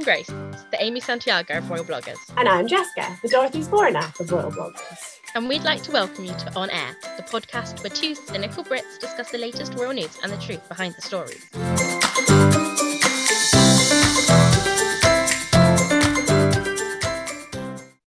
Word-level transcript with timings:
I'm 0.00 0.04
Grace, 0.04 0.28
the 0.28 0.78
Amy 0.82 0.98
Santiago 0.98 1.58
of 1.58 1.68
Royal 1.68 1.84
Bloggers. 1.84 2.16
And 2.38 2.48
I'm 2.48 2.66
Jessica, 2.66 3.18
the 3.22 3.28
Dorothy 3.28 3.60
Spornath 3.60 4.18
of 4.18 4.32
Royal 4.32 4.50
Bloggers. 4.50 5.18
And 5.34 5.46
we'd 5.46 5.62
like 5.62 5.82
to 5.82 5.92
welcome 5.92 6.24
you 6.24 6.32
to 6.32 6.54
On 6.56 6.70
Heir, 6.70 6.96
the 7.18 7.22
podcast 7.22 7.82
where 7.82 7.90
two 7.90 8.14
cynical 8.14 8.64
Brits 8.64 8.98
discuss 8.98 9.30
the 9.30 9.36
latest 9.36 9.74
royal 9.74 9.92
news 9.92 10.18
and 10.22 10.32
the 10.32 10.38
truth 10.38 10.66
behind 10.70 10.94
the 10.94 11.02
stories. 11.02 11.46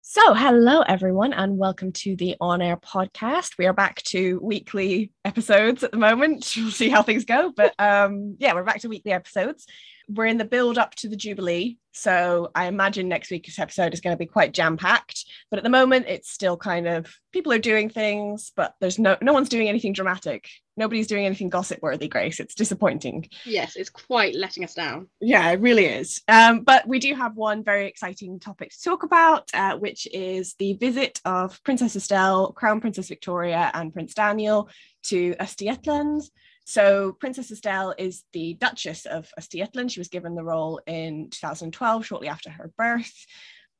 So, 0.03 0.35
hello 0.35 0.81
everyone, 0.81 1.33
and 1.33 1.57
welcome 1.57 1.93
to 1.93 2.15
the 2.15 2.35
On 2.39 2.61
Heir 2.61 2.77
podcast. 2.77 3.57
We 3.57 3.65
are 3.65 3.73
back 3.73 4.03
to 4.03 4.39
weekly 4.39 5.11
episodes 5.25 5.83
at 5.83 5.89
the 5.89 5.97
moment. 5.97 6.53
We'll 6.57 6.69
see 6.69 6.89
how 6.89 7.01
things 7.01 7.25
go, 7.25 7.51
but 7.51 7.73
um, 7.79 8.35
yeah, 8.37 8.53
we're 8.53 8.63
back 8.63 8.81
to 8.81 8.87
weekly 8.87 9.13
episodes 9.13 9.65
we're 10.13 10.25
in 10.25 10.37
the 10.37 10.45
build 10.45 10.77
up 10.77 10.95
to 10.95 11.09
the 11.09 11.15
Jubilee. 11.15 11.77
So 11.93 12.51
I 12.55 12.67
imagine 12.67 13.09
next 13.09 13.31
week's 13.31 13.59
episode 13.59 13.93
is 13.93 13.99
going 13.99 14.13
to 14.13 14.19
be 14.19 14.25
quite 14.25 14.53
jam 14.53 14.77
packed. 14.77 15.25
But 15.49 15.57
at 15.57 15.63
the 15.63 15.69
moment, 15.69 16.05
it's 16.07 16.31
still 16.31 16.55
kind 16.55 16.87
of 16.87 17.13
people 17.33 17.51
are 17.51 17.59
doing 17.59 17.89
things, 17.89 18.51
but 18.55 18.75
there's 18.79 18.97
no 18.97 19.17
no 19.21 19.33
one's 19.33 19.49
doing 19.49 19.67
anything 19.67 19.93
dramatic. 19.93 20.47
Nobody's 20.77 21.07
doing 21.07 21.25
anything 21.25 21.49
gossip 21.49 21.81
worthy, 21.81 22.07
Grace. 22.07 22.39
It's 22.39 22.55
disappointing. 22.55 23.27
Yes, 23.45 23.75
it's 23.75 23.89
quite 23.89 24.35
letting 24.35 24.63
us 24.63 24.73
down. 24.73 25.09
Yeah, 25.19 25.51
it 25.51 25.59
really 25.59 25.85
is. 25.85 26.21
Um, 26.29 26.61
but 26.61 26.87
we 26.87 26.99
do 26.99 27.13
have 27.13 27.35
one 27.35 27.63
very 27.63 27.87
exciting 27.87 28.39
topic 28.39 28.71
to 28.71 28.81
talk 28.81 29.03
about, 29.03 29.49
uh, 29.53 29.77
which 29.77 30.07
is 30.13 30.55
the 30.59 30.73
visit 30.73 31.19
of 31.25 31.61
Princess 31.63 31.95
Estelle, 31.95 32.53
Crown 32.53 32.79
Princess 32.79 33.09
Victoria, 33.09 33.69
and 33.73 33.93
Prince 33.93 34.13
Daniel 34.13 34.69
to 35.03 35.35
Östergötland. 35.35 36.23
So 36.65 37.13
Princess 37.13 37.51
Estelle 37.51 37.93
is 37.97 38.23
the 38.33 38.55
Duchess 38.55 39.05
of 39.05 39.29
Östergötland. 39.39 39.91
She 39.91 39.99
was 39.99 40.07
given 40.07 40.35
the 40.35 40.43
role 40.43 40.79
in 40.85 41.29
2012, 41.31 42.05
shortly 42.05 42.27
after 42.27 42.49
her 42.49 42.71
birth. 42.77 43.13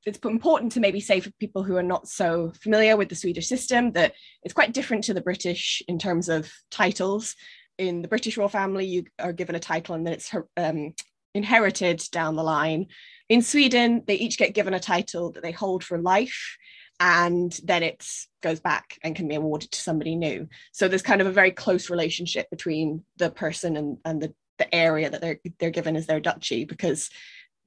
It's 0.06 0.20
important 0.20 0.72
to 0.74 0.80
maybe 0.80 1.00
say 1.00 1.20
for 1.20 1.30
people 1.40 1.64
who 1.64 1.78
are 1.78 1.84
not 1.84 2.08
so 2.08 2.52
familiar 2.62 2.98
with 2.98 3.10
the 3.10 3.16
Swedish 3.16 3.48
system 3.48 3.92
that 3.92 4.14
it's 4.44 4.54
quite 4.54 4.74
different 4.74 5.04
to 5.06 5.14
the 5.14 5.22
British 5.22 5.84
in 5.88 6.00
terms 6.00 6.28
of 6.28 6.52
titles. 6.72 7.36
In 7.78 8.02
the 8.02 8.08
British 8.08 8.36
royal 8.36 8.50
family, 8.50 8.86
you 8.86 9.04
are 9.20 9.34
given 9.34 9.56
a 9.56 9.60
title 9.60 9.94
and 9.94 10.06
then 10.06 10.14
it's 10.14 10.34
um, 10.58 10.94
inherited 11.36 12.04
down 12.12 12.36
the 12.36 12.44
line. 12.44 12.88
In 13.30 13.44
Sweden, 13.44 14.04
they 14.08 14.16
each 14.16 14.38
get 14.38 14.56
given 14.56 14.74
a 14.74 14.80
title 14.80 15.32
that 15.34 15.44
they 15.44 15.52
hold 15.52 15.84
for 15.84 16.00
life 16.00 16.58
and 17.02 17.60
then 17.64 17.82
it 17.82 18.08
goes 18.44 18.60
back 18.60 19.00
and 19.04 19.16
can 19.16 19.28
be 19.28 19.34
awarded 19.34 19.72
to 19.72 19.82
somebody 19.82 20.16
new. 20.16 20.48
So 20.72 20.88
there's 20.88 21.02
kind 21.02 21.20
of 21.20 21.26
a 21.26 21.32
very 21.32 21.50
close 21.50 21.90
relationship 21.90 22.48
between 22.52 23.04
the 23.18 23.32
person 23.32 23.76
and, 23.76 23.98
and 24.06 24.22
the, 24.22 24.36
the 24.60 24.74
area 24.74 25.10
that 25.10 25.20
they're 25.20 25.40
they're 25.60 25.72
given 25.72 25.96
as 25.96 26.06
their 26.06 26.20
duchy 26.20 26.64
because 26.64 27.10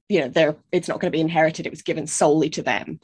you 0.07 0.21
know 0.21 0.29
they're 0.29 0.55
it's 0.71 0.87
not 0.87 1.01
going 1.01 1.11
to 1.11 1.15
be 1.15 1.21
inherited, 1.21 1.67
it 1.67 1.71
was 1.71 1.81
given 1.81 2.07
solely 2.07 2.49
to 2.51 2.61
them. 2.61 3.01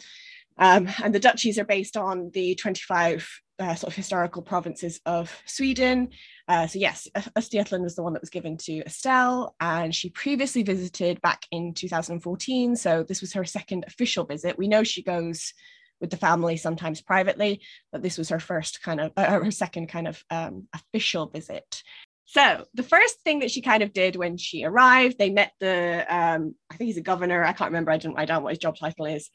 Um, 0.57 0.87
and 1.03 1.13
the 1.13 1.19
duchies 1.19 1.59
are 1.59 1.65
based 1.65 1.97
on 1.97 2.29
the 2.33 2.55
25 2.55 3.27
uh, 3.59 3.75
sort 3.75 3.91
of 3.91 3.95
historical 3.95 4.41
provinces 4.41 5.01
of 5.05 5.35
Sweden. 5.45 6.09
Uh, 6.47 6.67
so 6.67 6.79
yes, 6.79 7.09
Östergötland 7.37 7.81
was 7.83 7.95
the 7.95 8.03
one 8.03 8.13
that 8.13 8.21
was 8.21 8.29
given 8.29 8.55
to 8.57 8.81
Estelle, 8.85 9.53
and 9.59 9.93
she 9.93 10.09
previously 10.09 10.63
visited 10.63 11.21
back 11.21 11.45
in 11.51 11.73
2014. 11.73 12.77
So 12.77 13.03
this 13.03 13.19
was 13.19 13.33
her 13.33 13.43
second 13.43 13.83
official 13.87 14.23
visit. 14.23 14.57
We 14.57 14.69
know 14.69 14.83
she 14.83 15.03
goes 15.03 15.53
with 16.01 16.09
the 16.09 16.17
family, 16.17 16.57
sometimes 16.57 17.01
privately, 17.01 17.61
but 17.91 18.01
this 18.01 18.17
was 18.17 18.29
her 18.29 18.39
first 18.39 18.81
kind 18.81 18.99
of, 18.99 19.11
uh, 19.15 19.39
her 19.39 19.51
second 19.51 19.87
kind 19.87 20.07
of 20.07 20.21
um, 20.29 20.67
official 20.73 21.27
visit. 21.27 21.83
So 22.25 22.65
the 22.73 22.83
first 22.83 23.21
thing 23.21 23.39
that 23.39 23.51
she 23.51 23.61
kind 23.61 23.83
of 23.83 23.93
did 23.93 24.15
when 24.15 24.37
she 24.37 24.63
arrived, 24.63 25.17
they 25.17 25.29
met 25.29 25.51
the, 25.59 26.05
um, 26.09 26.55
I 26.71 26.75
think 26.75 26.87
he's 26.87 26.97
a 26.97 27.01
governor. 27.01 27.43
I 27.43 27.53
can't 27.53 27.71
remember. 27.71 27.91
I 27.91 27.97
didn't 27.97 28.15
write 28.15 28.29
down 28.29 28.43
what 28.43 28.51
his 28.51 28.59
job 28.59 28.77
title 28.77 29.05
is. 29.05 29.29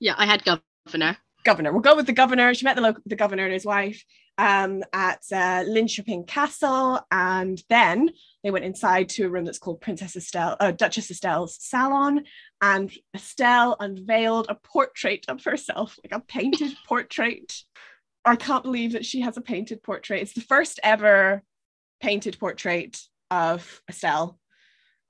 Yeah, 0.00 0.14
I 0.16 0.26
had 0.26 0.42
governor. 0.44 1.18
Governor. 1.44 1.72
We'll 1.72 1.82
go 1.82 1.96
with 1.96 2.06
the 2.06 2.12
governor. 2.12 2.54
She 2.54 2.64
met 2.64 2.76
the 2.76 2.82
local, 2.82 3.02
the 3.04 3.16
governor 3.16 3.44
and 3.44 3.52
his 3.52 3.66
wife 3.66 4.02
um, 4.38 4.82
at 4.92 5.22
uh, 5.30 5.64
Linköping 5.64 6.26
Castle, 6.26 7.00
and 7.10 7.62
then 7.68 8.10
they 8.42 8.50
went 8.50 8.64
inside 8.64 9.08
to 9.10 9.26
a 9.26 9.28
room 9.28 9.44
that's 9.44 9.58
called 9.58 9.80
Princess 9.80 10.16
Estelle, 10.16 10.56
uh, 10.60 10.70
Duchess 10.70 11.10
Estelle's 11.10 11.56
salon, 11.60 12.24
and 12.60 12.90
Estelle 13.14 13.76
unveiled 13.78 14.46
a 14.48 14.54
portrait 14.54 15.26
of 15.28 15.44
herself, 15.44 15.98
like 16.04 16.18
a 16.18 16.24
painted 16.24 16.72
portrait. 16.86 17.52
I 18.24 18.36
can't 18.36 18.64
believe 18.64 18.92
that 18.92 19.04
she 19.04 19.20
has 19.20 19.36
a 19.36 19.42
painted 19.42 19.82
portrait. 19.82 20.22
It's 20.22 20.34
the 20.34 20.40
first 20.40 20.80
ever 20.82 21.42
painted 22.00 22.38
portrait 22.38 23.00
of 23.30 23.82
Estelle. 23.88 24.38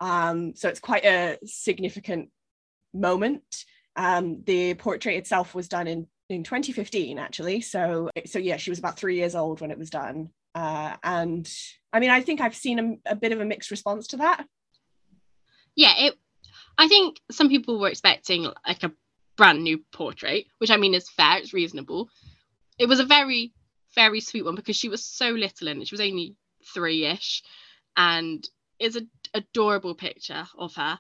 Um, 0.01 0.55
so 0.57 0.69
it's 0.69 0.81
quite 0.81 1.05
a 1.05 1.39
significant 1.45 2.31
moment. 2.93 3.65
Um, 3.95 4.43
the 4.45 4.75
portrait 4.75 5.17
itself 5.17 5.55
was 5.55 5.69
done 5.69 5.87
in 5.87 6.07
in 6.29 6.45
2015 6.45 7.19
actually. 7.19 7.61
So 7.61 8.11
so 8.27 8.39
yeah 8.39 8.57
she 8.57 8.71
was 8.71 8.79
about 8.79 8.99
three 8.99 9.17
years 9.17 9.35
old 9.35 9.61
when 9.61 9.71
it 9.71 9.79
was 9.79 9.91
done. 9.91 10.31
Uh, 10.55 10.95
and 11.03 11.51
i 11.95 11.99
mean 11.99 12.11
i 12.11 12.21
think 12.21 12.39
i've 12.39 12.55
seen 12.55 13.01
a, 13.07 13.13
a 13.13 13.17
bit 13.17 13.33
of 13.33 13.41
a 13.41 13.45
mixed 13.45 13.71
response 13.71 14.07
to 14.09 14.19
that. 14.19 14.47
Yeah 15.75 15.95
it 15.97 16.15
i 16.77 16.89
think 16.89 17.21
some 17.31 17.49
people 17.49 17.81
were 17.81 17.89
expecting 17.89 18.47
like 18.67 18.83
a 18.83 18.93
brand 19.39 19.63
new 19.63 19.83
portrait 19.93 20.45
which 20.59 20.71
i 20.71 20.77
mean 20.77 20.93
is 20.95 21.09
fair 21.09 21.39
it's 21.39 21.55
reasonable. 21.55 22.11
It 22.79 22.87
was 22.87 23.01
a 23.01 23.07
very 23.07 23.53
very 23.95 24.21
sweet 24.21 24.45
one 24.45 24.55
because 24.55 24.77
she 24.77 24.89
was 24.89 25.05
so 25.05 25.31
little 25.31 25.69
and 25.69 25.87
she 25.87 25.95
was 25.95 26.01
only 26.01 26.37
three-ish. 26.75 27.43
And 27.97 28.47
it's 28.79 28.97
an 28.97 29.11
adorable 29.35 29.95
picture 29.95 30.47
of 30.59 30.75
her 30.75 30.99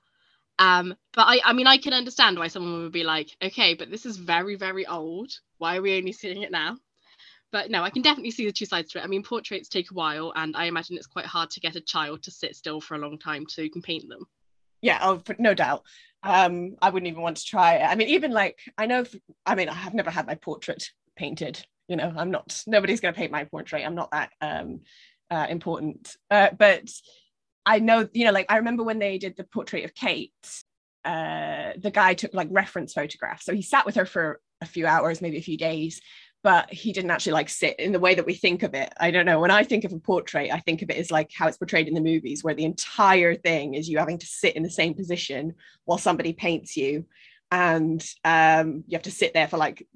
um, 0.62 0.94
but 1.12 1.26
I, 1.26 1.40
I 1.44 1.52
mean, 1.54 1.66
I 1.66 1.76
can 1.76 1.92
understand 1.92 2.38
why 2.38 2.46
someone 2.46 2.82
would 2.84 2.92
be 2.92 3.02
like, 3.02 3.36
okay, 3.42 3.74
but 3.74 3.90
this 3.90 4.06
is 4.06 4.16
very, 4.16 4.54
very 4.54 4.86
old. 4.86 5.32
Why 5.58 5.76
are 5.76 5.82
we 5.82 5.98
only 5.98 6.12
seeing 6.12 6.42
it 6.42 6.52
now? 6.52 6.76
But 7.50 7.68
no, 7.68 7.82
I 7.82 7.90
can 7.90 8.02
definitely 8.02 8.30
see 8.30 8.46
the 8.46 8.52
two 8.52 8.64
sides 8.64 8.92
to 8.92 8.98
it. 8.98 9.04
I 9.04 9.08
mean, 9.08 9.24
portraits 9.24 9.68
take 9.68 9.90
a 9.90 9.94
while, 9.94 10.32
and 10.36 10.56
I 10.56 10.66
imagine 10.66 10.96
it's 10.96 11.08
quite 11.08 11.26
hard 11.26 11.50
to 11.50 11.60
get 11.60 11.74
a 11.74 11.80
child 11.80 12.22
to 12.22 12.30
sit 12.30 12.54
still 12.54 12.80
for 12.80 12.94
a 12.94 12.98
long 12.98 13.18
time 13.18 13.46
so 13.48 13.60
you 13.60 13.70
can 13.70 13.82
paint 13.82 14.08
them. 14.08 14.24
Yeah, 14.82 15.00
oh, 15.02 15.20
no 15.40 15.52
doubt. 15.52 15.82
Um, 16.22 16.76
I 16.80 16.90
wouldn't 16.90 17.10
even 17.10 17.22
want 17.22 17.38
to 17.38 17.44
try 17.44 17.74
it. 17.74 17.82
I 17.82 17.96
mean, 17.96 18.08
even 18.10 18.30
like 18.30 18.60
I 18.78 18.86
know. 18.86 19.00
If, 19.00 19.16
I 19.44 19.56
mean, 19.56 19.68
I 19.68 19.74
have 19.74 19.94
never 19.94 20.10
had 20.10 20.28
my 20.28 20.36
portrait 20.36 20.90
painted. 21.16 21.66
You 21.88 21.96
know, 21.96 22.12
I'm 22.16 22.30
not. 22.30 22.62
Nobody's 22.68 23.00
going 23.00 23.12
to 23.12 23.18
paint 23.18 23.32
my 23.32 23.44
portrait. 23.44 23.84
I'm 23.84 23.96
not 23.96 24.12
that 24.12 24.30
um, 24.40 24.82
uh, 25.28 25.46
important. 25.50 26.16
Uh, 26.30 26.50
but 26.56 26.88
I 27.64 27.78
know, 27.78 28.08
you 28.12 28.24
know, 28.24 28.32
like 28.32 28.46
I 28.48 28.56
remember 28.56 28.82
when 28.82 28.98
they 28.98 29.18
did 29.18 29.36
the 29.36 29.44
portrait 29.44 29.84
of 29.84 29.94
Kate, 29.94 30.32
uh, 31.04 31.72
the 31.78 31.90
guy 31.92 32.14
took 32.14 32.34
like 32.34 32.48
reference 32.50 32.92
photographs. 32.92 33.44
So 33.44 33.54
he 33.54 33.62
sat 33.62 33.86
with 33.86 33.96
her 33.96 34.06
for 34.06 34.40
a 34.60 34.66
few 34.66 34.86
hours, 34.86 35.20
maybe 35.20 35.38
a 35.38 35.42
few 35.42 35.56
days, 35.56 36.00
but 36.42 36.72
he 36.72 36.92
didn't 36.92 37.10
actually 37.10 37.32
like 37.32 37.48
sit 37.48 37.78
in 37.78 37.92
the 37.92 38.00
way 38.00 38.14
that 38.14 38.26
we 38.26 38.34
think 38.34 38.62
of 38.62 38.74
it. 38.74 38.92
I 38.98 39.10
don't 39.10 39.26
know. 39.26 39.40
When 39.40 39.50
I 39.50 39.62
think 39.62 39.84
of 39.84 39.92
a 39.92 39.98
portrait, 39.98 40.50
I 40.52 40.58
think 40.58 40.82
of 40.82 40.90
it 40.90 40.96
as 40.96 41.10
like 41.10 41.30
how 41.36 41.46
it's 41.46 41.56
portrayed 41.56 41.88
in 41.88 41.94
the 41.94 42.00
movies, 42.00 42.42
where 42.42 42.54
the 42.54 42.64
entire 42.64 43.34
thing 43.34 43.74
is 43.74 43.88
you 43.88 43.98
having 43.98 44.18
to 44.18 44.26
sit 44.26 44.56
in 44.56 44.62
the 44.62 44.70
same 44.70 44.94
position 44.94 45.54
while 45.84 45.98
somebody 45.98 46.32
paints 46.32 46.76
you. 46.76 47.06
And 47.50 48.04
um, 48.24 48.84
you 48.88 48.96
have 48.96 49.02
to 49.02 49.10
sit 49.10 49.34
there 49.34 49.46
for 49.46 49.56
like 49.56 49.86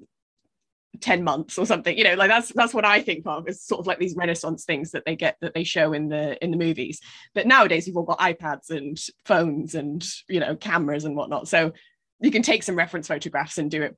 10 1.01 1.23
months 1.23 1.57
or 1.57 1.65
something 1.65 1.97
you 1.97 2.03
know 2.03 2.13
like 2.15 2.29
that's 2.29 2.51
that's 2.53 2.73
what 2.73 2.85
i 2.85 3.01
think 3.01 3.25
of 3.25 3.47
is 3.47 3.63
sort 3.63 3.79
of 3.79 3.87
like 3.87 3.99
these 3.99 4.15
renaissance 4.15 4.65
things 4.65 4.91
that 4.91 5.03
they 5.05 5.15
get 5.15 5.37
that 5.41 5.53
they 5.53 5.63
show 5.63 5.93
in 5.93 6.09
the 6.09 6.43
in 6.43 6.51
the 6.51 6.57
movies. 6.57 6.99
But 7.33 7.47
nowadays 7.47 7.85
we've 7.85 7.97
all 7.97 8.03
got 8.03 8.19
ipads 8.19 8.69
and 8.69 8.97
phones 9.25 9.75
and 9.75 10.05
you 10.27 10.39
know 10.39 10.55
cameras 10.55 11.05
and 11.05 11.15
whatnot. 11.15 11.47
So 11.47 11.73
you 12.19 12.31
can 12.31 12.41
take 12.41 12.63
some 12.63 12.75
reference 12.75 13.07
photographs 13.07 13.57
and 13.57 13.69
do 13.69 13.83
it 13.83 13.97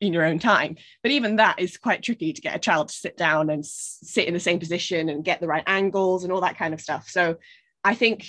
in 0.00 0.12
your 0.12 0.24
own 0.24 0.38
time. 0.38 0.76
But 1.02 1.12
even 1.12 1.36
that 1.36 1.58
is 1.58 1.76
quite 1.76 2.02
tricky 2.02 2.32
to 2.32 2.40
get 2.40 2.54
a 2.54 2.60
child 2.60 2.88
to 2.88 2.94
sit 2.94 3.16
down 3.16 3.50
and 3.50 3.64
sit 3.64 4.28
in 4.28 4.34
the 4.34 4.40
same 4.40 4.58
position 4.58 5.08
and 5.08 5.24
get 5.24 5.40
the 5.40 5.48
right 5.48 5.64
angles 5.66 6.24
and 6.24 6.32
all 6.32 6.42
that 6.42 6.58
kind 6.58 6.74
of 6.74 6.80
stuff. 6.80 7.08
So 7.08 7.36
i 7.82 7.94
think 7.94 8.26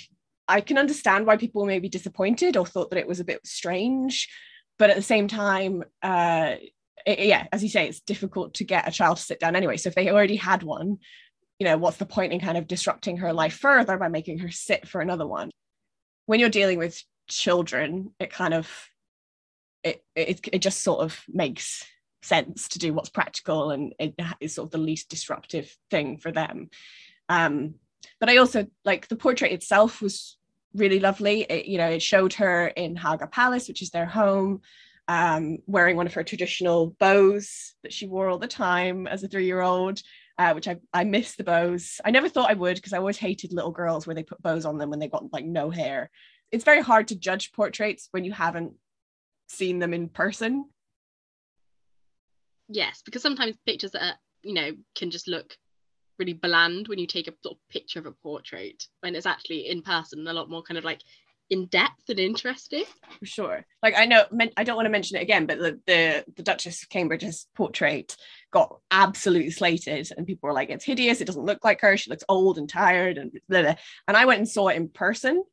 i 0.48 0.62
can 0.62 0.78
understand 0.78 1.26
why 1.26 1.36
people 1.36 1.66
may 1.66 1.78
be 1.78 1.90
disappointed 1.90 2.56
or 2.56 2.64
thought 2.64 2.88
that 2.88 2.98
it 2.98 3.08
was 3.08 3.20
a 3.20 3.24
bit 3.24 3.46
strange. 3.46 4.28
But 4.78 4.90
at 4.90 4.96
the 4.96 5.02
same 5.02 5.28
time 5.28 5.84
uh 6.02 6.56
it, 7.06 7.20
yeah, 7.20 7.46
as 7.52 7.62
you 7.62 7.68
say, 7.68 7.88
it's 7.88 8.00
difficult 8.00 8.54
to 8.54 8.64
get 8.64 8.88
a 8.88 8.92
child 8.92 9.16
to 9.16 9.22
sit 9.22 9.40
down 9.40 9.56
anyway. 9.56 9.76
So 9.76 9.88
if 9.88 9.94
they 9.94 10.10
already 10.10 10.36
had 10.36 10.62
one, 10.62 10.98
you 11.58 11.66
know, 11.66 11.76
what's 11.76 11.98
the 11.98 12.06
point 12.06 12.32
in 12.32 12.40
kind 12.40 12.58
of 12.58 12.66
disrupting 12.66 13.18
her 13.18 13.32
life 13.32 13.54
further 13.54 13.96
by 13.96 14.08
making 14.08 14.38
her 14.38 14.50
sit 14.50 14.88
for 14.88 15.00
another 15.00 15.26
one? 15.26 15.50
When 16.26 16.40
you're 16.40 16.48
dealing 16.48 16.78
with 16.78 17.02
children, 17.28 18.12
it 18.18 18.32
kind 18.32 18.54
of 18.54 18.70
it 19.82 20.04
it, 20.14 20.40
it 20.52 20.58
just 20.60 20.82
sort 20.82 21.00
of 21.00 21.20
makes 21.28 21.84
sense 22.22 22.68
to 22.68 22.78
do 22.78 22.94
what's 22.94 23.10
practical 23.10 23.70
and 23.70 23.94
it 23.98 24.14
is 24.40 24.54
sort 24.54 24.66
of 24.66 24.70
the 24.70 24.78
least 24.78 25.08
disruptive 25.08 25.76
thing 25.90 26.18
for 26.18 26.30
them. 26.30 26.70
Um, 27.28 27.74
but 28.20 28.28
I 28.28 28.36
also 28.36 28.66
like 28.84 29.08
the 29.08 29.16
portrait 29.16 29.52
itself 29.52 30.00
was 30.00 30.36
really 30.74 31.00
lovely. 31.00 31.42
It, 31.42 31.66
you 31.66 31.78
know, 31.78 31.88
it 31.88 32.02
showed 32.02 32.34
her 32.34 32.68
in 32.68 32.96
Haga 32.96 33.26
Palace, 33.26 33.68
which 33.68 33.82
is 33.82 33.90
their 33.90 34.06
home 34.06 34.62
um, 35.12 35.58
wearing 35.66 35.96
one 35.96 36.06
of 36.06 36.14
her 36.14 36.24
traditional 36.24 36.96
bows 36.98 37.74
that 37.82 37.92
she 37.92 38.06
wore 38.06 38.30
all 38.30 38.38
the 38.38 38.48
time 38.48 39.06
as 39.06 39.22
a 39.22 39.28
three 39.28 39.44
year 39.44 39.60
old, 39.60 40.00
uh, 40.38 40.54
which 40.54 40.66
I, 40.66 40.76
I 40.94 41.04
miss 41.04 41.36
the 41.36 41.44
bows. 41.44 42.00
I 42.02 42.10
never 42.10 42.30
thought 42.30 42.50
I 42.50 42.54
would 42.54 42.76
because 42.76 42.94
I 42.94 42.98
always 42.98 43.18
hated 43.18 43.52
little 43.52 43.72
girls 43.72 44.06
where 44.06 44.14
they 44.14 44.22
put 44.22 44.40
bows 44.40 44.64
on 44.64 44.78
them 44.78 44.88
when 44.88 45.00
they 45.00 45.08
got 45.08 45.30
like 45.30 45.44
no 45.44 45.68
hair. 45.68 46.10
it's 46.50 46.64
very 46.64 46.80
hard 46.80 47.08
to 47.08 47.18
judge 47.18 47.52
portraits 47.52 48.08
when 48.12 48.24
you 48.24 48.32
haven't 48.32 48.72
seen 49.48 49.80
them 49.80 49.92
in 49.92 50.08
person. 50.08 50.64
Yes, 52.68 53.02
because 53.04 53.20
sometimes 53.20 53.58
pictures 53.66 53.90
that 53.90 54.02
are, 54.02 54.18
you 54.42 54.54
know, 54.54 54.70
can 54.94 55.10
just 55.10 55.28
look 55.28 55.58
really 56.18 56.32
bland 56.32 56.88
when 56.88 56.98
you 56.98 57.06
take 57.06 57.28
a 57.28 57.34
sort 57.42 57.56
of 57.58 57.68
picture 57.68 57.98
of 57.98 58.06
a 58.06 58.12
portrait 58.12 58.86
when 59.00 59.14
it's 59.14 59.26
actually 59.26 59.68
in 59.68 59.82
person 59.82 60.26
a 60.26 60.32
lot 60.32 60.48
more 60.48 60.62
kind 60.62 60.78
of 60.78 60.84
like 60.84 61.02
in 61.52 61.66
depth 61.66 62.08
and 62.08 62.18
interesting. 62.18 62.84
For 63.18 63.26
sure. 63.26 63.66
Like 63.82 63.94
I 63.94 64.06
know 64.06 64.24
I 64.56 64.64
don't 64.64 64.74
want 64.74 64.86
to 64.86 64.90
mention 64.90 65.18
it 65.18 65.22
again, 65.22 65.44
but 65.44 65.58
the 65.58 65.78
the, 65.86 66.24
the 66.34 66.42
Duchess 66.42 66.82
of 66.82 66.88
Cambridge's 66.88 67.46
portrait 67.54 68.16
got 68.50 68.78
absolutely 68.90 69.50
slated 69.50 70.08
and 70.16 70.26
people 70.26 70.48
were 70.48 70.54
like, 70.54 70.70
it's 70.70 70.84
hideous, 70.84 71.20
it 71.20 71.26
doesn't 71.26 71.44
look 71.44 71.62
like 71.62 71.82
her, 71.82 71.96
she 71.98 72.08
looks 72.08 72.24
old 72.26 72.56
and 72.56 72.70
tired 72.70 73.18
and 73.18 73.32
blah, 73.50 73.62
blah. 73.62 73.74
and 74.08 74.16
I 74.16 74.24
went 74.24 74.38
and 74.38 74.48
saw 74.48 74.68
it 74.68 74.76
in 74.76 74.88
person 74.88 75.44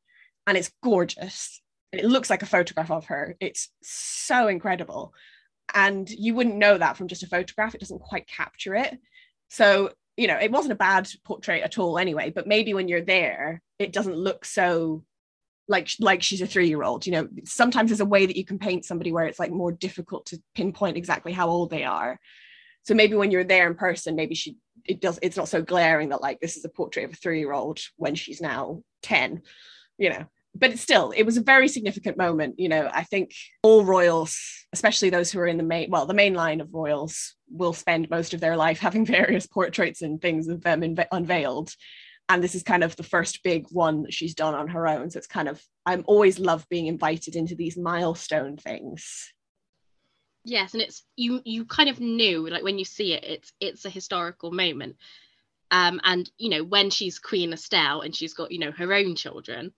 and 0.48 0.57
it's 0.57 0.72
gorgeous. 0.81 1.62
It 1.92 2.06
looks 2.06 2.30
like 2.30 2.44
a 2.44 2.48
photograph 2.48 2.92
of 2.92 3.07
her. 3.07 3.36
It's 3.42 3.69
so 3.84 4.48
incredible. 4.48 5.13
And 5.75 6.10
you 6.10 6.34
wouldn't 6.34 6.56
know 6.56 6.78
that 6.78 6.95
from 6.95 7.10
just 7.10 7.24
a 7.24 7.28
photograph. 7.28 7.75
It 7.75 7.81
doesn't 7.81 8.02
quite 8.02 8.28
capture 8.28 8.75
it. 8.75 8.98
So, 9.50 9.92
you 10.16 10.28
know, 10.28 10.38
it 10.38 10.52
wasn't 10.52 10.74
a 10.74 10.75
bad 10.75 11.10
portrait 11.25 11.62
at 11.62 11.78
all 11.78 11.98
anyway, 11.98 12.31
but 12.34 12.48
maybe 12.48 12.74
when 12.74 12.88
you're 12.88 13.02
there, 13.02 13.62
it 13.80 13.92
doesn't 13.92 14.16
look 14.16 14.45
so 14.45 15.04
like 15.69 15.89
like 16.00 16.21
she's 16.21 16.42
a 16.42 16.48
three 16.48 16.68
year 16.68 16.83
old 16.83 17.06
you 17.06 17.12
know 17.12 17.27
sometimes 17.45 17.89
there's 17.89 18.01
a 18.01 18.06
way 18.06 18.25
that 18.25 18.36
you 18.36 18.44
can 18.44 18.60
paint 18.60 18.83
somebody 18.83 19.12
where 19.12 19.25
it's 19.25 19.39
like 19.39 19.51
more 19.51 19.71
difficult 19.71 20.25
to 20.25 20.42
pinpoint 20.56 20.98
exactly 20.98 21.31
how 21.31 21.48
old 21.48 21.69
they 21.69 21.83
are. 21.83 22.19
So 22.83 22.95
maybe 22.95 23.16
when 23.16 23.30
you're 23.30 23.44
there 23.44 23.68
in 23.68 23.75
person 23.75 24.16
maybe 24.16 24.36
she 24.36 24.57
it 24.86 25.00
does 25.00 25.19
it's 25.21 25.38
not 25.38 25.48
so 25.48 25.62
glaring 25.62 26.10
that 26.10 26.21
like 26.21 26.39
this 26.39 26.57
is 26.57 26.66
a 26.66 26.69
portrait 26.69 27.06
of 27.06 27.13
a 27.13 27.16
three 27.16 27.39
year 27.39 27.54
old 27.54 27.80
when 27.98 28.16
she's 28.16 28.42
now 28.42 28.81
10 29.04 29.42
you 29.98 30.10
know. 30.10 30.25
But 30.56 30.80
still 30.80 31.12
it 31.12 31.24
was 31.24 31.38
a 31.38 31.42
very 31.42 31.68
significant 31.68 32.18
moment 32.18 32.56
you 32.57 32.68
know. 32.68 32.89
I 32.92 33.04
think 33.04 33.31
all 33.62 33.86
royals 33.86 34.38
especially 34.74 35.12
those 35.12 35.31
who 35.31 35.39
are 35.39 35.48
in 35.48 35.57
the 35.57 35.63
main 35.63 35.92
well 35.92 36.07
the 36.07 36.13
main 36.16 36.33
line 36.33 36.62
of 36.62 36.74
royals 36.74 37.36
will 37.51 37.74
spend 37.74 38.10
most 38.10 38.33
of 38.33 38.39
their 38.39 38.57
life 38.57 38.80
having 38.80 39.06
various 39.19 39.45
portraits 39.45 40.01
and 40.01 40.19
things 40.19 40.48
of 40.48 40.62
them 40.63 40.83
unveiled 41.12 41.71
and 42.30 42.44
this 42.44 42.54
is 42.54 42.62
kind 42.62 42.84
of 42.84 42.96
the 42.96 43.04
first 43.04 43.44
big 43.44 43.66
one 43.72 44.04
that 44.04 44.14
she's 44.14 44.36
done 44.36 44.54
on 44.54 44.68
her 44.70 44.88
own. 44.88 45.10
So 45.10 45.18
it's 45.18 45.28
kind 45.28 45.50
of 45.50 45.62
i'm 45.86 46.04
always 46.06 46.40
love 46.40 46.70
being 46.70 46.86
invited 46.88 47.36
into 47.36 47.56
these 47.56 47.76
milestone 47.76 48.56
things. 48.56 49.34
Yes 50.46 50.74
and 50.74 50.81
it's 50.81 51.04
you 51.18 51.42
you 51.44 51.66
kind 51.66 51.90
of 51.90 52.00
knew 52.00 52.48
like 52.48 52.64
when 52.64 52.78
you 52.78 52.86
see 52.86 53.14
it 53.14 53.24
it's 53.24 53.52
it's 53.60 53.86
a 53.86 53.90
historical 53.90 54.52
moment. 54.52 54.96
Um 55.72 56.00
and 56.04 56.30
you 56.38 56.50
know 56.50 56.64
when 56.64 56.92
she's 56.92 57.20
queen 57.20 57.52
estelle 57.52 58.02
and 58.02 58.16
she's 58.16 58.36
got 58.36 58.52
you 58.52 58.60
know 58.60 58.72
her 58.72 58.94
own 58.94 59.16
children 59.16 59.74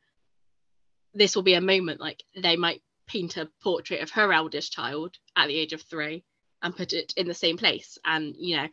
this 1.14 1.36
will 1.36 1.44
be 1.44 1.56
a 1.56 1.62
moment 1.62 2.00
like 2.00 2.24
they 2.42 2.56
might 2.56 2.82
paint 3.08 3.36
a 3.36 3.50
portrait 3.62 4.02
of 4.02 4.12
her 4.12 4.32
eldest 4.32 4.72
child 4.72 5.18
at 5.36 5.48
the 5.48 5.58
age 5.58 5.74
of 5.74 5.82
three 5.82 6.24
and 6.62 6.78
put 6.78 6.94
it 6.94 7.14
in 7.18 7.28
the 7.28 7.34
same 7.34 7.58
place. 7.58 7.98
And 8.06 8.36
you 8.38 8.58
know 8.58 8.68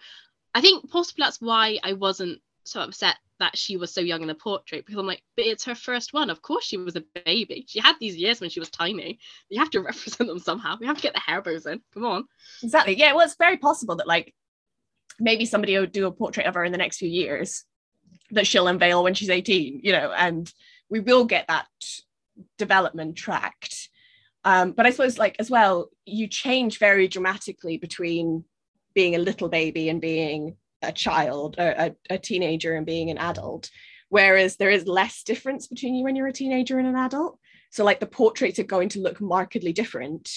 i 0.55 0.61
think 0.61 0.91
possibly 0.91 1.23
that's 1.23 1.41
why 1.41 1.79
i 1.83 1.93
wasn't 1.93 2.41
so 2.65 2.81
upset 2.81 3.17
that 3.41 3.57
she 3.57 3.77
was 3.77 3.93
so 3.93 4.01
young 4.01 4.23
in 4.23 4.29
the 4.29 4.35
portrait 4.35 4.85
because 4.85 4.99
I'm 4.99 5.07
like, 5.07 5.23
but 5.37 5.47
it's 5.47 5.65
her 5.65 5.75
first 5.75 6.13
one. 6.13 6.31
Of 6.31 6.43
course, 6.43 6.65
she 6.65 6.77
was 6.77 6.97
a 6.97 7.05
baby. 7.25 7.65
She 7.69 7.81
had 7.81 7.97
these 8.01 8.17
years 8.17 8.41
when 8.41 8.51
she 8.51 8.61
was 8.61 8.71
tiny. 8.71 9.19
You 9.49 9.59
have 9.61 9.71
to 9.71 9.81
represent 9.83 10.29
them 10.29 10.39
somehow. 10.39 10.77
We 10.81 10.87
have 10.87 10.97
to 10.97 11.03
get 11.03 11.15
the 11.15 11.21
hair 11.21 11.41
bows 11.43 11.67
in. 11.67 11.81
Come 11.95 12.05
on. 12.05 12.25
Exactly. 12.63 12.99
Yeah. 12.99 13.13
Well, 13.13 13.25
it's 13.25 13.37
very 13.37 13.57
possible 13.57 13.97
that 13.97 14.07
like 14.07 14.35
maybe 15.21 15.45
somebody 15.45 15.79
will 15.79 15.87
do 15.87 16.07
a 16.07 16.13
portrait 16.13 16.47
of 16.47 16.55
her 16.55 16.65
in 16.65 16.73
the 16.73 16.79
next 16.79 16.99
few 16.99 17.09
years 17.09 17.65
that 18.31 18.47
she'll 18.47 18.69
unveil 18.69 19.03
when 19.03 19.15
she's 19.15 19.31
18, 19.31 19.81
you 19.83 19.93
know, 19.93 20.13
and 20.13 20.53
we 20.91 21.01
will 21.01 21.25
get 21.25 21.47
that 21.49 21.67
development 22.57 23.17
tracked. 23.17 23.89
Um, 24.45 24.73
but 24.73 24.87
I 24.87 24.91
suppose 24.91 25.19
like 25.19 25.37
as 25.39 25.51
well, 25.51 25.91
you 26.05 26.29
change 26.29 26.79
very 26.79 27.09
dramatically 27.09 27.79
between 27.79 28.45
being 28.95 29.15
a 29.15 29.19
little 29.19 29.49
baby 29.49 29.89
and 29.89 30.01
being 30.01 30.57
a 30.83 30.93
child, 30.93 31.57
a, 31.59 31.95
a 32.11 32.19
teenager, 32.19 32.75
and 32.75 32.87
being 32.87 33.11
an 33.11 33.19
adult. 33.19 33.71
Whereas 34.09 34.57
there 34.57 34.71
is 34.71 34.87
less 34.87 35.23
difference 35.23 35.67
between 35.67 35.95
you 35.95 36.05
when 36.05 36.17
you're 36.17 36.27
a 36.29 36.33
teenager 36.33 36.79
and 36.79 36.89
an 36.89 36.97
adult. 36.97 37.39
So, 37.71 37.85
like 37.85 38.01
the 38.01 38.07
portraits 38.07 38.59
are 38.59 38.65
going 38.65 38.89
to 38.91 39.01
look 39.01 39.21
markedly 39.21 39.73
different 39.73 40.31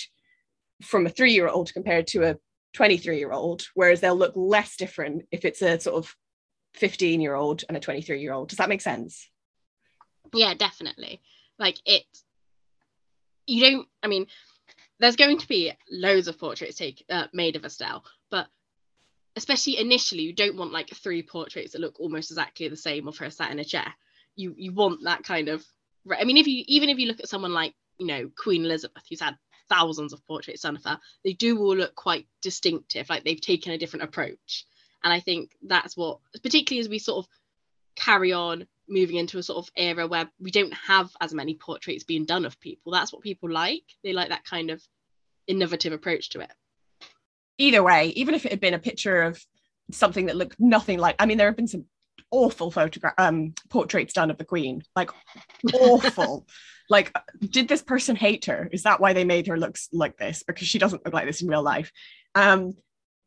from 0.82 1.06
a 1.06 1.10
three 1.10 1.34
year 1.34 1.48
old 1.48 1.74
compared 1.74 2.08
to 2.08 2.24
a 2.24 2.36
23 2.74 3.18
year 3.18 3.32
old, 3.32 3.68
whereas 3.74 4.02
they'll 4.02 4.16
look 4.16 4.34
less 4.36 4.76
different 4.76 5.24
if 5.32 5.46
it's 5.46 5.62
a 5.62 5.80
sort 5.80 5.98
of 5.98 6.16
15 6.76 7.22
year 7.22 7.36
old 7.36 7.64
and 7.68 7.78
a 7.78 7.80
23 7.82 8.22
year 8.22 8.34
old. 8.34 8.50
Does 8.50 8.58
that 8.58 8.70
make 8.70 8.82
sense? 8.82 9.30
Yeah, 10.34 10.54
definitely. 10.54 11.22
Like 11.60 11.78
it, 11.86 12.04
you 13.46 13.64
don't, 13.64 13.88
I 14.02 14.08
mean, 14.08 14.28
there's 15.00 15.16
going 15.16 15.40
to 15.40 15.48
be 15.48 15.74
loads 15.90 16.28
of 16.28 16.40
portraits 16.40 16.78
take, 16.78 17.04
uh, 17.10 17.28
made 17.34 17.56
of 17.56 17.66
Estelle, 17.66 18.04
but 18.30 18.48
especially 19.36 19.78
initially 19.78 20.24
you 20.24 20.34
don't 20.34 20.58
want 20.58 20.74
like 20.74 20.90
three 20.90 21.24
portraits 21.24 21.72
that 21.72 21.82
look 21.82 22.00
almost 22.00 22.32
exactly 22.32 22.68
the 22.68 22.76
same 22.76 23.08
of 23.08 23.18
her 23.18 23.30
sat 23.30 23.52
in 23.52 23.60
a 23.60 23.64
chair. 23.66 23.94
You 24.36 24.54
you 24.58 24.74
want 24.74 25.04
that 25.04 25.24
kind 25.24 25.50
of 25.50 25.64
i 26.18 26.24
mean 26.24 26.38
if 26.38 26.48
you 26.48 26.64
even 26.68 26.90
if 26.90 26.98
you 26.98 27.08
look 27.08 27.20
at 27.20 27.30
someone 27.30 27.54
like 27.54 27.74
you 28.00 28.08
know 28.08 28.30
queen 28.36 28.66
elizabeth 28.66 29.04
who's 29.10 29.22
had 29.22 29.38
thousands 29.70 30.14
of 30.14 30.26
portraits 30.26 30.62
done 30.62 30.76
of 30.76 30.84
her 30.84 31.00
they 31.24 31.34
do 31.34 31.58
all 31.60 31.76
look 31.76 31.96
quite 31.96 32.28
distinctive 32.42 33.10
like 33.10 33.24
they've 33.24 33.42
taken 33.42 33.72
a 33.72 33.78
different 33.78 34.04
approach. 34.04 34.66
And 35.04 35.12
i 35.14 35.20
think 35.20 35.52
that's 35.62 35.96
what 35.98 36.20
particularly 36.44 36.82
as 36.82 36.90
we 36.90 37.00
sort 37.00 37.26
of 37.26 37.30
carry 37.96 38.34
on 38.34 38.68
moving 38.88 39.18
into 39.18 39.38
a 39.38 39.44
sort 39.44 39.66
of 39.66 39.72
era 39.76 40.08
where 40.08 40.30
we 40.40 40.52
don't 40.52 40.74
have 40.74 41.10
as 41.22 41.34
many 41.34 41.56
portraits 41.56 42.04
being 42.04 42.26
done 42.26 42.46
of 42.46 42.60
people 42.60 42.92
that's 42.92 43.14
what 43.14 43.22
people 43.22 43.50
like. 43.50 43.84
They 44.04 44.14
like 44.14 44.30
that 44.30 44.46
kind 44.46 44.72
of 44.72 44.82
innovative 45.48 45.94
approach 45.94 46.30
to 46.30 46.42
it 46.42 46.52
either 47.58 47.84
way, 47.84 48.08
even 48.16 48.34
if 48.36 48.46
it 48.46 48.52
had 48.52 48.60
been 48.60 48.74
a 48.74 48.80
picture 48.80 49.24
of 49.24 49.44
something 49.92 50.28
that 50.28 50.36
looked 50.36 50.60
nothing 50.60 51.00
like, 51.00 51.16
I 51.20 51.26
mean, 51.26 51.38
there 51.38 51.48
have 51.48 51.56
been 51.56 51.68
some 51.68 51.86
awful 52.32 52.72
photograph 52.72 53.14
um 53.18 53.54
portraits 53.70 54.14
done 54.14 54.32
of 54.32 54.38
the 54.38 54.46
queen 54.46 54.82
like 54.96 55.12
awful. 55.74 56.48
Like 56.90 57.16
did 57.40 57.70
this 57.70 57.82
person 57.82 58.18
hate 58.18 58.46
her? 58.46 58.68
Is 58.70 58.84
that 58.84 59.00
why 59.00 59.14
they 59.14 59.24
made 59.24 59.48
her 59.48 59.58
look 59.58 59.78
like 59.94 60.18
this? 60.18 60.44
Because 60.46 60.68
she 60.68 60.78
doesn't 60.78 61.06
look 61.06 61.14
like 61.14 61.26
this 61.26 61.42
in 61.42 61.48
real 61.48 61.64
life. 61.64 61.90
Um 62.36 62.74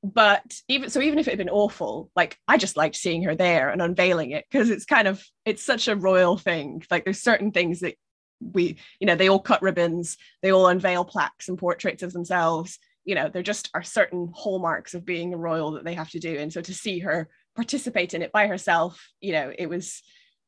but 0.03 0.61
even 0.69 0.91
so 0.91 1.01
even 1.01 1.19
if 1.19 1.27
it 1.27 1.31
had 1.31 1.39
been 1.39 1.49
awful 1.49 2.11
like 2.15 2.39
i 2.47 2.59
just 2.59 2.77
liked 2.77 2.95
seeing 2.95 3.23
her 3.23 3.35
there 3.35 3.71
and 3.71 3.81
unveiling 3.81 4.33
it 4.33 4.45
because 4.51 4.69
it's 4.69 4.85
kind 4.85 5.09
of 5.09 5.25
it's 5.47 5.63
such 5.63 5.89
a 5.89 5.97
royal 5.97 6.37
thing. 6.37 6.83
Like 6.91 7.05
there's 7.05 7.23
certain 7.23 7.53
things 7.53 7.81
that 7.81 7.95
we 8.41 8.77
you 9.01 9.07
know 9.07 9.15
they 9.15 9.29
all 9.29 9.41
cut 9.41 9.63
ribbons 9.63 10.19
they 10.43 10.53
all 10.53 10.67
unveil 10.67 11.07
plaques 11.07 11.49
and 11.49 11.57
portraits 11.57 12.03
of 12.03 12.13
themselves 12.13 12.79
you 13.05 13.15
know 13.15 13.29
there 13.29 13.43
just 13.43 13.71
are 13.75 13.83
certain 13.83 14.31
hallmarks 14.35 14.95
of 14.95 15.05
being 15.05 15.35
a 15.35 15.39
royal 15.39 15.73
that 15.73 15.85
they 15.85 15.95
have 15.95 16.11
to 16.11 16.21
do. 16.21 16.37
And 16.37 16.53
so 16.53 16.61
to 16.61 16.75
see 16.75 17.01
her 17.01 17.29
participate 17.55 18.15
in 18.15 18.23
it 18.23 18.33
by 18.33 18.47
herself 18.47 19.09
you 19.21 19.33
know 19.33 19.53
it 19.57 19.69
was 19.69 20.03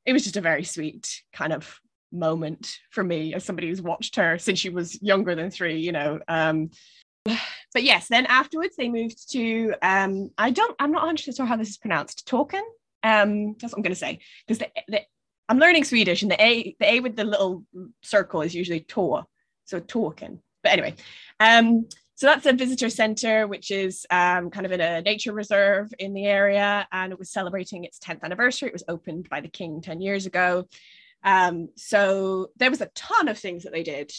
it 0.04 0.12
was 0.12 0.24
just 0.24 0.36
a 0.36 0.40
very 0.40 0.64
sweet 0.64 1.22
kind 1.32 1.52
of 1.52 1.78
moment 2.12 2.78
for 2.90 3.02
me 3.02 3.34
as 3.34 3.44
somebody 3.44 3.68
who's 3.68 3.82
watched 3.82 4.16
her 4.16 4.38
since 4.38 4.58
she 4.58 4.70
was 4.70 5.00
younger 5.02 5.34
than 5.34 5.50
three 5.50 5.78
you 5.78 5.92
know 5.92 6.18
um 6.28 6.70
but 7.24 7.82
yes 7.82 8.08
then 8.08 8.26
afterwards 8.26 8.76
they 8.76 8.88
moved 8.88 9.30
to 9.30 9.74
um 9.82 10.30
i 10.38 10.50
don't 10.50 10.74
i'm 10.78 10.92
not 10.92 11.02
100 11.02 11.34
sure 11.34 11.46
how 11.46 11.56
this 11.56 11.70
is 11.70 11.78
pronounced 11.78 12.26
Tåkern 12.28 12.62
um 13.02 13.54
that's 13.60 13.72
what 13.72 13.78
i'm 13.78 13.82
going 13.82 13.92
to 13.92 13.96
say. 13.96 14.20
Because 14.46 14.58
the, 14.58 14.68
the 14.88 15.00
i'm 15.48 15.58
learning 15.58 15.84
swedish 15.84 16.22
and 16.22 16.30
the 16.30 16.42
a 16.42 16.74
the 16.80 16.92
a 16.94 17.00
with 17.00 17.16
the 17.16 17.24
little 17.24 17.64
circle 18.02 18.42
is 18.42 18.54
usually 18.54 18.80
Tor 18.80 19.24
so 19.64 19.80
Tåkern 19.80 20.38
but 20.62 20.72
anyway 20.72 20.94
um 21.40 21.86
so 22.16 22.26
that's 22.26 22.46
a 22.46 22.54
visitor 22.54 22.88
center, 22.88 23.46
which 23.46 23.70
is 23.70 24.06
um, 24.10 24.48
kind 24.50 24.64
of 24.64 24.72
in 24.72 24.80
a 24.80 25.02
nature 25.02 25.32
reserve 25.32 25.92
in 25.98 26.14
the 26.14 26.24
area, 26.24 26.88
and 26.90 27.12
it 27.12 27.18
was 27.18 27.30
celebrating 27.30 27.84
its 27.84 27.98
10th 27.98 28.22
anniversary. 28.22 28.68
It 28.68 28.72
was 28.72 28.84
opened 28.88 29.28
by 29.28 29.42
the 29.42 29.48
king 29.48 29.82
10 29.82 30.00
years 30.00 30.24
ago. 30.24 30.66
Um, 31.22 31.68
so 31.76 32.48
there 32.56 32.70
was 32.70 32.80
a 32.80 32.90
ton 32.94 33.28
of 33.28 33.38
things 33.38 33.64
that 33.64 33.72
they 33.72 33.82
did. 33.82 34.12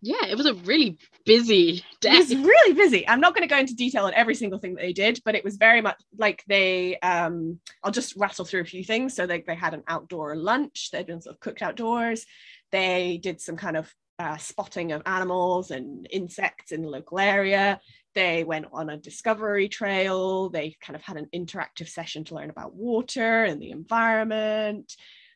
Yeah, 0.00 0.26
it 0.28 0.36
was 0.36 0.46
a 0.46 0.54
really 0.54 0.98
busy 1.26 1.84
day. 2.00 2.12
It 2.12 2.18
was 2.18 2.34
really 2.34 2.72
busy. 2.72 3.06
I'm 3.06 3.20
not 3.20 3.34
going 3.34 3.46
to 3.46 3.54
go 3.54 3.58
into 3.58 3.74
detail 3.74 4.04
on 4.04 4.14
every 4.14 4.34
single 4.34 4.58
thing 4.58 4.74
that 4.74 4.82
they 4.82 4.92
did, 4.94 5.20
but 5.26 5.34
it 5.34 5.44
was 5.44 5.56
very 5.56 5.82
much 5.82 6.00
like 6.16 6.42
they. 6.46 6.98
Um, 7.00 7.58
I'll 7.82 7.90
just 7.90 8.16
rattle 8.16 8.46
through 8.46 8.62
a 8.62 8.66
few 8.66 8.84
things. 8.84 9.14
So 9.14 9.26
they 9.26 9.42
they 9.46 9.54
had 9.54 9.74
an 9.74 9.82
outdoor 9.88 10.36
lunch. 10.36 10.90
They'd 10.90 11.06
been 11.06 11.20
sort 11.20 11.36
of 11.36 11.40
cooked 11.40 11.62
outdoors. 11.62 12.26
They 12.70 13.18
did 13.22 13.40
some 13.40 13.56
kind 13.56 13.78
of 13.78 13.94
uh, 14.18 14.36
spotting 14.36 14.92
of 14.92 15.02
animals 15.06 15.70
and 15.70 16.06
insects 16.10 16.72
in 16.72 16.82
the 16.82 16.88
local 16.88 17.18
area. 17.18 17.80
They 18.14 18.44
went 18.44 18.66
on 18.72 18.90
a 18.90 18.96
discovery 18.96 19.68
trail. 19.68 20.48
They 20.50 20.76
kind 20.80 20.94
of 20.94 21.02
had 21.02 21.16
an 21.16 21.28
interactive 21.34 21.88
session 21.88 22.24
to 22.24 22.34
learn 22.34 22.50
about 22.50 22.74
water 22.74 23.44
and 23.44 23.60
the 23.60 23.70
environment. 23.70 24.92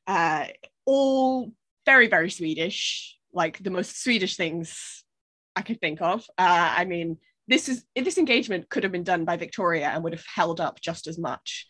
Uh, 0.06 0.46
all 0.84 1.52
very, 1.84 2.06
very 2.06 2.30
Swedish, 2.30 3.18
like 3.32 3.58
the 3.58 3.70
most 3.70 4.02
Swedish 4.02 4.36
things 4.36 5.04
I 5.56 5.62
could 5.62 5.80
think 5.80 6.00
of. 6.00 6.20
Uh, 6.38 6.74
I 6.76 6.84
mean, 6.84 7.18
this 7.48 7.68
is 7.68 7.84
this 7.96 8.18
engagement 8.18 8.68
could 8.68 8.84
have 8.84 8.92
been 8.92 9.04
done 9.04 9.24
by 9.24 9.36
Victoria 9.36 9.88
and 9.88 10.04
would 10.04 10.12
have 10.12 10.24
held 10.32 10.60
up 10.60 10.80
just 10.80 11.06
as 11.06 11.18
much. 11.18 11.66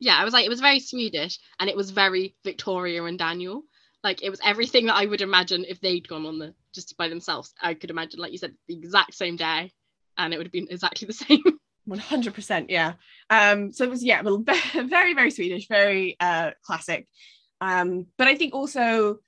Yeah, 0.00 0.16
I 0.16 0.24
was 0.24 0.32
like, 0.32 0.46
it 0.46 0.50
was 0.50 0.60
very 0.60 0.80
Swedish 0.80 1.38
and 1.60 1.68
it 1.68 1.76
was 1.76 1.90
very 1.90 2.36
Victoria 2.44 3.04
and 3.04 3.18
Daniel 3.18 3.62
Like 4.04 4.22
it 4.22 4.30
was 4.30 4.40
everything 4.44 4.86
that 4.86 4.96
I 4.96 5.06
would 5.06 5.20
imagine 5.20 5.64
if 5.68 5.80
they'd 5.80 6.06
gone 6.06 6.26
on 6.26 6.38
the 6.38 6.54
just 6.74 6.96
by 6.96 7.08
themselves. 7.08 7.52
I 7.60 7.74
could 7.74 7.90
imagine, 7.90 8.20
like 8.20 8.32
you 8.32 8.38
said, 8.38 8.54
the 8.68 8.74
exact 8.74 9.14
same 9.14 9.36
day, 9.36 9.72
and 10.16 10.32
it 10.32 10.36
would 10.36 10.46
have 10.46 10.52
been 10.52 10.68
exactly 10.70 11.06
the 11.06 11.12
same. 11.24 11.42
100% 11.88 12.66
yeah 12.68 12.92
um 13.30 13.72
so 13.72 13.84
it 13.84 13.90
was 13.90 14.04
yeah 14.04 14.20
well 14.20 14.44
very 14.74 15.14
very 15.14 15.30
swedish 15.30 15.68
very 15.68 16.16
uh 16.20 16.50
classic 16.62 17.08
um 17.60 18.06
but 18.18 18.28
i 18.28 18.34
think 18.34 18.54
also 18.54 19.18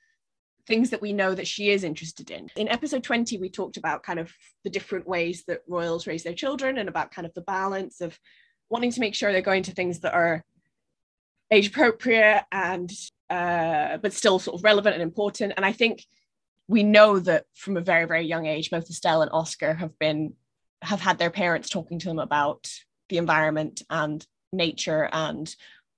things 0.66 0.90
that 0.90 1.00
we 1.00 1.12
know 1.12 1.34
that 1.34 1.46
she 1.46 1.70
is 1.70 1.84
interested 1.84 2.30
in 2.30 2.48
in 2.56 2.68
episode 2.68 3.02
20 3.02 3.38
we 3.38 3.48
talked 3.48 3.76
about 3.76 4.02
kind 4.02 4.18
of 4.18 4.30
the 4.62 4.70
different 4.70 5.08
ways 5.08 5.42
that 5.46 5.62
royals 5.68 6.06
raise 6.06 6.22
their 6.22 6.34
children 6.34 6.78
and 6.78 6.88
about 6.88 7.10
kind 7.10 7.26
of 7.26 7.34
the 7.34 7.40
balance 7.40 8.00
of 8.00 8.18
wanting 8.68 8.92
to 8.92 9.00
make 9.00 9.14
sure 9.14 9.32
they're 9.32 9.42
going 9.42 9.62
to 9.62 9.72
things 9.72 10.00
that 10.00 10.14
are 10.14 10.44
age 11.50 11.68
appropriate 11.68 12.44
and 12.52 12.90
uh 13.28 13.96
but 13.98 14.12
still 14.12 14.38
sort 14.38 14.58
of 14.58 14.64
relevant 14.64 14.94
and 14.94 15.02
important 15.02 15.52
and 15.56 15.64
i 15.64 15.72
think 15.72 16.04
we 16.68 16.82
know 16.82 17.18
that 17.18 17.44
from 17.54 17.76
a 17.76 17.80
very 17.80 18.06
very 18.06 18.24
young 18.24 18.46
age 18.46 18.70
both 18.70 18.88
estelle 18.88 19.22
and 19.22 19.30
oscar 19.32 19.74
have 19.74 19.98
been 19.98 20.32
have 20.82 21.00
had 21.00 21.18
their 21.18 21.30
parents 21.30 21.68
talking 21.68 21.98
to 21.98 22.08
them 22.08 22.18
about 22.18 22.70
the 23.08 23.18
environment 23.18 23.82
and 23.90 24.26
nature 24.52 25.08
and 25.12 25.54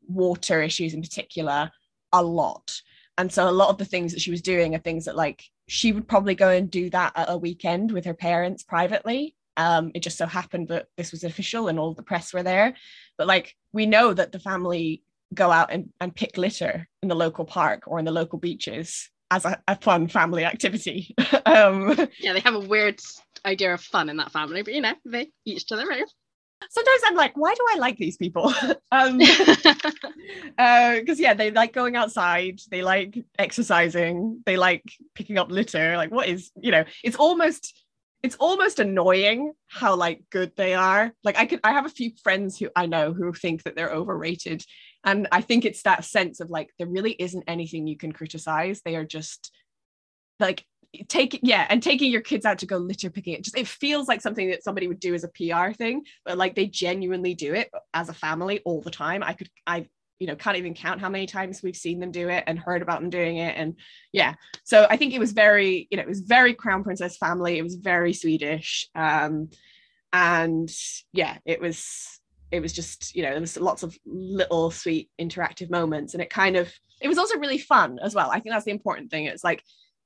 water 0.08 0.62
issues 0.62 0.94
in 0.94 1.02
particular 1.02 1.70
a 2.12 2.22
lot. 2.22 2.80
And 3.18 3.32
so 3.32 3.48
a 3.48 3.50
lot 3.50 3.68
of 3.68 3.78
the 3.78 3.84
things 3.84 4.12
that 4.12 4.20
she 4.20 4.30
was 4.30 4.42
doing 4.42 4.74
are 4.74 4.78
things 4.78 5.04
that 5.04 5.16
like 5.16 5.44
she 5.68 5.92
would 5.92 6.08
probably 6.08 6.34
go 6.34 6.48
and 6.48 6.70
do 6.70 6.90
that 6.90 7.12
at 7.14 7.30
a 7.30 7.38
weekend 7.38 7.92
with 7.92 8.04
her 8.04 8.14
parents 8.14 8.62
privately. 8.62 9.36
Um, 9.56 9.92
it 9.94 10.02
just 10.02 10.18
so 10.18 10.26
happened 10.26 10.68
that 10.68 10.86
this 10.96 11.12
was 11.12 11.24
official 11.24 11.68
and 11.68 11.78
all 11.78 11.94
the 11.94 12.02
press 12.02 12.32
were 12.32 12.42
there. 12.42 12.74
But 13.18 13.26
like 13.26 13.54
we 13.72 13.86
know 13.86 14.14
that 14.14 14.32
the 14.32 14.38
family 14.38 15.02
go 15.34 15.50
out 15.50 15.72
and, 15.72 15.90
and 16.00 16.14
pick 16.14 16.36
litter 16.36 16.88
in 17.02 17.08
the 17.08 17.14
local 17.14 17.44
park 17.44 17.84
or 17.86 17.98
in 17.98 18.04
the 18.04 18.12
local 18.12 18.38
beaches 18.38 19.10
as 19.30 19.44
a, 19.44 19.60
a 19.66 19.76
fun 19.76 20.08
family 20.08 20.44
activity. 20.44 21.14
um, 21.46 21.96
yeah, 22.20 22.32
they 22.32 22.40
have 22.40 22.54
a 22.54 22.60
weird 22.60 23.00
idea 23.44 23.72
of 23.74 23.80
fun 23.80 24.08
in 24.08 24.18
that 24.18 24.32
family, 24.32 24.62
but 24.62 24.74
you 24.74 24.80
know, 24.80 24.94
they 25.04 25.30
each 25.44 25.66
to 25.66 25.76
their 25.76 25.90
own. 25.90 26.04
Sometimes 26.70 27.00
I'm 27.06 27.16
like, 27.16 27.36
why 27.36 27.52
do 27.54 27.66
I 27.72 27.78
like 27.78 27.96
these 27.96 28.16
people? 28.16 28.52
um, 28.92 29.18
because 29.18 29.66
uh, 30.58 31.00
yeah, 31.16 31.34
they 31.34 31.50
like 31.50 31.72
going 31.72 31.96
outside, 31.96 32.60
they 32.70 32.82
like 32.82 33.18
exercising, 33.38 34.42
they 34.46 34.56
like 34.56 34.84
picking 35.14 35.38
up 35.38 35.50
litter. 35.50 35.96
Like, 35.96 36.12
what 36.12 36.28
is 36.28 36.50
you 36.60 36.70
know? 36.70 36.84
It's 37.02 37.16
almost 37.16 37.74
it's 38.22 38.36
almost 38.36 38.78
annoying 38.78 39.52
how 39.66 39.96
like 39.96 40.22
good 40.30 40.52
they 40.56 40.74
are. 40.74 41.12
Like 41.24 41.36
I 41.36 41.46
could 41.46 41.60
I 41.64 41.72
have 41.72 41.86
a 41.86 41.90
few 41.90 42.12
friends 42.22 42.58
who 42.58 42.68
I 42.76 42.86
know 42.86 43.12
who 43.12 43.32
think 43.32 43.64
that 43.64 43.74
they're 43.74 43.90
overrated 43.90 44.64
and 45.04 45.28
i 45.32 45.40
think 45.40 45.64
it's 45.64 45.82
that 45.82 46.04
sense 46.04 46.40
of 46.40 46.50
like 46.50 46.70
there 46.78 46.86
really 46.86 47.12
isn't 47.18 47.44
anything 47.46 47.86
you 47.86 47.96
can 47.96 48.12
criticize. 48.12 48.82
They 48.84 48.96
are 48.96 49.04
just 49.04 49.52
like 50.40 50.64
taking 51.08 51.40
yeah 51.42 51.66
and 51.70 51.82
taking 51.82 52.12
your 52.12 52.20
kids 52.20 52.44
out 52.44 52.58
to 52.58 52.66
go 52.66 52.76
litter 52.76 53.08
picking 53.08 53.32
it 53.32 53.42
just 53.42 53.56
it 53.56 53.66
feels 53.66 54.08
like 54.08 54.20
something 54.20 54.50
that 54.50 54.62
somebody 54.62 54.88
would 54.88 55.00
do 55.00 55.14
as 55.14 55.24
a 55.24 55.28
pr 55.28 55.72
thing 55.72 56.04
but 56.26 56.36
like 56.36 56.54
they 56.54 56.66
genuinely 56.66 57.34
do 57.34 57.54
it 57.54 57.70
as 57.94 58.10
a 58.10 58.14
family 58.14 58.60
all 58.66 58.82
the 58.82 58.90
time. 58.90 59.22
I 59.22 59.32
could 59.32 59.48
i 59.66 59.86
you 60.18 60.26
know 60.26 60.36
can't 60.36 60.58
even 60.58 60.74
count 60.74 61.00
how 61.00 61.08
many 61.08 61.26
times 61.26 61.62
we've 61.62 61.76
seen 61.76 61.98
them 61.98 62.12
do 62.12 62.28
it 62.28 62.44
and 62.46 62.58
heard 62.58 62.82
about 62.82 63.00
them 63.00 63.10
doing 63.10 63.38
it. 63.38 63.56
And 63.56 63.74
yeah 64.12 64.34
so 64.64 64.86
i 64.90 64.96
think 64.96 65.14
it 65.14 65.18
was 65.18 65.32
very 65.32 65.88
you 65.90 65.96
know 65.96 66.02
it 66.02 66.08
was 66.08 66.20
very 66.20 66.54
crown 66.54 66.84
princess 66.84 67.16
family. 67.16 67.58
It 67.58 67.62
was 67.62 67.76
very 67.76 68.12
swedish. 68.12 68.88
Um 68.94 69.48
and 70.12 70.70
yeah 71.12 71.38
it 71.46 71.60
was 71.60 72.20
it 72.52 72.60
was 72.60 72.72
just 72.72 73.16
you 73.16 73.22
know 73.22 73.30
there 73.30 73.40
was 73.40 73.58
lots 73.58 73.82
of 73.82 73.96
little 74.04 74.70
sweet 74.70 75.10
interactive 75.20 75.70
moments 75.70 76.12
and 76.12 76.22
it 76.22 76.30
kind 76.30 76.56
of 76.56 76.72
it 77.00 77.08
was 77.08 77.18
also 77.18 77.38
really 77.38 77.58
fun 77.58 77.98
as 78.00 78.14
well. 78.14 78.30
I 78.30 78.38
think 78.38 78.54
that's 78.54 78.66
the 78.66 78.70
important 78.70 79.10
thing. 79.10 79.24
It's 79.24 79.42
like 79.42 79.64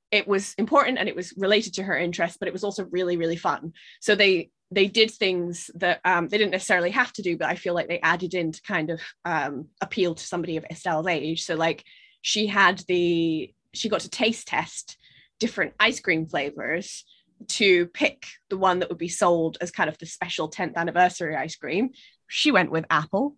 it 0.09 0.27
was 0.27 0.55
important 0.57 0.97
and 0.97 1.07
it 1.07 1.15
was 1.15 1.33
related 1.37 1.73
to 1.75 1.83
her 1.83 1.95
interest 1.95 2.39
but 2.39 2.47
it 2.47 2.53
was 2.53 2.63
also 2.63 2.85
really 2.85 3.17
really 3.17 3.35
fun. 3.35 3.73
So 3.99 4.15
they 4.15 4.49
they 4.71 4.87
did 4.87 5.11
things 5.11 5.69
that 5.75 5.99
um, 6.03 6.27
they 6.27 6.37
didn't 6.37 6.51
necessarily 6.51 6.91
have 6.91 7.13
to 7.13 7.21
do 7.21 7.37
but 7.37 7.47
i 7.47 7.55
feel 7.55 7.73
like 7.73 7.87
they 7.87 8.01
added 8.01 8.33
in 8.33 8.51
to 8.51 8.61
kind 8.63 8.89
of 8.89 8.99
um, 9.23 9.67
appeal 9.79 10.13
to 10.15 10.25
somebody 10.25 10.57
of 10.57 10.65
estelle's 10.71 11.07
age. 11.07 11.43
So 11.43 11.55
like 11.55 11.83
she 12.21 12.47
had 12.47 12.79
the 12.87 13.53
she 13.73 13.89
got 13.89 14.01
to 14.01 14.09
taste 14.09 14.47
test 14.47 14.97
different 15.39 15.73
ice 15.79 15.99
cream 15.99 16.25
flavors 16.25 17.05
to 17.47 17.85
pick 17.87 18.25
the 18.49 18.57
one 18.57 18.79
that 18.79 18.89
would 18.89 18.97
be 18.97 19.07
sold 19.07 19.57
as 19.61 19.71
kind 19.71 19.89
of 19.89 19.97
the 19.99 20.05
special 20.05 20.49
10th 20.49 20.75
anniversary 20.75 21.35
ice 21.35 21.55
cream 21.55 21.91
she 22.27 22.51
went 22.51 22.71
with 22.71 22.85
apple. 22.89 23.35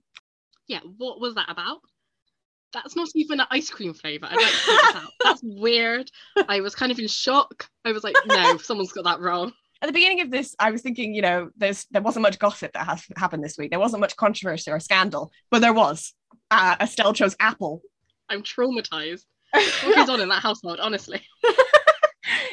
Yeah, 0.68 0.82
what 0.98 1.20
was 1.20 1.36
that 1.36 1.50
about? 1.50 1.80
That's 2.74 2.96
not 2.96 3.10
even 3.16 3.40
an 3.40 3.48
ice 3.50 3.70
cream 3.70 3.96
like 4.04 4.22
to. 4.22 5.08
That's 5.24 5.42
weird. 5.44 6.12
I 6.48 6.62
was 6.62 6.76
kind 6.76 6.92
of 6.92 7.00
in 7.00 7.08
shock. 7.08 7.68
I 7.84 7.92
was 7.92 8.04
like, 8.04 8.16
no, 8.28 8.58
someone's 8.58 8.92
got 8.92 9.06
that 9.06 9.20
wrong. 9.20 9.54
At 9.82 9.88
the 9.88 9.94
beginning 9.94 10.22
of 10.22 10.30
this, 10.30 10.56
I 10.60 10.72
was 10.72 10.82
thinking, 10.82 11.16
you 11.16 11.22
know, 11.22 11.50
there's 11.58 11.86
there 11.90 12.02
wasn't 12.02 12.24
much 12.24 12.38
gossip 12.38 12.74
that 12.74 12.86
has 12.86 13.06
happened 13.16 13.44
this 13.44 13.58
week. 13.58 13.72
There 13.72 13.80
wasn't 13.80 14.02
much 14.02 14.16
controversy 14.18 14.70
or 14.70 14.80
scandal, 14.80 15.32
but 15.50 15.60
there 15.60 15.74
was. 15.74 16.14
Uh, 16.52 16.76
Estelle 16.80 17.14
chose 17.14 17.36
apple. 17.40 17.82
I'm 18.30 18.44
traumatized. 18.44 19.26
What 19.84 19.96
goes 19.96 20.10
on 20.10 20.22
in 20.22 20.30
that 20.30 20.44
household, 20.44 20.80
honestly? 20.80 21.22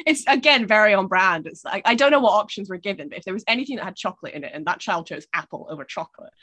it's 0.05 0.25
again 0.27 0.67
very 0.67 0.93
on 0.93 1.07
brand. 1.07 1.47
It's 1.47 1.63
like 1.63 1.83
I 1.85 1.95
don't 1.95 2.11
know 2.11 2.19
what 2.19 2.33
options 2.33 2.69
were 2.69 2.77
given, 2.77 3.09
but 3.09 3.17
if 3.17 3.23
there 3.23 3.33
was 3.33 3.43
anything 3.47 3.77
that 3.77 3.85
had 3.85 3.95
chocolate 3.95 4.33
in 4.33 4.43
it 4.43 4.51
and 4.53 4.65
that 4.65 4.79
child 4.79 5.07
chose 5.07 5.27
apple 5.33 5.67
over 5.69 5.83
chocolate, 5.83 6.33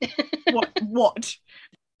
what 0.50 0.70
what? 0.82 1.34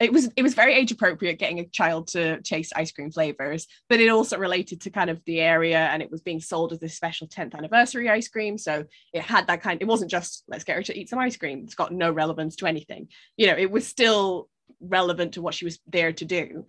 It 0.00 0.12
was 0.12 0.30
it 0.36 0.42
was 0.42 0.54
very 0.54 0.74
age 0.74 0.92
appropriate 0.92 1.40
getting 1.40 1.58
a 1.58 1.66
child 1.66 2.06
to 2.08 2.40
taste 2.42 2.72
ice 2.76 2.92
cream 2.92 3.10
flavors, 3.10 3.66
but 3.88 3.98
it 3.98 4.08
also 4.10 4.38
related 4.38 4.80
to 4.82 4.90
kind 4.90 5.10
of 5.10 5.20
the 5.24 5.40
area 5.40 5.78
and 5.78 6.00
it 6.02 6.10
was 6.10 6.22
being 6.22 6.40
sold 6.40 6.72
as 6.72 6.78
this 6.78 6.94
special 6.94 7.26
10th 7.26 7.56
anniversary 7.56 8.08
ice 8.08 8.28
cream. 8.28 8.58
So 8.58 8.84
it 9.12 9.22
had 9.22 9.48
that 9.48 9.60
kind, 9.60 9.82
it 9.82 9.88
wasn't 9.88 10.12
just 10.12 10.44
let's 10.46 10.62
get 10.62 10.76
her 10.76 10.84
to 10.84 10.96
eat 10.96 11.08
some 11.08 11.18
ice 11.18 11.36
cream. 11.36 11.62
It's 11.64 11.74
got 11.74 11.92
no 11.92 12.12
relevance 12.12 12.54
to 12.56 12.66
anything. 12.66 13.08
You 13.36 13.48
know, 13.48 13.56
it 13.56 13.72
was 13.72 13.88
still 13.88 14.48
relevant 14.80 15.34
to 15.34 15.42
what 15.42 15.54
she 15.54 15.64
was 15.64 15.80
there 15.88 16.12
to 16.12 16.24
do 16.24 16.64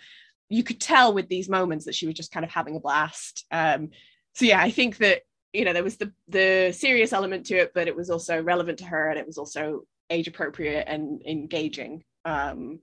you 0.50 0.63
could 0.63 0.82
tell 0.82 1.13
with 1.13 1.29
these 1.29 1.48
moments 1.48 1.86
that 1.86 1.96
she 1.96 2.08
was 2.08 2.15
just 2.15 2.32
kind 2.32 2.44
of 2.44 2.51
having 2.51 2.75
a 2.75 2.79
blast. 2.79 3.46
Um, 3.51 3.91
so 4.34 4.46
yeah, 4.46 4.60
I 4.60 4.72
think 4.72 4.98
that 4.98 5.22
you 5.53 5.63
know 5.63 5.74
there 5.74 5.84
was 5.84 5.98
the 5.98 6.12
the 6.27 6.74
serious 6.75 7.13
element 7.13 7.46
to 7.48 7.56
it, 7.56 7.72
but 7.74 7.88
it 7.88 7.96
was 7.96 8.10
also 8.10 8.41
relevant 8.41 8.79
to 8.79 8.86
her, 8.86 9.10
and 9.10 9.20
it 9.20 9.27
was 9.27 9.38
also 9.38 9.86
age 10.10 10.27
appropriate 10.27 10.86
and 10.88 11.22
engaging. 11.25 12.03
Um, 12.25 12.79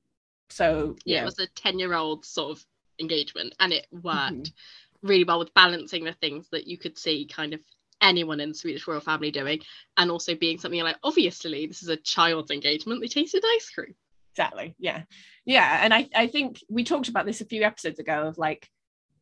so 0.49 0.97
yeah, 1.05 1.17
yeah, 1.17 1.23
it 1.23 1.25
was 1.27 1.39
a 1.41 1.49
ten 1.49 1.79
year 1.79 1.95
old 1.95 2.25
sort 2.25 2.57
of 2.57 2.65
engagement, 3.01 3.55
and 3.59 3.73
it 3.73 3.87
worked 3.91 4.07
mm-hmm. 4.33 5.07
really 5.07 5.25
well 5.25 5.41
with 5.41 5.55
balancing 5.55 6.05
the 6.05 6.13
things 6.13 6.49
that 6.51 6.67
you 6.67 6.79
could 6.79 6.97
see 6.97 7.27
kind 7.27 7.53
of 7.53 7.61
anyone 8.01 8.41
in 8.41 8.51
the 8.51 8.55
Swedish 8.55 8.87
royal 8.87 9.01
family 9.01 9.33
doing, 9.33 9.61
and 9.97 10.11
also 10.11 10.37
being 10.37 10.59
something 10.59 10.81
like 10.83 10.99
obviously 11.03 11.67
this 11.67 11.83
is 11.83 11.89
a 11.89 11.97
child's 11.97 12.53
engagement. 12.53 13.01
They 13.01 13.09
tasted 13.09 13.43
ice 13.57 13.71
cream. 13.71 13.95
Exactly. 14.37 14.75
Yeah. 14.79 15.03
Yeah. 15.47 15.81
And 15.83 15.95
I, 15.95 16.09
I 16.15 16.27
think 16.27 16.61
we 16.69 16.85
talked 16.85 17.09
about 17.09 17.25
this 17.25 17.41
a 17.41 17.47
few 17.47 17.63
episodes 17.63 17.99
ago 17.99 18.27
of 18.27 18.37
like 18.37 18.69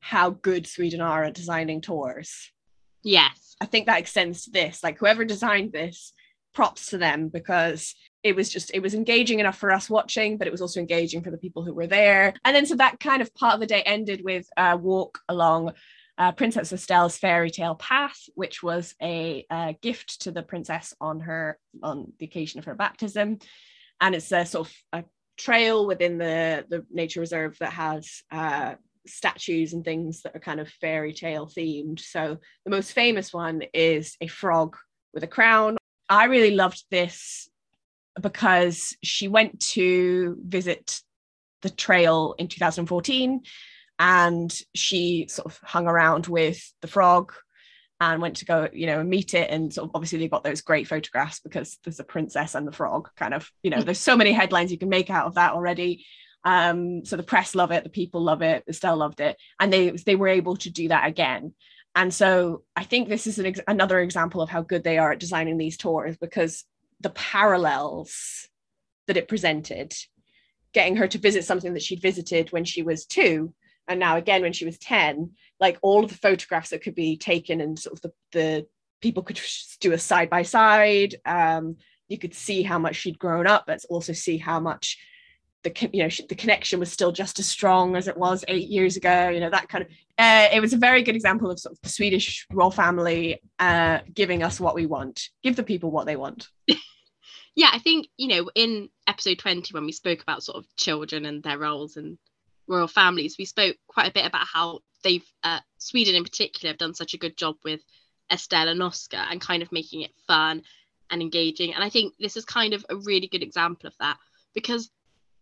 how 0.00 0.30
good 0.30 0.66
Sweden 0.66 1.00
are 1.00 1.22
at 1.22 1.34
designing 1.34 1.80
tours. 1.80 2.50
Yes. 3.04 3.54
I 3.60 3.66
think 3.66 3.86
that 3.86 4.00
extends 4.00 4.44
to 4.44 4.50
this. 4.50 4.82
Like 4.82 4.98
whoever 4.98 5.24
designed 5.24 5.72
this, 5.72 6.12
props 6.54 6.86
to 6.90 6.98
them 6.98 7.28
because 7.28 7.94
it 8.22 8.34
was 8.34 8.48
just 8.48 8.70
it 8.72 8.80
was 8.80 8.94
engaging 8.94 9.40
enough 9.40 9.58
for 9.58 9.72
us 9.72 9.90
watching 9.90 10.38
but 10.38 10.46
it 10.46 10.52
was 10.52 10.62
also 10.62 10.80
engaging 10.80 11.20
for 11.20 11.30
the 11.30 11.36
people 11.36 11.64
who 11.64 11.74
were 11.74 11.86
there 11.86 12.32
and 12.44 12.54
then 12.56 12.64
so 12.64 12.76
that 12.76 13.00
kind 13.00 13.20
of 13.20 13.34
part 13.34 13.54
of 13.54 13.60
the 13.60 13.66
day 13.66 13.82
ended 13.82 14.22
with 14.24 14.46
a 14.56 14.76
walk 14.76 15.18
along 15.28 15.72
uh, 16.16 16.30
princess 16.30 16.72
estelle's 16.72 17.18
fairy 17.18 17.50
tale 17.50 17.74
path 17.74 18.18
which 18.36 18.62
was 18.62 18.94
a, 19.02 19.44
a, 19.50 19.76
gift 19.82 20.22
to 20.22 20.30
the 20.30 20.44
princess 20.44 20.94
on 21.00 21.20
her 21.20 21.58
on 21.82 22.12
the 22.20 22.24
occasion 22.24 22.60
of 22.60 22.64
her 22.64 22.76
baptism 22.76 23.36
and 24.04 24.14
it's 24.14 24.30
a 24.32 24.44
sort 24.44 24.68
of 24.68 24.74
a 24.92 25.04
trail 25.38 25.86
within 25.86 26.18
the 26.18 26.64
the 26.68 26.84
nature 26.90 27.20
reserve 27.20 27.56
that 27.58 27.72
has 27.72 28.22
uh, 28.30 28.74
statues 29.06 29.72
and 29.72 29.82
things 29.82 30.20
that 30.22 30.36
are 30.36 30.40
kind 30.40 30.60
of 30.60 30.68
fairy 30.68 31.14
tale 31.14 31.46
themed. 31.46 32.00
So 32.00 32.36
the 32.64 32.70
most 32.70 32.92
famous 32.92 33.32
one 33.32 33.62
is 33.72 34.16
a 34.20 34.26
frog 34.26 34.76
with 35.14 35.24
a 35.24 35.26
crown. 35.28 35.78
I 36.08 36.24
really 36.26 36.54
loved 36.54 36.84
this 36.90 37.48
because 38.20 38.94
she 39.02 39.26
went 39.26 39.58
to 39.72 40.36
visit 40.46 41.00
the 41.62 41.70
trail 41.70 42.34
in 42.36 42.48
2014 42.48 43.40
and 43.98 44.60
she 44.74 45.28
sort 45.30 45.46
of 45.46 45.58
hung 45.62 45.86
around 45.86 46.26
with 46.26 46.62
the 46.82 46.88
frog 46.88 47.32
and 48.12 48.22
went 48.22 48.36
to 48.36 48.44
go, 48.44 48.68
you 48.72 48.86
know, 48.86 49.02
meet 49.02 49.34
it. 49.34 49.50
And 49.50 49.72
sort 49.72 49.88
of 49.88 49.92
obviously 49.94 50.18
they 50.18 50.28
got 50.28 50.44
those 50.44 50.60
great 50.60 50.86
photographs 50.86 51.40
because 51.40 51.78
there's 51.84 52.00
a 52.00 52.04
princess 52.04 52.54
and 52.54 52.66
the 52.66 52.72
frog 52.72 53.08
kind 53.16 53.34
of, 53.34 53.50
you 53.62 53.70
know, 53.70 53.82
there's 53.82 53.98
so 53.98 54.16
many 54.16 54.32
headlines 54.32 54.70
you 54.70 54.78
can 54.78 54.88
make 54.88 55.10
out 55.10 55.26
of 55.26 55.34
that 55.34 55.52
already. 55.52 56.04
Um, 56.44 57.04
so 57.04 57.16
the 57.16 57.22
press 57.22 57.54
love 57.54 57.70
it, 57.70 57.84
the 57.84 57.90
people 57.90 58.22
love 58.22 58.42
it, 58.42 58.64
Estelle 58.68 58.98
loved 58.98 59.20
it, 59.20 59.36
and 59.58 59.72
they 59.72 59.90
they 59.90 60.14
were 60.14 60.28
able 60.28 60.56
to 60.56 60.70
do 60.70 60.88
that 60.88 61.06
again. 61.06 61.54
And 61.94 62.12
so 62.12 62.64
I 62.76 62.84
think 62.84 63.08
this 63.08 63.26
is 63.26 63.38
an 63.38 63.46
ex- 63.46 63.60
another 63.66 64.00
example 64.00 64.42
of 64.42 64.50
how 64.50 64.62
good 64.62 64.84
they 64.84 64.98
are 64.98 65.12
at 65.12 65.20
designing 65.20 65.56
these 65.56 65.76
tours 65.76 66.16
because 66.16 66.64
the 67.00 67.10
parallels 67.10 68.48
that 69.06 69.16
it 69.16 69.28
presented, 69.28 69.94
getting 70.72 70.96
her 70.96 71.08
to 71.08 71.18
visit 71.18 71.44
something 71.44 71.74
that 71.74 71.82
she'd 71.82 72.02
visited 72.02 72.52
when 72.52 72.64
she 72.64 72.82
was 72.82 73.06
two, 73.06 73.54
and 73.88 74.00
now 74.00 74.16
again 74.16 74.42
when 74.42 74.52
she 74.52 74.64
was 74.64 74.78
10 74.78 75.30
like 75.60 75.78
all 75.82 76.04
of 76.04 76.10
the 76.10 76.16
photographs 76.16 76.70
that 76.70 76.82
could 76.82 76.94
be 76.94 77.16
taken 77.16 77.60
and 77.60 77.78
sort 77.78 77.94
of 77.94 78.00
the, 78.02 78.12
the 78.32 78.66
people 79.00 79.22
could 79.22 79.40
do 79.80 79.92
a 79.92 79.98
side 79.98 80.30
by 80.30 80.42
side 80.42 81.14
um, 81.26 81.76
you 82.08 82.18
could 82.18 82.34
see 82.34 82.62
how 82.62 82.78
much 82.78 82.96
she'd 82.96 83.18
grown 83.18 83.46
up 83.46 83.64
but 83.66 83.84
also 83.88 84.12
see 84.12 84.38
how 84.38 84.60
much 84.60 84.98
the 85.62 85.90
you 85.92 86.02
know 86.02 86.08
the 86.28 86.34
connection 86.34 86.78
was 86.78 86.92
still 86.92 87.10
just 87.10 87.38
as 87.38 87.48
strong 87.48 87.96
as 87.96 88.06
it 88.06 88.16
was 88.16 88.44
eight 88.48 88.68
years 88.68 88.96
ago 88.96 89.28
you 89.30 89.40
know 89.40 89.50
that 89.50 89.68
kind 89.68 89.84
of 89.84 89.90
uh, 90.16 90.48
it 90.52 90.60
was 90.60 90.72
a 90.72 90.76
very 90.78 91.02
good 91.02 91.16
example 91.16 91.50
of 91.50 91.58
sort 91.58 91.72
of 91.72 91.80
the 91.82 91.88
swedish 91.88 92.46
royal 92.52 92.70
family 92.70 93.40
uh, 93.58 93.98
giving 94.12 94.42
us 94.42 94.60
what 94.60 94.74
we 94.74 94.86
want 94.86 95.30
give 95.42 95.56
the 95.56 95.62
people 95.62 95.90
what 95.90 96.06
they 96.06 96.16
want. 96.16 96.48
Yeah 97.56 97.70
i 97.72 97.78
think 97.78 98.08
you 98.16 98.26
know 98.26 98.50
in 98.56 98.88
episode 99.06 99.38
20 99.38 99.72
when 99.72 99.86
we 99.86 99.92
spoke 99.92 100.20
about 100.20 100.42
sort 100.42 100.58
of 100.58 100.66
children 100.74 101.24
and 101.24 101.40
their 101.44 101.56
roles 101.56 101.96
and 101.96 102.18
royal 102.66 102.88
families. 102.88 103.36
We 103.38 103.44
spoke 103.44 103.76
quite 103.86 104.08
a 104.08 104.12
bit 104.12 104.26
about 104.26 104.46
how 104.46 104.80
they've 105.02 105.24
uh, 105.42 105.60
sweden 105.78 106.14
in 106.14 106.24
particular 106.24 106.70
have 106.72 106.78
done 106.78 106.94
such 106.94 107.14
a 107.14 107.18
good 107.18 107.36
job 107.36 107.56
with 107.64 107.80
estelle 108.32 108.68
and 108.68 108.82
oscar 108.82 109.18
and 109.18 109.38
kind 109.38 109.62
of 109.62 109.70
making 109.70 110.00
it 110.00 110.10
fun 110.26 110.62
and 111.10 111.20
engaging. 111.20 111.74
And 111.74 111.84
i 111.84 111.90
think 111.90 112.14
this 112.18 112.36
is 112.36 112.44
kind 112.44 112.72
of 112.72 112.84
a 112.88 112.96
really 112.96 113.28
good 113.28 113.42
example 113.42 113.86
of 113.86 113.94
that 114.00 114.16
because 114.54 114.90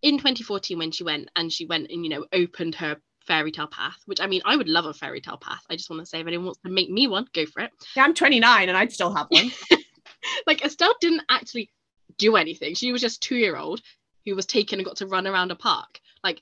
in 0.02 0.18
2014 0.18 0.76
when 0.78 0.90
she 0.90 1.04
went 1.04 1.30
and 1.36 1.52
she 1.52 1.64
went 1.64 1.90
and 1.90 2.04
you 2.04 2.10
know 2.10 2.26
opened 2.32 2.74
her 2.74 2.96
fairy 3.20 3.52
tale 3.52 3.68
path 3.68 3.98
which 4.06 4.20
i 4.20 4.26
mean 4.26 4.42
i 4.44 4.56
would 4.56 4.68
love 4.68 4.84
a 4.84 4.92
fairy 4.92 5.20
tale 5.20 5.36
path. 5.36 5.62
I 5.70 5.76
just 5.76 5.88
want 5.88 6.02
to 6.02 6.06
say 6.06 6.20
if 6.20 6.26
anyone 6.26 6.46
wants 6.46 6.60
to 6.66 6.70
make 6.72 6.90
me 6.90 7.06
one 7.06 7.28
go 7.32 7.46
for 7.46 7.62
it. 7.62 7.70
Yeah 7.94 8.02
i'm 8.02 8.14
29 8.14 8.68
and 8.68 8.76
i'd 8.76 8.92
still 8.92 9.14
have 9.14 9.28
one. 9.28 9.50
Like 10.46 10.64
estelle 10.64 10.94
didn't 11.00 11.22
actually 11.28 11.70
do 12.18 12.36
anything. 12.36 12.74
She 12.74 12.92
was 12.92 13.00
just 13.00 13.22
two 13.22 13.36
year 13.36 13.56
old 13.56 13.80
who 14.24 14.36
was 14.36 14.46
taken 14.46 14.78
and 14.78 14.86
got 14.86 14.96
to 14.98 15.06
run 15.06 15.26
around 15.26 15.50
a 15.50 15.56
park. 15.56 16.00
Like 16.22 16.40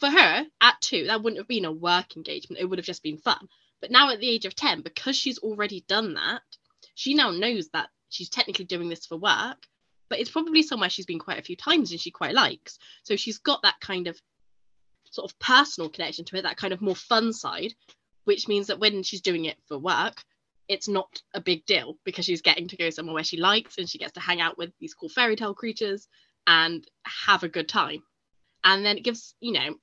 for 0.00 0.08
her 0.08 0.46
at 0.60 0.80
two 0.80 1.06
that 1.06 1.22
wouldn't 1.22 1.38
have 1.38 1.48
been 1.48 1.64
a 1.64 1.72
work 1.72 2.16
engagement 2.16 2.60
it 2.60 2.64
would 2.64 2.78
have 2.78 2.86
just 2.86 3.02
been 3.02 3.18
fun 3.18 3.48
but 3.80 3.90
now 3.90 4.10
at 4.10 4.20
the 4.20 4.28
age 4.28 4.46
of 4.46 4.54
10 4.54 4.82
because 4.82 5.16
she's 5.16 5.38
already 5.38 5.84
done 5.88 6.14
that 6.14 6.42
she 6.94 7.14
now 7.14 7.30
knows 7.30 7.68
that 7.72 7.88
she's 8.08 8.28
technically 8.28 8.64
doing 8.64 8.88
this 8.88 9.06
for 9.06 9.16
work 9.16 9.58
but 10.08 10.20
it's 10.20 10.30
probably 10.30 10.62
somewhere 10.62 10.90
she's 10.90 11.06
been 11.06 11.18
quite 11.18 11.38
a 11.38 11.42
few 11.42 11.56
times 11.56 11.90
and 11.90 12.00
she 12.00 12.10
quite 12.10 12.34
likes. 12.34 12.78
So 13.02 13.16
she's 13.16 13.38
got 13.38 13.62
that 13.62 13.80
kind 13.80 14.06
of 14.06 14.16
sort 15.10 15.30
of 15.30 15.38
personal 15.38 15.90
connection 15.90 16.24
to 16.26 16.36
it, 16.36 16.42
that 16.42 16.56
kind 16.56 16.72
of 16.72 16.80
more 16.80 16.96
fun 16.96 17.32
side, 17.32 17.74
which 18.24 18.48
means 18.48 18.68
that 18.68 18.80
when 18.80 19.02
she's 19.02 19.22
doing 19.22 19.44
it 19.46 19.56
for 19.66 19.78
work, 19.78 20.22
it's 20.68 20.88
not 20.88 21.20
a 21.34 21.40
big 21.40 21.66
deal 21.66 21.96
because 22.04 22.24
she's 22.24 22.42
getting 22.42 22.68
to 22.68 22.76
go 22.76 22.90
somewhere 22.90 23.14
where 23.14 23.24
she 23.24 23.36
likes 23.36 23.76
and 23.76 23.88
she 23.88 23.98
gets 23.98 24.12
to 24.12 24.20
hang 24.20 24.40
out 24.40 24.56
with 24.56 24.70
these 24.80 24.94
cool 24.94 25.08
fairy 25.08 25.36
tale 25.36 25.54
creatures 25.54 26.08
and 26.46 26.86
have 27.04 27.42
a 27.42 27.48
good 27.48 27.68
time. 27.68 28.02
And 28.64 28.84
then 28.84 28.96
it 28.96 29.04
gives, 29.04 29.34
you 29.40 29.52
know, 29.52 29.76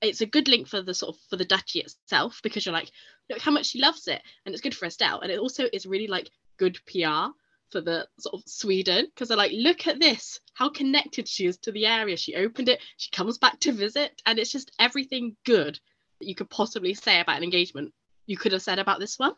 it's 0.00 0.20
a 0.20 0.26
good 0.26 0.48
link 0.48 0.66
for 0.66 0.82
the 0.82 0.94
sort 0.94 1.14
of 1.14 1.22
for 1.30 1.36
the 1.36 1.44
duchy 1.44 1.80
itself 1.80 2.40
because 2.42 2.66
you're 2.66 2.72
like, 2.72 2.90
look 3.30 3.40
how 3.40 3.52
much 3.52 3.66
she 3.66 3.80
loves 3.80 4.08
it. 4.08 4.20
And 4.44 4.52
it's 4.52 4.62
good 4.62 4.74
for 4.74 4.86
Estelle. 4.86 5.20
And 5.20 5.30
it 5.30 5.38
also 5.38 5.64
is 5.72 5.86
really 5.86 6.08
like 6.08 6.28
good 6.58 6.78
PR 6.86 7.30
for 7.70 7.80
the 7.80 8.06
sort 8.18 8.34
of 8.34 8.42
Sweden 8.46 9.06
because 9.06 9.28
they're 9.28 9.36
like, 9.36 9.52
look 9.54 9.86
at 9.86 10.00
this, 10.00 10.40
how 10.54 10.68
connected 10.68 11.28
she 11.28 11.46
is 11.46 11.56
to 11.58 11.72
the 11.72 11.86
area. 11.86 12.16
She 12.16 12.34
opened 12.34 12.68
it, 12.68 12.80
she 12.96 13.10
comes 13.10 13.38
back 13.38 13.58
to 13.60 13.72
visit, 13.72 14.20
and 14.26 14.38
it's 14.38 14.52
just 14.52 14.72
everything 14.78 15.36
good 15.46 15.78
that 16.20 16.28
you 16.28 16.34
could 16.34 16.50
possibly 16.50 16.94
say 16.94 17.20
about 17.20 17.38
an 17.38 17.44
engagement 17.44 17.92
you 18.26 18.36
could 18.36 18.52
have 18.52 18.62
said 18.62 18.78
about 18.78 19.00
this 19.00 19.18
one. 19.18 19.32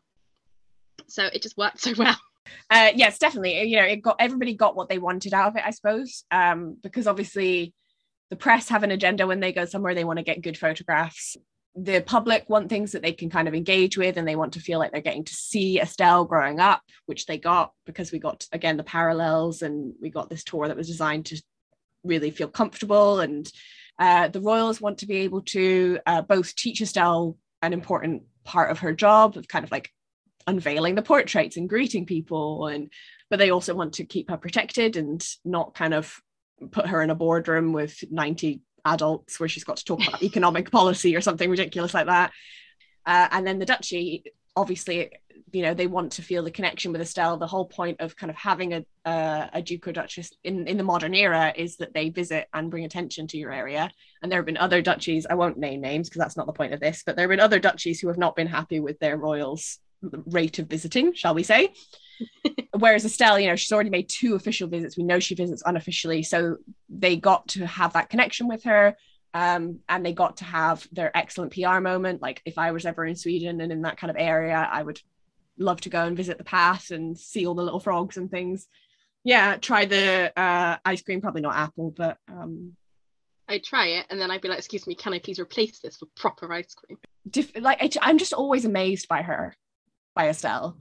So 1.07 1.25
it 1.33 1.43
just 1.43 1.57
worked 1.57 1.81
so 1.83 1.93
well. 1.97 2.17
Uh, 2.71 2.91
yes, 2.95 3.19
definitely. 3.19 3.63
You 3.63 3.79
know, 3.79 3.85
it 3.85 4.03
got 4.03 4.17
everybody 4.19 4.55
got 4.55 4.77
what 4.77 4.89
they 4.89 4.99
wanted 4.99 5.33
out 5.33 5.49
of 5.49 5.57
it, 5.57 5.63
I 5.65 5.71
suppose, 5.71 6.25
um, 6.31 6.77
because 6.83 7.07
obviously 7.07 7.75
the 8.31 8.37
press 8.37 8.69
have 8.69 8.83
an 8.83 8.91
agenda 8.91 9.27
when 9.27 9.41
they 9.41 9.53
go 9.53 9.65
somewhere 9.65 9.95
they 9.95 10.05
want 10.05 10.19
to 10.19 10.25
get 10.25 10.43
good 10.43 10.59
photographs 10.59 11.37
the 11.77 12.01
public 12.01 12.45
want 12.49 12.69
things 12.69 12.93
that 12.93 13.03
they 13.03 13.13
can 13.13 13.29
kind 13.29 13.49
of 13.49 13.55
engage 13.55 13.99
with 13.99 14.17
and 14.17 14.29
they 14.29 14.37
want 14.37 14.53
to 14.53 14.61
feel 14.61 14.79
like 14.79 14.93
they're 14.93 15.01
getting 15.01 15.25
to 15.25 15.35
see 15.35 15.81
Estelle 15.81 16.25
growing 16.25 16.61
up, 16.61 16.83
which 17.07 17.27
they 17.27 17.37
got 17.37 17.73
because 17.85 18.13
we 18.13 18.19
got 18.21 18.47
again 18.53 18.77
the 18.77 18.85
parallels 18.85 19.63
and 19.63 19.93
we 20.01 20.09
got 20.09 20.31
this 20.31 20.45
tour 20.45 20.69
that 20.69 20.77
was 20.77 20.87
designed 20.87 21.27
to 21.27 21.43
really 22.05 22.31
feel 22.31 22.49
comfortable. 22.49 23.19
And 23.19 23.51
uh, 23.99 24.29
the 24.29 24.41
royals 24.41 24.81
want 24.81 24.99
to 24.99 25.07
be 25.07 25.19
able 25.19 25.43
to 25.43 25.99
uh, 26.07 26.23
both 26.23 26.55
teach 26.55 26.81
Estelle 26.81 27.37
an 27.61 27.73
important 27.73 28.23
part 28.45 28.71
of 28.71 28.81
her 28.81 28.93
job 28.93 29.37
of 29.37 29.49
kind 29.49 29.65
of 29.65 29.73
like 29.73 29.91
unveiling 30.47 30.95
the 30.95 31.03
portraits 31.03 31.57
and 31.57 31.71
greeting 31.71 32.05
people 32.05 32.67
and 32.67 32.93
but 33.31 33.39
they 33.39 33.51
also 33.51 33.75
want 33.75 33.95
to 33.95 34.05
keep 34.05 34.29
her 34.29 34.37
protected 34.37 34.99
and 34.99 35.27
not 35.43 35.75
kind 35.75 35.95
of 35.95 36.21
put 36.71 36.87
her 36.87 37.03
in 37.03 37.11
a 37.11 37.15
boardroom 37.15 37.73
with 37.73 38.03
90 38.11 38.61
adults 38.85 39.41
where 39.41 39.49
she's 39.49 39.65
got 39.65 39.77
to 39.79 39.85
talk 39.85 40.07
about 40.07 40.23
economic 40.23 40.71
policy 40.71 41.17
or 41.17 41.21
something 41.21 41.51
ridiculous 41.51 41.95
like 41.95 42.07
that. 42.07 42.33
Uh, 43.07 43.29
and 43.33 43.47
then 43.47 43.59
the 43.59 43.67
duchy, 43.67 44.25
obviously, 44.57 45.11
you 45.53 45.63
know, 45.63 45.75
they 45.75 45.87
want 45.87 46.13
to 46.13 46.23
feel 46.23 46.43
the 46.43 46.51
connection 46.51 46.91
with 46.91 47.01
Estelle. 47.01 47.37
The 47.37 47.47
whole 47.47 47.67
point 47.67 48.01
of 48.01 48.17
kind 48.17 48.31
of 48.31 48.37
having 48.37 48.75
a 48.75 48.85
uh, 49.05 49.49
a 49.53 49.63
duke 49.63 49.87
or 49.87 49.93
duchess 49.93 50.33
in 50.43 50.67
in 50.67 50.77
the 50.77 50.83
modern 50.83 51.15
era 51.15 51.53
is 51.55 51.77
that 51.77 51.95
they 51.95 52.09
visit 52.09 52.49
and 52.53 52.71
bring 52.71 52.85
attention 52.85 53.27
to 53.29 53.39
your 53.39 53.53
area. 53.53 53.91
And 54.23 54.33
there 54.33 54.39
have 54.39 54.47
been 54.47 54.57
other 54.57 54.83
duchies. 54.83 55.27
I 55.29 55.35
won't 55.35 55.59
name 55.59 55.81
names 55.81 56.09
because 56.09 56.21
that's 56.21 56.37
not 56.37 56.47
the 56.47 56.53
point 56.53 56.73
of 56.73 56.81
this. 56.81 57.03
But 57.05 57.17
there 57.17 57.25
have 57.25 57.31
been 57.31 57.41
other 57.41 57.61
duchies 57.61 58.01
who 58.01 58.09
have 58.09 58.19
not 58.19 58.37
been 58.37 58.47
happy 58.47 58.81
with 58.81 58.99
their 58.99 59.17
royals' 59.17 59.79
rate 60.27 60.59
of 60.59 60.67
visiting, 60.67 61.13
shall 61.15 61.35
we 61.35 61.43
say? 61.43 61.73
Whereas 62.79 63.05
Estelle, 63.05 63.39
you 63.39 63.49
know, 63.49 63.57
she's 63.57 63.73
already 63.73 63.91
made 63.91 64.09
two 64.09 64.35
official 64.35 64.69
visits. 64.69 64.97
We 64.97 65.05
know 65.05 65.21
she 65.21 65.35
visits 65.35 65.63
unofficially. 65.65 66.23
So 66.23 66.59
they 66.89 67.17
got 67.17 67.49
to 67.49 67.67
have 67.67 67.93
that 67.93 68.11
connection 68.11 68.49
with 68.49 68.65
her. 68.65 68.97
Um, 69.33 69.81
and 69.89 70.07
they 70.07 70.13
got 70.13 70.37
to 70.39 70.45
have 70.45 70.87
their 70.93 71.17
excellent 71.17 71.53
PR 71.53 71.81
moment. 71.81 72.23
Like 72.23 72.41
if 72.45 72.57
I 72.57 72.71
was 72.71 72.87
ever 72.87 73.05
in 73.05 73.17
Sweden 73.17 73.61
and 73.61 73.73
in 73.73 73.83
that 73.83 73.97
kind 73.97 74.11
of 74.11 74.17
area, 74.17 74.69
I 74.71 74.83
would 74.83 75.01
love 75.59 75.81
to 75.83 75.89
go 75.89 76.05
and 76.05 76.17
visit 76.17 76.39
the 76.39 76.45
path 76.45 76.91
and 76.91 77.19
see 77.19 77.47
all 77.47 77.55
the 77.55 77.63
little 77.63 77.81
frogs 77.81 78.17
and 78.17 78.31
things. 78.31 78.69
Yeah, 79.25 79.57
try 79.57 79.87
the 79.87 80.33
uh, 80.39 80.77
ice 80.85 81.03
cream, 81.03 81.21
probably 81.21 81.41
not 81.41 81.57
apple, 81.57 81.93
but 81.97 82.19
um, 82.29 82.77
I'd 83.49 83.65
try 83.65 83.87
it 83.87 84.07
and 84.11 84.21
then 84.21 84.31
I'd 84.31 84.41
be 84.41 84.49
like, 84.49 84.59
excuse 84.59 84.87
me, 84.87 84.95
can 84.95 85.13
I 85.13 85.19
please 85.19 85.39
replace 85.39 85.81
this 85.81 85.97
for 85.97 86.07
proper 86.17 86.53
ice 86.53 86.75
cream? 86.75 86.99
Dif- 87.29 87.59
like 87.61 87.97
I'm 88.01 88.19
just 88.19 88.33
always 88.33 88.65
amazed 88.65 89.09
by 89.09 89.23
her, 89.23 89.55
by 90.15 90.29
Estelle. 90.29 90.79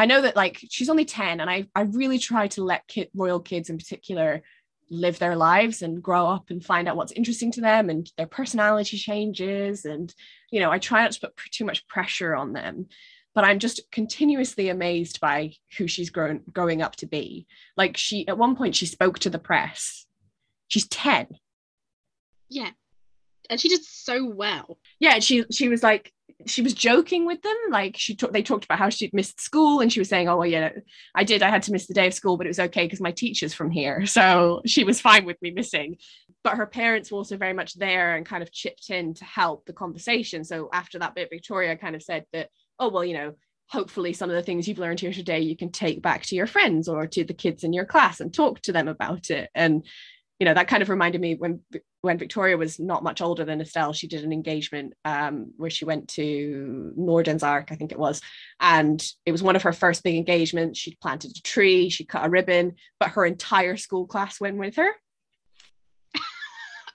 I 0.00 0.06
know 0.06 0.22
that 0.22 0.34
like 0.34 0.58
she's 0.70 0.88
only 0.88 1.04
10 1.04 1.40
and 1.40 1.50
I, 1.50 1.66
I 1.74 1.82
really 1.82 2.18
try 2.18 2.48
to 2.48 2.64
let 2.64 2.88
kid, 2.88 3.10
royal 3.14 3.38
kids 3.38 3.68
in 3.68 3.76
particular 3.76 4.42
live 4.88 5.18
their 5.18 5.36
lives 5.36 5.82
and 5.82 6.02
grow 6.02 6.26
up 6.26 6.48
and 6.48 6.64
find 6.64 6.88
out 6.88 6.96
what's 6.96 7.12
interesting 7.12 7.52
to 7.52 7.60
them 7.60 7.90
and 7.90 8.10
their 8.16 8.26
personality 8.26 8.96
changes 8.96 9.84
and 9.84 10.12
you 10.50 10.58
know 10.58 10.70
I 10.70 10.78
try 10.78 11.02
not 11.02 11.12
to 11.12 11.20
put 11.20 11.36
too 11.50 11.66
much 11.66 11.86
pressure 11.86 12.34
on 12.34 12.54
them. 12.54 12.86
But 13.34 13.44
I'm 13.44 13.58
just 13.58 13.90
continuously 13.92 14.70
amazed 14.70 15.20
by 15.20 15.52
who 15.76 15.86
she's 15.86 16.08
grown 16.08 16.40
growing 16.50 16.80
up 16.80 16.96
to 16.96 17.06
be. 17.06 17.46
Like 17.76 17.98
she 17.98 18.26
at 18.26 18.38
one 18.38 18.56
point 18.56 18.76
she 18.76 18.86
spoke 18.86 19.18
to 19.18 19.30
the 19.30 19.38
press. 19.38 20.06
She's 20.68 20.88
10 20.88 21.28
yeah. 22.48 22.70
And 23.50 23.60
she 23.60 23.68
did 23.68 23.84
so 23.84 24.24
well. 24.24 24.78
Yeah 24.98 25.18
she 25.18 25.44
she 25.52 25.68
was 25.68 25.82
like 25.82 26.10
she 26.46 26.62
was 26.62 26.74
joking 26.74 27.26
with 27.26 27.42
them 27.42 27.56
like 27.70 27.96
she 27.96 28.14
talked 28.14 28.32
they 28.32 28.42
talked 28.42 28.64
about 28.64 28.78
how 28.78 28.88
she'd 28.88 29.12
missed 29.12 29.40
school 29.40 29.80
and 29.80 29.92
she 29.92 30.00
was 30.00 30.08
saying 30.08 30.28
oh 30.28 30.36
well 30.36 30.46
yeah 30.46 30.70
i 31.14 31.24
did 31.24 31.42
i 31.42 31.50
had 31.50 31.62
to 31.62 31.72
miss 31.72 31.86
the 31.86 31.94
day 31.94 32.06
of 32.06 32.14
school 32.14 32.36
but 32.36 32.46
it 32.46 32.50
was 32.50 32.60
okay 32.60 32.84
because 32.84 33.00
my 33.00 33.12
teacher's 33.12 33.54
from 33.54 33.70
here. 33.70 34.04
So 34.20 34.60
she 34.66 34.84
was 34.84 35.00
fine 35.00 35.24
with 35.24 35.40
me 35.40 35.50
missing. 35.50 35.96
But 36.42 36.56
her 36.56 36.66
parents 36.66 37.10
were 37.10 37.18
also 37.18 37.36
very 37.36 37.52
much 37.52 37.74
there 37.74 38.16
and 38.16 38.26
kind 38.26 38.42
of 38.42 38.52
chipped 38.52 38.90
in 38.90 39.14
to 39.14 39.24
help 39.24 39.66
the 39.66 39.72
conversation. 39.72 40.44
So 40.44 40.68
after 40.72 40.98
that 40.98 41.14
bit 41.14 41.28
victoria 41.30 41.76
kind 41.76 41.94
of 41.94 42.02
said 42.02 42.24
that 42.32 42.48
oh 42.78 42.88
well 42.88 43.04
you 43.04 43.14
know 43.14 43.34
hopefully 43.68 44.12
some 44.12 44.28
of 44.30 44.36
the 44.36 44.42
things 44.42 44.66
you've 44.66 44.78
learned 44.78 44.98
here 44.98 45.12
today 45.12 45.40
you 45.40 45.56
can 45.56 45.70
take 45.70 46.02
back 46.02 46.22
to 46.24 46.34
your 46.34 46.46
friends 46.46 46.88
or 46.88 47.06
to 47.06 47.22
the 47.24 47.34
kids 47.34 47.62
in 47.62 47.72
your 47.72 47.84
class 47.84 48.20
and 48.20 48.34
talk 48.34 48.60
to 48.62 48.72
them 48.72 48.88
about 48.88 49.30
it. 49.30 49.48
And 49.54 49.86
you 50.38 50.46
know 50.46 50.54
that 50.54 50.68
kind 50.68 50.82
of 50.82 50.88
reminded 50.88 51.20
me 51.20 51.34
when 51.34 51.60
when 52.02 52.18
Victoria 52.18 52.56
was 52.56 52.78
not 52.78 53.02
much 53.02 53.20
older 53.20 53.44
than 53.44 53.60
Estelle, 53.60 53.92
she 53.92 54.06
did 54.06 54.24
an 54.24 54.32
engagement 54.32 54.94
um, 55.04 55.52
where 55.56 55.70
she 55.70 55.84
went 55.84 56.08
to 56.08 56.92
Nordens 56.98 57.42
Ark, 57.42 57.68
I 57.70 57.76
think 57.76 57.92
it 57.92 57.98
was, 57.98 58.20
and 58.58 59.02
it 59.26 59.32
was 59.32 59.42
one 59.42 59.56
of 59.56 59.62
her 59.62 59.72
first 59.72 60.02
big 60.02 60.16
engagements. 60.16 60.78
She 60.78 60.96
planted 60.96 61.36
a 61.36 61.42
tree, 61.42 61.90
she 61.90 62.04
cut 62.04 62.24
a 62.24 62.30
ribbon, 62.30 62.76
but 62.98 63.10
her 63.10 63.26
entire 63.26 63.76
school 63.76 64.06
class 64.06 64.40
went 64.40 64.56
with 64.56 64.76
her. 64.76 64.90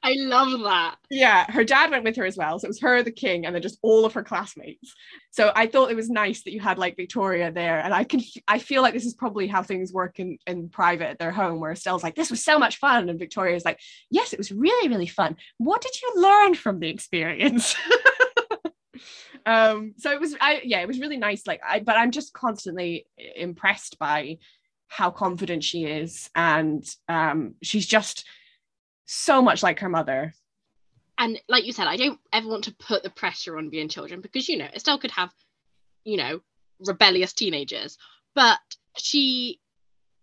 I 0.06 0.14
love 0.18 0.60
that. 0.62 0.98
Yeah, 1.10 1.50
her 1.52 1.64
dad 1.64 1.90
went 1.90 2.04
with 2.04 2.16
her 2.18 2.26
as 2.26 2.38
well. 2.38 2.60
So 2.60 2.66
it 2.66 2.70
was 2.70 2.82
her, 2.82 3.02
the 3.02 3.10
king, 3.10 3.48
and 3.48 3.56
then 3.56 3.62
just 3.64 3.80
all 3.82 4.06
of 4.06 4.14
her 4.14 4.24
classmates. 4.24 4.94
So 5.32 5.52
I 5.56 5.66
thought 5.66 5.90
it 5.90 5.96
was 5.96 6.12
nice 6.12 6.44
that 6.44 6.54
you 6.54 6.60
had 6.60 6.78
like 6.78 6.96
Victoria 6.96 7.52
there. 7.52 7.80
And 7.80 7.92
I 7.92 8.04
can 8.04 8.22
I 8.48 8.60
feel 8.60 8.84
like 8.84 8.94
this 8.94 9.08
is 9.08 9.16
probably 9.16 9.48
how 9.48 9.64
things 9.64 9.92
work 9.92 10.20
in, 10.20 10.38
in 10.46 10.70
private 10.70 11.10
at 11.10 11.18
their 11.18 11.32
home, 11.32 11.60
where 11.60 11.72
Estelle's 11.72 12.04
like, 12.04 12.14
this 12.14 12.30
was 12.30 12.44
so 12.44 12.60
much 12.60 12.78
fun. 12.78 13.10
And 13.10 13.18
Victoria's 13.18 13.66
like, 13.66 13.80
yes, 14.12 14.32
it 14.32 14.38
was 14.38 14.52
really, 14.52 14.90
really 14.90 15.08
fun. 15.08 15.38
What 15.58 15.82
did 15.82 16.00
you 16.00 16.22
learn 16.22 16.54
from 16.54 16.80
the 16.80 16.90
experience? 16.90 17.76
um, 19.48 19.96
so 19.98 20.12
it 20.12 20.20
was 20.20 20.36
I 20.40 20.62
yeah, 20.64 20.82
it 20.82 20.88
was 20.88 21.00
really 21.00 21.18
nice. 21.18 21.48
Like 21.48 21.62
I 21.68 21.80
but 21.80 21.98
I'm 21.98 22.12
just 22.12 22.32
constantly 22.32 23.08
impressed 23.36 23.98
by 23.98 24.38
how 24.88 25.10
confident 25.10 25.64
she 25.64 25.86
is. 25.86 26.30
And 26.36 26.86
um 27.10 27.56
she's 27.64 27.88
just 27.88 28.24
so 29.06 29.42
much 29.42 29.64
like 29.64 29.80
her 29.80 29.90
mother. 29.90 30.34
And 31.18 31.40
like 31.48 31.66
you 31.66 31.72
said, 31.72 31.88
I 31.88 31.98
don't 31.98 32.20
ever 32.34 32.48
want 32.48 32.66
to 32.66 32.76
put 32.76 33.04
the 33.04 33.10
pressure 33.10 33.58
on 33.58 33.70
being 33.70 33.88
children 33.88 34.22
because 34.22 34.50
you 34.50 34.58
know 34.58 34.68
Estelle 34.74 35.00
could 35.00 35.12
have, 35.12 35.32
you 36.04 36.18
know, 36.18 36.42
rebellious 36.86 37.34
teenagers, 37.34 37.98
but 38.34 38.60
she 38.98 39.60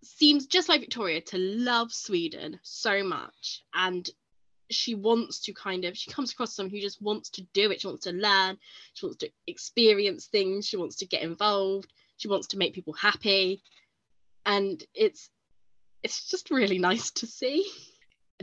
seems 0.03 0.47
just 0.47 0.69
like 0.69 0.81
Victoria 0.81 1.21
to 1.21 1.39
love 1.39 1.93
Sweden 1.93 2.59
so 2.63 3.03
much. 3.03 3.63
And 3.73 4.09
she 4.71 4.95
wants 4.95 5.41
to 5.41 5.53
kind 5.53 5.85
of 5.85 5.97
she 5.97 6.11
comes 6.11 6.33
across 6.33 6.55
someone 6.55 6.71
who 6.71 6.81
just 6.81 7.01
wants 7.01 7.31
to 7.31 7.43
do 7.55 7.71
it. 7.71 7.81
She 7.81 7.87
wants 7.87 8.05
to 8.05 8.13
learn. 8.13 8.59
She 8.95 9.07
wants 9.07 9.19
to 9.19 9.31
experience 9.47 10.27
things. 10.27 10.67
She 10.67 10.77
wants 10.77 10.97
to 10.97 11.07
get 11.07 11.23
involved. 11.23 11.93
She 12.17 12.29
wants 12.29 12.49
to 12.49 12.59
make 12.59 12.75
people 12.75 12.95
happy. 12.95 13.63
And 14.45 14.83
it's 14.95 15.31
it's 16.03 16.29
just 16.29 16.51
really 16.51 16.79
nice 16.91 17.11
to 17.13 17.27
see 17.27 17.67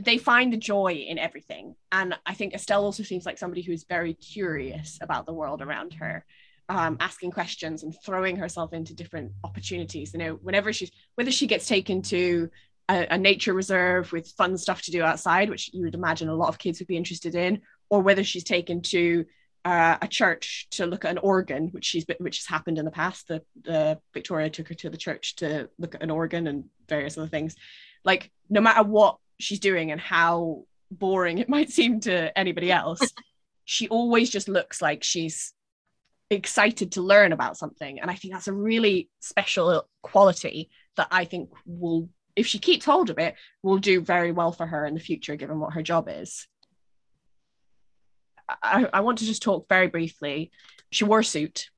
they 0.04 0.18
find 0.18 0.52
the 0.52 0.56
joy 0.56 0.92
in 0.92 1.18
everything. 1.18 1.74
And 1.92 2.14
i 2.26 2.34
think 2.34 2.54
estelle 2.54 2.84
also 2.84 3.02
seems 3.02 3.26
like 3.26 3.38
somebody 3.38 3.62
who's 3.62 3.84
very 3.84 4.14
curious 4.14 4.98
about 5.00 5.26
the 5.26 5.32
world 5.32 5.62
around 5.62 5.94
her 5.94 6.24
um, 6.70 6.98
asking 7.00 7.32
questions 7.32 7.82
and 7.82 7.92
throwing 8.04 8.36
herself 8.36 8.72
into 8.72 8.94
different 8.94 9.32
opportunities. 9.42 10.12
You 10.12 10.20
know 10.20 10.34
whenever 10.34 10.72
she's 10.72 10.92
whether 11.16 11.32
she 11.32 11.48
gets 11.48 11.66
taken 11.66 12.00
to 12.02 12.48
a, 12.88 13.08
a, 13.10 13.18
nature 13.18 13.52
reserve 13.52 14.12
with 14.12 14.28
fun 14.28 14.56
stuff 14.56 14.82
to 14.82 14.92
do 14.92 15.02
outside 15.02 15.50
which 15.50 15.70
you 15.74 15.82
would 15.82 15.94
imagine 15.94 16.28
a 16.28 16.34
lot 16.34 16.48
of 16.48 16.58
kids 16.58 16.78
would 16.78 16.86
be 16.86 16.96
interested 16.96 17.34
in 17.34 17.60
or 17.88 18.00
whether 18.00 18.22
she's 18.22 18.44
taken 18.44 18.82
to 18.82 19.26
uh, 19.64 19.98
a 20.00 20.08
church 20.08 20.68
to 20.70 20.86
look 20.86 21.04
at 21.04 21.10
an 21.10 21.18
organ 21.18 21.68
which 21.68 21.84
she's 21.84 22.04
which 22.18 22.38
has 22.38 22.46
happened 22.46 22.78
in 22.78 22.84
the 22.84 22.90
past. 22.92 23.26
The, 23.26 23.42
the 23.62 23.98
victoria 24.14 24.48
took 24.48 24.68
her 24.68 24.74
to 24.74 24.90
the 24.90 24.96
church 24.96 25.36
to 25.36 25.68
look 25.76 25.96
at 25.96 26.04
an 26.04 26.10
organ 26.10 26.46
and 26.46 26.66
various 26.88 27.18
other 27.18 27.26
things. 27.26 27.56
Like 28.04 28.30
no 28.48 28.60
matter 28.60 28.84
what 28.84 29.18
she's 29.42 29.60
doing 29.60 29.90
and 29.90 30.00
how 30.00 30.64
boring 30.90 31.38
it 31.38 31.48
might 31.56 31.70
seem 31.70 32.00
to 32.00 32.36
anybody 32.38 32.70
else 32.70 33.00
she 33.64 33.88
always 33.88 34.30
just 34.30 34.48
looks 34.48 34.82
like 34.82 35.04
she's 35.04 35.52
excited 36.28 36.92
to 36.92 37.02
learn 37.02 37.32
about 37.32 37.56
something. 37.56 38.00
And 38.00 38.10
i 38.10 38.14
think 38.14 38.34
that's 38.34 38.48
a 38.48 38.52
really 38.52 39.10
special 39.20 39.86
quality 40.02 40.70
that 40.96 41.08
i 41.10 41.24
think 41.24 41.50
will 41.66 42.08
if 42.36 42.46
she 42.46 42.58
keeps 42.58 42.84
hold 42.84 43.10
of 43.10 43.18
it 43.18 43.34
will 43.62 43.78
do 43.78 44.00
very 44.00 44.32
well 44.32 44.52
for 44.52 44.66
her 44.66 44.86
in 44.86 44.94
the 44.94 45.00
future 45.00 45.36
given 45.36 45.60
what 45.60 45.74
her 45.74 45.82
job 45.82 46.08
is. 46.10 46.46
I, 48.62 48.88
I 48.92 49.00
want 49.00 49.18
to 49.18 49.26
just 49.26 49.42
talk 49.42 49.68
very 49.68 49.86
briefly. 49.86 50.50
She 50.90 51.04
wore 51.04 51.20
a 51.20 51.24
suit. 51.24 51.70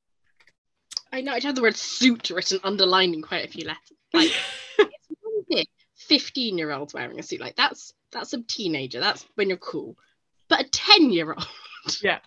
I 1.11 1.21
know 1.21 1.33
i 1.33 1.39
had 1.39 1.55
the 1.55 1.61
word 1.61 1.75
suit 1.75 2.31
written 2.31 2.59
underlined 2.63 3.13
in 3.13 3.21
quite 3.21 3.45
a 3.45 3.51
few 3.51 3.65
letters. 3.65 3.91
Like 4.13 4.31
15 6.03 6.57
year 6.57 6.71
olds 6.71 6.93
wearing 6.93 7.19
a 7.19 7.23
suit. 7.23 7.39
Like 7.39 7.55
that's 7.55 7.93
that's 8.11 8.33
a 8.33 8.41
teenager. 8.43 8.99
That's 8.99 9.25
when 9.35 9.49
you're 9.49 9.57
cool. 9.57 9.97
But 10.49 10.61
a 10.61 10.69
10 10.69 11.11
year 11.11 11.33
old 11.33 11.47
yeah. 12.01 12.19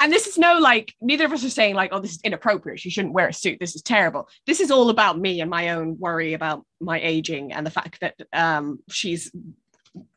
And 0.00 0.12
this 0.12 0.28
is 0.28 0.38
no 0.38 0.58
like 0.58 0.94
neither 1.00 1.24
of 1.24 1.32
us 1.32 1.44
are 1.44 1.50
saying 1.50 1.74
like 1.74 1.90
oh 1.92 2.00
this 2.00 2.12
is 2.12 2.20
inappropriate. 2.22 2.80
She 2.80 2.90
shouldn't 2.90 3.14
wear 3.14 3.28
a 3.28 3.32
suit. 3.32 3.58
This 3.60 3.74
is 3.74 3.82
terrible. 3.82 4.28
This 4.46 4.60
is 4.60 4.70
all 4.70 4.90
about 4.90 5.18
me 5.18 5.40
and 5.40 5.50
my 5.50 5.70
own 5.70 5.98
worry 5.98 6.34
about 6.34 6.64
my 6.80 7.00
aging 7.00 7.52
and 7.52 7.66
the 7.66 7.70
fact 7.70 8.00
that 8.00 8.14
um, 8.32 8.80
she's 8.88 9.32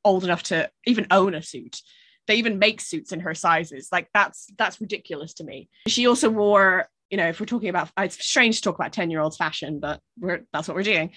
old 0.03 0.23
enough 0.23 0.43
to 0.43 0.69
even 0.85 1.07
own 1.11 1.33
a 1.33 1.41
suit. 1.41 1.81
They 2.27 2.35
even 2.35 2.59
make 2.59 2.81
suits 2.81 3.11
in 3.11 3.21
her 3.21 3.33
sizes. 3.33 3.89
Like 3.91 4.09
that's 4.13 4.47
that's 4.57 4.79
ridiculous 4.79 5.33
to 5.35 5.43
me. 5.43 5.69
She 5.87 6.07
also 6.07 6.29
wore 6.29 6.87
you 7.09 7.17
know 7.17 7.27
if 7.27 7.39
we're 7.39 7.45
talking 7.45 7.69
about 7.69 7.89
it's 7.97 8.23
strange 8.25 8.57
to 8.57 8.61
talk 8.61 8.75
about 8.75 8.93
10 8.93 9.11
year 9.11 9.19
olds 9.19 9.37
fashion 9.37 9.79
but 9.79 9.99
we're 10.17 10.45
that's 10.53 10.67
what 10.67 10.75
we're 10.75 10.83
doing 10.83 11.11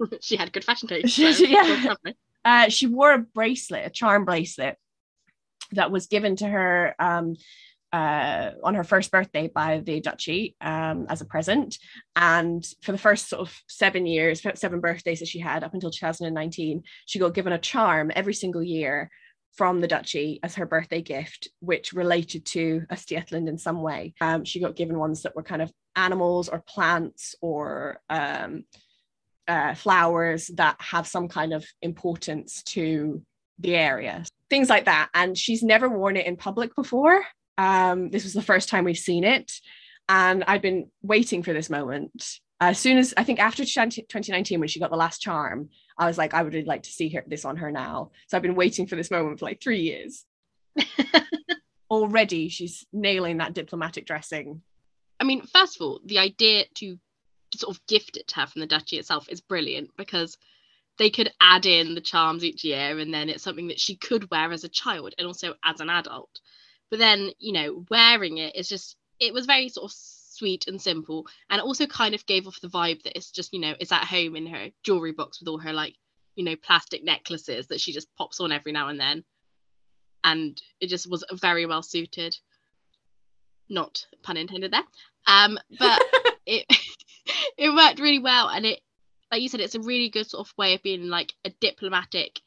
she 0.20 0.36
had 0.36 0.52
good 0.52 0.64
fashion 0.64 0.88
taste 0.88 1.16
so 1.16 1.22
yeah 1.44 1.94
uh, 2.44 2.68
she 2.68 2.86
wore 2.86 3.12
a 3.12 3.18
bracelet 3.18 3.86
a 3.86 3.90
charm 3.90 4.24
bracelet 4.24 4.76
that 5.72 5.90
was 5.90 6.06
given 6.06 6.36
to 6.36 6.46
her 6.48 6.94
um, 6.98 7.36
uh, 7.92 8.50
on 8.62 8.74
her 8.74 8.84
first 8.84 9.10
birthday 9.10 9.48
by 9.48 9.78
the 9.78 10.00
duchy 10.00 10.56
um, 10.60 11.06
as 11.08 11.20
a 11.20 11.24
present. 11.24 11.78
And 12.16 12.66
for 12.82 12.92
the 12.92 12.98
first 12.98 13.28
sort 13.28 13.40
of 13.40 13.62
seven 13.66 14.06
years, 14.06 14.42
seven 14.54 14.80
birthdays 14.80 15.20
that 15.20 15.28
she 15.28 15.38
had 15.38 15.64
up 15.64 15.74
until 15.74 15.90
2019, 15.90 16.82
she 17.06 17.18
got 17.18 17.34
given 17.34 17.52
a 17.52 17.58
charm 17.58 18.10
every 18.14 18.34
single 18.34 18.62
year 18.62 19.10
from 19.56 19.80
the 19.80 19.88
duchy 19.88 20.38
as 20.42 20.54
her 20.54 20.66
birthday 20.66 21.02
gift, 21.02 21.48
which 21.60 21.92
related 21.92 22.44
to 22.44 22.82
a 22.90 22.94
Östergötland 22.94 23.48
in 23.48 23.58
some 23.58 23.82
way. 23.82 24.14
Um, 24.20 24.44
she 24.44 24.60
got 24.60 24.76
given 24.76 24.98
ones 24.98 25.22
that 25.22 25.34
were 25.34 25.42
kind 25.42 25.62
of 25.62 25.72
animals 25.96 26.48
or 26.48 26.60
plants 26.60 27.34
or 27.40 28.00
um, 28.08 28.64
uh, 29.48 29.74
flowers 29.74 30.48
that 30.54 30.76
have 30.78 31.06
some 31.06 31.26
kind 31.26 31.52
of 31.52 31.64
importance 31.82 32.62
to 32.64 33.22
the 33.58 33.74
area, 33.74 34.24
things 34.50 34.68
like 34.68 34.84
that. 34.84 35.08
And 35.14 35.36
she's 35.36 35.62
never 35.62 35.88
worn 35.88 36.16
it 36.16 36.26
in 36.26 36.36
public 36.36 36.74
before. 36.76 37.24
Um, 37.56 38.10
this 38.10 38.24
was 38.24 38.34
the 38.34 38.42
first 38.42 38.68
time 38.68 38.84
we've 38.84 38.96
seen 38.98 39.24
it. 39.24 39.50
And 40.08 40.44
I've 40.44 40.62
been 40.62 40.90
waiting 41.02 41.42
for 41.42 41.52
this 41.52 41.68
moment. 41.68 42.40
As 42.60 42.78
soon 42.78 42.98
as 42.98 43.14
I 43.16 43.24
think 43.24 43.40
after 43.40 43.64
2019, 43.64 44.60
when 44.60 44.68
she 44.68 44.80
got 44.80 44.90
the 44.90 44.96
last 44.96 45.20
charm, 45.20 45.70
I 45.96 46.06
was 46.06 46.18
like, 46.18 46.34
I 46.34 46.42
would 46.42 46.54
really 46.54 46.66
like 46.66 46.84
to 46.84 46.90
see 46.90 47.08
her 47.10 47.24
this 47.26 47.44
on 47.44 47.56
her 47.56 47.70
now. 47.70 48.10
So 48.26 48.36
I've 48.36 48.42
been 48.42 48.54
waiting 48.54 48.86
for 48.86 48.96
this 48.96 49.10
moment 49.10 49.38
for 49.38 49.46
like 49.46 49.62
three 49.62 49.80
years. 49.80 50.24
Already, 51.90 52.48
she's 52.48 52.86
nailing 52.92 53.38
that 53.38 53.54
diplomatic 53.54 54.06
dressing. 54.06 54.62
I 55.20 55.24
mean, 55.24 55.42
first 55.46 55.76
of 55.76 55.82
all, 55.82 56.00
the 56.04 56.18
idea 56.18 56.64
to 56.76 56.98
sort 57.54 57.74
of 57.74 57.86
gift 57.86 58.16
it 58.16 58.28
to 58.28 58.36
her 58.36 58.46
from 58.46 58.60
the 58.60 58.66
duchy 58.66 58.98
itself 58.98 59.28
is 59.28 59.40
brilliant 59.40 59.90
because 59.96 60.36
they 60.98 61.10
could 61.10 61.32
add 61.40 61.64
in 61.64 61.94
the 61.94 62.00
charms 62.00 62.44
each 62.44 62.64
year 62.64 62.98
and 62.98 63.14
then 63.14 63.28
it's 63.28 63.42
something 63.42 63.68
that 63.68 63.80
she 63.80 63.96
could 63.96 64.30
wear 64.30 64.52
as 64.52 64.64
a 64.64 64.68
child 64.68 65.14
and 65.16 65.26
also 65.26 65.54
as 65.64 65.80
an 65.80 65.90
adult. 65.90 66.40
But 66.90 66.98
then 66.98 67.30
you 67.38 67.52
know 67.52 67.84
wearing 67.90 68.38
it 68.38 68.56
is 68.56 68.68
just 68.68 68.96
it 69.20 69.32
was 69.32 69.46
very 69.46 69.68
sort 69.68 69.90
of 69.90 69.96
sweet 69.96 70.66
and 70.68 70.80
simple 70.80 71.26
and 71.50 71.60
also 71.60 71.86
kind 71.86 72.14
of 72.14 72.24
gave 72.26 72.46
off 72.46 72.60
the 72.60 72.68
vibe 72.68 73.02
that 73.02 73.16
it's 73.16 73.30
just 73.30 73.52
you 73.52 73.60
know 73.60 73.74
it's 73.80 73.92
at 73.92 74.04
home 74.04 74.36
in 74.36 74.46
her 74.46 74.68
jewelry 74.84 75.12
box 75.12 75.40
with 75.40 75.48
all 75.48 75.58
her 75.58 75.72
like 75.72 75.94
you 76.38 76.44
know 76.44 76.56
plastic 76.56 77.04
necklaces 77.04 77.66
that 77.66 77.80
she 77.80 77.92
just 77.92 78.14
pops 78.16 78.40
on 78.40 78.52
every 78.52 78.72
now 78.72 78.88
and 78.88 78.98
then. 78.98 79.24
And 80.24 80.60
it 80.80 80.86
just 80.86 81.10
was 81.10 81.24
very 81.32 81.66
well 81.66 81.82
suited. 81.82 82.36
Not 83.68 84.06
pun 84.22 84.36
intended 84.36 84.72
there. 84.72 84.84
Um 85.26 85.58
but 85.78 86.00
it 86.46 86.64
it 87.58 87.70
worked 87.70 88.00
really 88.00 88.18
well 88.18 88.48
and 88.48 88.66
it 88.66 88.80
like 89.30 89.42
you 89.42 89.48
said 89.48 89.60
it's 89.60 89.74
a 89.74 89.80
really 89.80 90.08
good 90.08 90.28
sort 90.28 90.46
of 90.46 90.52
way 90.56 90.74
of 90.74 90.82
being 90.82 91.08
like 91.08 91.34
a 91.44 91.50
diplomatic 91.60 92.40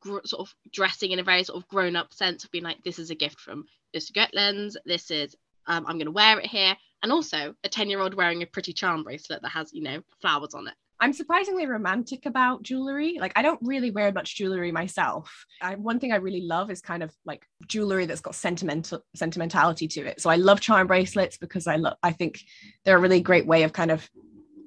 gr- 0.00 0.24
sort 0.24 0.48
of 0.48 0.54
dressing 0.72 1.10
in 1.10 1.18
a 1.18 1.24
very 1.24 1.44
sort 1.44 1.62
of 1.62 1.68
grown 1.68 1.96
up 1.96 2.12
sense 2.14 2.44
of 2.44 2.50
being 2.50 2.64
like 2.64 2.82
this 2.82 2.98
is 2.98 3.10
a 3.10 3.14
gift 3.14 3.40
from 3.40 3.64
Östergötlands. 3.94 4.76
This 4.84 5.10
is 5.10 5.34
um, 5.66 5.84
I'm 5.86 5.96
going 5.96 6.06
to 6.06 6.12
wear 6.12 6.38
it 6.38 6.46
here, 6.46 6.76
and 7.02 7.12
also 7.12 7.54
a 7.64 7.68
ten 7.68 7.90
year 7.90 8.00
old 8.00 8.14
wearing 8.14 8.42
a 8.42 8.46
pretty 8.46 8.72
charm 8.72 9.02
bracelet 9.02 9.42
that 9.42 9.50
has 9.50 9.72
you 9.72 9.82
know 9.82 10.02
flowers 10.20 10.54
on 10.54 10.68
it. 10.68 10.74
I'm 11.00 11.12
surprisingly 11.12 11.66
romantic 11.66 12.26
about 12.26 12.62
jewelry. 12.62 13.18
Like 13.20 13.32
I 13.36 13.42
don't 13.42 13.60
really 13.62 13.90
wear 13.90 14.12
much 14.12 14.36
jewelry 14.36 14.72
myself. 14.72 15.44
I, 15.60 15.74
one 15.74 16.00
thing 16.00 16.12
I 16.12 16.16
really 16.16 16.42
love 16.42 16.70
is 16.70 16.80
kind 16.80 17.02
of 17.02 17.14
like 17.24 17.44
jewelry 17.66 18.06
that's 18.06 18.20
got 18.20 18.34
sentimental 18.34 19.02
sentimentality 19.14 19.88
to 19.88 20.06
it. 20.06 20.20
So 20.20 20.30
I 20.30 20.36
love 20.36 20.60
charm 20.60 20.86
bracelets 20.86 21.36
because 21.36 21.66
I 21.66 21.76
love 21.76 21.96
I 22.02 22.12
think 22.12 22.40
they're 22.84 22.96
a 22.96 23.00
really 23.00 23.20
great 23.20 23.46
way 23.46 23.62
of 23.64 23.72
kind 23.72 23.90
of 23.90 24.08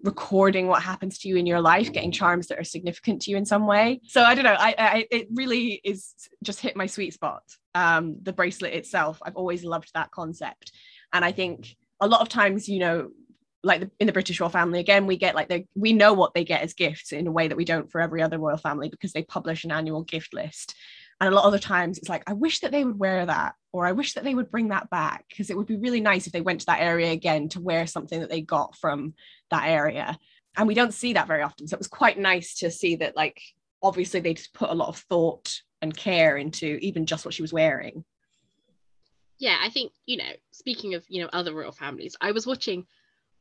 recording 0.04 0.68
what 0.68 0.82
happens 0.82 1.18
to 1.20 1.28
you 1.28 1.36
in 1.36 1.46
your 1.46 1.62
life, 1.62 1.92
getting 1.92 2.12
charms 2.12 2.48
that 2.48 2.60
are 2.60 2.64
significant 2.64 3.22
to 3.24 3.32
you 3.32 3.38
in 3.38 3.46
some 3.46 3.68
way. 3.68 4.00
So 4.06 4.24
I 4.24 4.36
don't 4.36 4.46
know. 4.46 4.56
I, 4.58 4.76
I 4.78 5.08
it 5.12 5.28
really 5.34 5.82
is 5.84 6.14
just 6.44 6.62
hit 6.62 6.76
my 6.76 6.86
sweet 6.86 7.14
spot. 7.14 7.44
Um, 7.76 8.18
the 8.22 8.34
bracelet 8.34 8.74
itself, 8.74 9.20
I've 9.24 9.36
always 9.36 9.64
loved 9.64 9.92
that 9.94 10.12
concept, 10.12 10.72
and 11.14 11.26
I 11.26 11.32
think 11.32 11.76
a 12.00 12.08
lot 12.08 12.22
of 12.22 12.30
times, 12.30 12.70
you 12.70 12.80
know, 12.80 13.10
like 13.64 13.82
the, 13.82 13.92
in 14.00 14.08
the 14.08 14.14
British 14.14 14.40
royal 14.40 14.50
family, 14.50 14.80
again, 14.80 15.06
we 15.06 15.18
get 15.18 15.36
like 15.36 15.50
the 15.50 15.66
we 15.76 15.94
know 15.94 16.14
what 16.14 16.34
they 16.34 16.44
get 16.44 16.62
as 16.62 16.74
gifts 16.74 17.12
in 17.12 17.28
a 17.28 17.32
way 17.32 17.48
that 17.48 17.58
we 17.58 17.66
don't 17.66 17.92
for 17.92 18.02
every 18.02 18.22
other 18.22 18.38
royal 18.38 18.58
family 18.58 18.90
because 18.90 19.12
they 19.12 19.24
publish 19.24 19.64
an 19.64 19.72
annual 19.72 20.04
gift 20.04 20.34
list. 20.34 20.76
And 21.22 21.32
a 21.32 21.36
lot 21.36 21.46
of 21.46 21.52
the 21.52 21.60
times 21.60 21.98
it's 21.98 22.08
like, 22.08 22.24
I 22.28 22.34
wish 22.34 22.60
that 22.62 22.72
they 22.72 22.86
would 22.86 22.98
wear 22.98 23.26
that, 23.26 23.56
or 23.74 23.86
I 23.86 23.92
wish 23.92 24.14
that 24.14 24.24
they 24.24 24.36
would 24.36 24.50
bring 24.50 24.70
that 24.70 24.90
back 24.90 25.26
because 25.28 25.50
it 25.50 25.58
would 25.58 25.68
be 25.68 25.76
really 25.76 26.00
nice 26.00 26.28
if 26.28 26.34
they 26.34 26.40
went 26.40 26.62
to 26.62 26.66
that 26.68 26.82
area 26.82 27.12
again 27.12 27.50
to 27.50 27.60
wear 27.60 27.86
something 27.88 28.22
that 28.22 28.30
they 28.30 28.42
got 28.42 28.76
from 28.78 29.14
that 29.52 29.68
area. 29.68 30.18
And 30.56 30.68
we 30.68 30.76
don't 30.76 30.94
see 30.94 31.14
that 31.14 31.28
very 31.28 31.42
often. 31.42 31.68
So 31.68 31.76
it 31.76 31.80
was 31.80 31.88
quite 31.88 32.18
nice 32.18 32.60
to 32.60 32.72
see 32.72 32.96
that, 32.98 33.18
like, 33.18 33.42
obviously 33.84 34.22
they 34.22 34.34
just 34.34 34.54
put 34.54 34.70
a 34.70 34.74
lot 34.74 34.90
of 34.90 34.98
thought 35.10 35.62
and 35.82 35.96
care 35.96 36.38
into 36.38 36.78
even 36.82 37.06
just 37.06 37.26
what 37.26 37.34
she 37.34 37.42
was 37.42 37.54
wearing. 37.54 38.04
Yeah, 39.40 39.58
I 39.62 39.70
think, 39.70 39.94
you 40.06 40.18
know, 40.18 40.32
speaking 40.52 40.96
of, 40.96 41.06
you 41.08 41.22
know, 41.22 41.30
other 41.32 41.54
royal 41.54 41.72
families, 41.72 42.16
I 42.20 42.32
was 42.32 42.48
watching, 42.48 42.86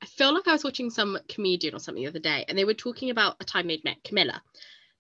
I 0.03 0.07
feel 0.07 0.33
like 0.33 0.47
I 0.47 0.53
was 0.53 0.65
watching 0.65 0.91
some 0.91 1.19
comedian 1.29 1.75
or 1.75 1.81
something 1.81 2.03
the 2.03 2.09
other 2.09 2.19
day, 2.19 2.45
and 2.49 2.57
they 2.57 2.65
were 2.65 2.75
talking 2.75 3.11
about 3.11 3.37
a 3.41 3.45
time 3.45 3.67
they'd 3.67 3.85
met 3.85 4.05
Camilla, 4.05 4.43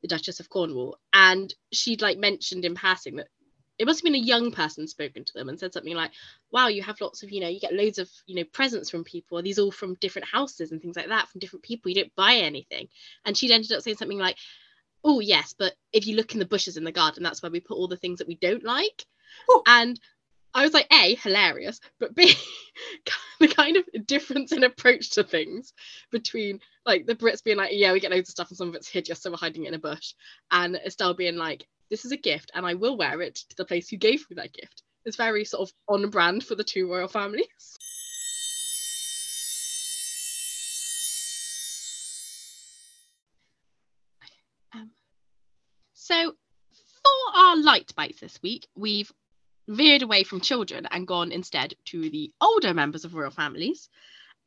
the 0.03 0.09
Duchess 0.09 0.41
of 0.41 0.49
Cornwall, 0.49 0.99
and 1.13 1.55
she'd 1.73 2.03
like 2.03 2.19
mentioned 2.19 2.65
in 2.65 2.75
passing 2.75 3.17
that 3.17 3.29
it 3.79 3.87
must 3.87 4.01
have 4.01 4.05
been 4.05 4.21
a 4.21 4.25
young 4.25 4.51
person 4.51 4.89
spoken 4.89 5.25
to 5.25 5.33
them 5.35 5.49
and 5.49 5.59
said 5.59 5.73
something 5.73 5.95
like, 5.95 6.11
"Wow, 6.51 6.67
you 6.67 6.83
have 6.83 7.01
lots 7.01 7.23
of, 7.23 7.31
you 7.31 7.41
know, 7.41 7.49
you 7.49 7.61
get 7.61 7.73
loads 7.73 7.99
of, 7.99 8.11
you 8.27 8.35
know, 8.35 8.45
presents 8.45 8.91
from 8.91 9.05
people. 9.05 9.39
Are 9.39 9.43
these 9.43 9.61
all 9.61 9.71
from 9.71 9.95
different 9.95 10.27
houses 10.27 10.73
and 10.73 10.83
things 10.83 10.97
like 10.97 11.09
that 11.09 11.29
from 11.29 11.39
different 11.39 11.63
people? 11.63 11.89
You 11.89 11.95
don't 11.95 12.15
buy 12.17 12.35
anything." 12.35 12.89
And 13.25 13.37
she'd 13.37 13.53
ended 13.53 13.71
up 13.73 13.83
saying 13.83 13.99
something 13.99 14.19
like, 14.19 14.37
"Oh 15.05 15.21
yes, 15.21 15.55
but 15.57 15.75
if 15.93 16.09
you 16.09 16.17
look 16.17 16.33
in 16.33 16.41
the 16.41 16.45
bushes 16.45 16.77
in 16.77 16.83
the 16.83 16.91
garden, 16.91 17.23
that's 17.23 17.41
where 17.41 17.53
we 17.53 17.61
put 17.61 17.77
all 17.77 17.87
the 17.87 17.97
things 17.97 18.19
that 18.19 18.27
we 18.27 18.35
don't 18.35 18.65
like." 18.65 19.07
Oh. 19.49 19.63
And 19.65 20.01
I 20.55 20.63
was 20.63 20.73
like, 20.73 20.87
A, 20.93 21.15
hilarious, 21.17 21.81
but 22.01 22.15
B, 22.15 22.35
the 23.41 23.49
kind 23.49 23.77
of 23.77 23.85
difference 24.07 24.53
in 24.53 24.65
approach 24.65 25.11
to 25.11 25.25
things 25.25 25.73
between 26.11 26.61
like 26.87 27.07
the 27.07 27.15
Brits 27.15 27.45
being 27.45 27.59
like, 27.59 27.71
yeah, 27.73 27.93
we 27.93 28.01
get 28.01 28.11
loads 28.11 28.29
of 28.29 28.33
stuff 28.33 28.49
and 28.49 28.57
some 28.57 28.69
of 28.69 28.75
it's 28.75 28.89
hideous, 28.89 29.21
so 29.21 29.31
we're 29.31 29.37
hiding 29.37 29.65
it 29.65 29.69
in 29.69 29.75
a 29.75 29.79
bush. 29.79 30.15
And 30.51 30.77
Estelle 30.77 31.15
being 31.15 31.37
like, 31.37 31.67
this 31.91 32.05
is 32.05 32.13
a 32.13 32.17
gift 32.17 32.51
and 32.55 32.67
I 32.67 32.75
will 32.75 32.97
wear 32.97 33.21
it 33.23 33.37
to 33.37 33.57
the 33.57 33.65
place 33.65 33.89
who 33.89 33.97
gave 33.97 34.29
me 34.31 34.37
that 34.37 34.53
gift. 34.53 34.83
It's 35.05 35.17
very 35.17 35.45
sort 35.45 35.69
of 35.69 35.75
on 35.89 36.09
brand 36.11 36.45
for 36.45 36.55
the 36.55 36.65
two 36.65 36.91
royal 36.91 37.09
families. 37.09 37.79
Um, 44.75 44.91
so 45.95 46.33
for 46.33 47.39
our 47.39 47.57
light 47.57 47.93
bites 47.97 48.21
this 48.21 48.39
week, 48.43 48.67
we've 48.77 49.11
veered 49.68 50.02
away 50.02 50.24
from 50.24 50.40
children 50.40 50.87
and 50.90 51.07
gone 51.07 51.31
instead 51.31 51.74
to 51.85 52.11
the 52.11 52.33
older 52.40 52.74
members 52.74 53.04
of 53.04 53.14
royal 53.14 53.31
families. 53.31 53.88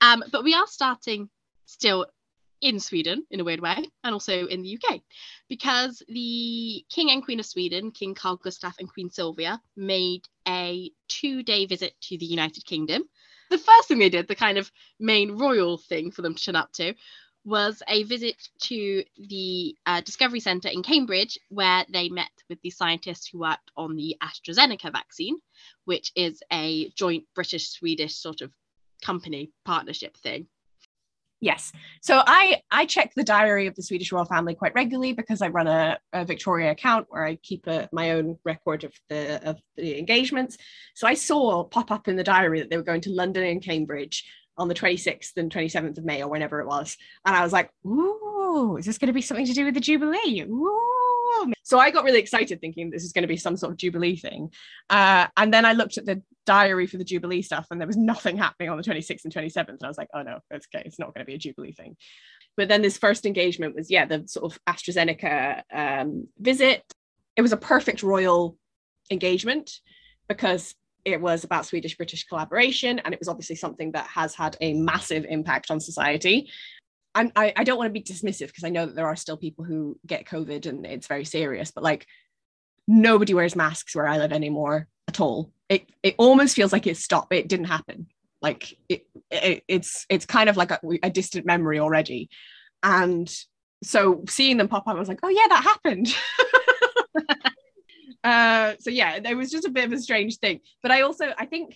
Um, 0.01 0.23
but 0.31 0.43
we 0.43 0.53
are 0.53 0.67
starting 0.67 1.29
still 1.67 2.07
in 2.59 2.79
Sweden 2.79 3.25
in 3.31 3.39
a 3.39 3.43
weird 3.43 3.59
way, 3.59 3.77
and 4.03 4.13
also 4.13 4.45
in 4.45 4.61
the 4.61 4.77
UK, 4.77 5.01
because 5.49 6.03
the 6.07 6.85
King 6.89 7.09
and 7.11 7.23
Queen 7.23 7.39
of 7.39 7.45
Sweden, 7.45 7.91
King 7.91 8.13
Carl 8.13 8.37
Gustaf 8.37 8.75
and 8.79 8.91
Queen 8.91 9.09
Sylvia, 9.09 9.59
made 9.75 10.27
a 10.47 10.91
two 11.07 11.43
day 11.43 11.65
visit 11.65 11.93
to 12.01 12.17
the 12.17 12.25
United 12.25 12.65
Kingdom. 12.65 13.03
The 13.49 13.57
first 13.57 13.87
thing 13.87 13.99
they 13.99 14.09
did, 14.09 14.27
the 14.27 14.35
kind 14.35 14.57
of 14.57 14.71
main 14.99 15.37
royal 15.37 15.77
thing 15.77 16.11
for 16.11 16.21
them 16.21 16.35
to 16.35 16.43
turn 16.43 16.55
up 16.55 16.71
to, 16.73 16.93
was 17.43 17.81
a 17.87 18.03
visit 18.03 18.35
to 18.63 19.03
the 19.17 19.75
uh, 19.85 20.01
Discovery 20.01 20.39
Centre 20.39 20.69
in 20.69 20.83
Cambridge, 20.83 21.39
where 21.49 21.85
they 21.91 22.09
met 22.09 22.31
with 22.49 22.61
the 22.61 22.69
scientists 22.69 23.27
who 23.27 23.39
worked 23.39 23.71
on 23.75 23.95
the 23.95 24.15
AstraZeneca 24.21 24.91
vaccine, 24.91 25.37
which 25.85 26.11
is 26.15 26.43
a 26.51 26.89
joint 26.91 27.25
British 27.33 27.69
Swedish 27.69 28.15
sort 28.15 28.41
of 28.41 28.51
company 29.03 29.51
partnership 29.65 30.15
thing. 30.17 30.47
Yes. 31.43 31.71
So 32.01 32.21
I 32.23 32.61
I 32.69 32.85
check 32.85 33.13
the 33.15 33.23
diary 33.23 33.65
of 33.65 33.73
the 33.73 33.81
Swedish 33.81 34.11
royal 34.11 34.25
family 34.25 34.53
quite 34.53 34.75
regularly 34.75 35.13
because 35.13 35.41
I 35.41 35.47
run 35.47 35.65
a, 35.65 35.97
a 36.13 36.23
Victoria 36.23 36.69
account 36.69 37.07
where 37.09 37.25
I 37.25 37.35
keep 37.37 37.65
a, 37.65 37.89
my 37.91 38.11
own 38.11 38.37
record 38.45 38.83
of 38.83 38.93
the 39.09 39.49
of 39.49 39.59
the 39.75 39.97
engagements. 39.97 40.59
So 40.93 41.07
I 41.07 41.15
saw 41.15 41.63
pop 41.63 41.89
up 41.89 42.07
in 42.07 42.15
the 42.15 42.23
diary 42.23 42.59
that 42.59 42.69
they 42.69 42.77
were 42.77 42.83
going 42.83 43.01
to 43.01 43.09
London 43.09 43.43
and 43.43 43.63
Cambridge 43.63 44.23
on 44.57 44.67
the 44.67 44.73
26th 44.73 45.37
and 45.37 45.51
27th 45.51 45.97
of 45.97 46.05
May 46.05 46.21
or 46.21 46.29
whenever 46.29 46.59
it 46.59 46.67
was. 46.67 46.97
And 47.25 47.35
I 47.35 47.43
was 47.43 47.53
like, 47.53 47.69
ooh, 47.85 48.77
is 48.77 48.85
this 48.85 48.97
going 48.97 49.07
to 49.07 49.13
be 49.13 49.21
something 49.21 49.45
to 49.45 49.53
do 49.53 49.65
with 49.65 49.73
the 49.73 49.79
Jubilee? 49.79 50.41
Ooh. 50.41 51.51
So 51.63 51.79
I 51.79 51.91
got 51.91 52.03
really 52.03 52.19
excited 52.19 52.59
thinking 52.59 52.89
this 52.89 53.03
is 53.03 53.13
going 53.13 53.23
to 53.23 53.27
be 53.27 53.37
some 53.37 53.55
sort 53.55 53.71
of 53.71 53.77
Jubilee 53.77 54.17
thing. 54.17 54.51
Uh, 54.89 55.27
and 55.37 55.53
then 55.53 55.65
I 55.65 55.73
looked 55.73 55.97
at 55.97 56.05
the 56.05 56.21
diary 56.45 56.87
for 56.87 56.97
the 56.97 57.03
Jubilee 57.03 57.41
stuff 57.41 57.67
and 57.71 57.79
there 57.79 57.87
was 57.87 57.97
nothing 57.97 58.37
happening 58.37 58.69
on 58.69 58.77
the 58.77 58.83
26th 58.83 59.23
and 59.23 59.33
27th. 59.33 59.69
And 59.69 59.83
I 59.83 59.87
was 59.87 59.97
like, 59.97 60.09
oh 60.13 60.21
no, 60.21 60.39
it's 60.49 60.67
okay. 60.73 60.83
It's 60.85 60.99
not 60.99 61.13
going 61.13 61.25
to 61.25 61.29
be 61.29 61.35
a 61.35 61.39
Jubilee 61.39 61.71
thing. 61.71 61.95
But 62.57 62.67
then 62.67 62.81
this 62.81 62.97
first 62.97 63.25
engagement 63.25 63.75
was, 63.75 63.89
yeah, 63.89 64.05
the 64.05 64.27
sort 64.27 64.51
of 64.51 64.59
AstraZeneca 64.67 65.61
um, 65.73 66.27
visit. 66.37 66.83
It 67.37 67.41
was 67.41 67.53
a 67.53 67.57
perfect 67.57 68.03
royal 68.03 68.57
engagement 69.09 69.71
because 70.27 70.75
it 71.05 71.21
was 71.21 71.43
about 71.43 71.65
Swedish 71.65 71.97
British 71.97 72.25
collaboration, 72.25 72.99
and 72.99 73.13
it 73.13 73.19
was 73.19 73.27
obviously 73.27 73.55
something 73.55 73.91
that 73.93 74.07
has 74.07 74.35
had 74.35 74.57
a 74.61 74.73
massive 74.73 75.25
impact 75.27 75.71
on 75.71 75.79
society. 75.79 76.49
I'm, 77.13 77.31
I, 77.35 77.53
I 77.55 77.63
don't 77.63 77.77
want 77.77 77.89
to 77.89 77.99
be 77.99 78.03
dismissive 78.03 78.47
because 78.47 78.63
I 78.63 78.69
know 78.69 78.85
that 78.85 78.95
there 78.95 79.07
are 79.07 79.15
still 79.15 79.37
people 79.37 79.65
who 79.65 79.99
get 80.05 80.25
COVID 80.25 80.65
and 80.65 80.85
it's 80.85 81.07
very 81.07 81.25
serious, 81.25 81.71
but 81.71 81.83
like 81.83 82.07
nobody 82.87 83.33
wears 83.33 83.55
masks 83.55 83.95
where 83.95 84.07
I 84.07 84.17
live 84.17 84.31
anymore 84.31 84.87
at 85.07 85.19
all. 85.19 85.51
It 85.69 85.89
it 86.03 86.15
almost 86.17 86.55
feels 86.55 86.71
like 86.71 86.87
it 86.87 86.97
stopped. 86.97 87.33
It 87.33 87.47
didn't 87.47 87.65
happen. 87.65 88.07
Like 88.41 88.77
it, 88.89 89.05
it 89.29 89.63
it's 89.67 90.05
it's 90.09 90.25
kind 90.25 90.49
of 90.49 90.57
like 90.57 90.71
a, 90.71 90.79
a 91.03 91.09
distant 91.09 91.45
memory 91.45 91.79
already, 91.79 92.29
and 92.81 93.33
so 93.83 94.23
seeing 94.27 94.57
them 94.57 94.67
pop 94.67 94.87
up, 94.87 94.95
I 94.95 94.99
was 94.99 95.07
like, 95.07 95.19
oh 95.23 95.29
yeah, 95.29 95.47
that 95.49 95.63
happened. 95.63 96.13
uh, 98.23 98.73
so 98.79 98.89
yeah, 98.89 99.19
it 99.23 99.35
was 99.35 99.51
just 99.51 99.65
a 99.65 99.71
bit 99.71 99.85
of 99.85 99.93
a 99.93 99.99
strange 99.99 100.37
thing. 100.37 100.61
But 100.81 100.91
I 100.91 101.01
also 101.01 101.33
I 101.37 101.45
think 101.45 101.75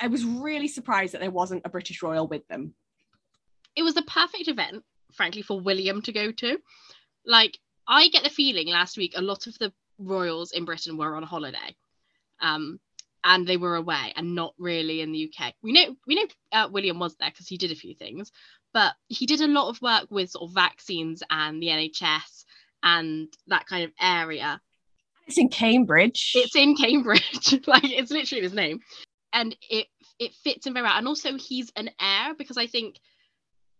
I 0.00 0.06
was 0.08 0.24
really 0.24 0.68
surprised 0.68 1.14
that 1.14 1.20
there 1.20 1.30
wasn't 1.30 1.62
a 1.64 1.70
British 1.70 2.02
royal 2.02 2.26
with 2.26 2.46
them. 2.48 2.74
It 3.76 3.82
was 3.82 3.94
the 3.94 4.02
perfect 4.02 4.48
event, 4.48 4.84
frankly, 5.12 5.42
for 5.42 5.60
William 5.60 6.02
to 6.02 6.12
go 6.12 6.32
to. 6.32 6.58
Like, 7.26 7.58
I 7.86 8.08
get 8.08 8.24
the 8.24 8.30
feeling 8.30 8.68
last 8.68 8.96
week 8.96 9.14
a 9.16 9.22
lot 9.22 9.46
of 9.46 9.58
the 9.58 9.72
royals 9.98 10.52
in 10.52 10.64
Britain 10.64 10.96
were 10.96 11.16
on 11.16 11.22
holiday. 11.22 11.76
Um, 12.40 12.80
and 13.24 13.46
they 13.46 13.56
were 13.56 13.76
away 13.76 14.12
and 14.16 14.34
not 14.34 14.54
really 14.58 15.00
in 15.00 15.12
the 15.12 15.32
UK. 15.32 15.54
We 15.62 15.72
know 15.72 15.94
we 16.06 16.16
know 16.16 16.26
uh, 16.52 16.68
William 16.70 16.98
was 16.98 17.14
there 17.16 17.30
because 17.30 17.46
he 17.46 17.56
did 17.56 17.70
a 17.70 17.76
few 17.76 17.94
things, 17.94 18.32
but 18.74 18.94
he 19.08 19.26
did 19.26 19.40
a 19.40 19.46
lot 19.46 19.68
of 19.68 19.80
work 19.80 20.06
with 20.10 20.30
sort 20.30 20.48
of 20.48 20.54
vaccines 20.54 21.22
and 21.30 21.62
the 21.62 21.68
NHS 21.68 22.44
and 22.82 23.32
that 23.46 23.66
kind 23.66 23.84
of 23.84 23.92
area. 24.00 24.60
It's 25.26 25.38
in 25.38 25.48
Cambridge. 25.48 26.32
It's 26.34 26.56
in 26.56 26.76
Cambridge, 26.76 27.60
like 27.66 27.84
it's 27.84 28.10
literally 28.10 28.42
his 28.42 28.52
name, 28.52 28.80
and 29.32 29.56
it 29.70 29.86
it 30.18 30.34
fits 30.34 30.66
him 30.66 30.74
very 30.74 30.84
well. 30.84 30.96
And 30.96 31.08
also, 31.08 31.36
he's 31.36 31.70
an 31.76 31.90
heir 32.00 32.34
because 32.36 32.56
I 32.56 32.66
think 32.66 33.00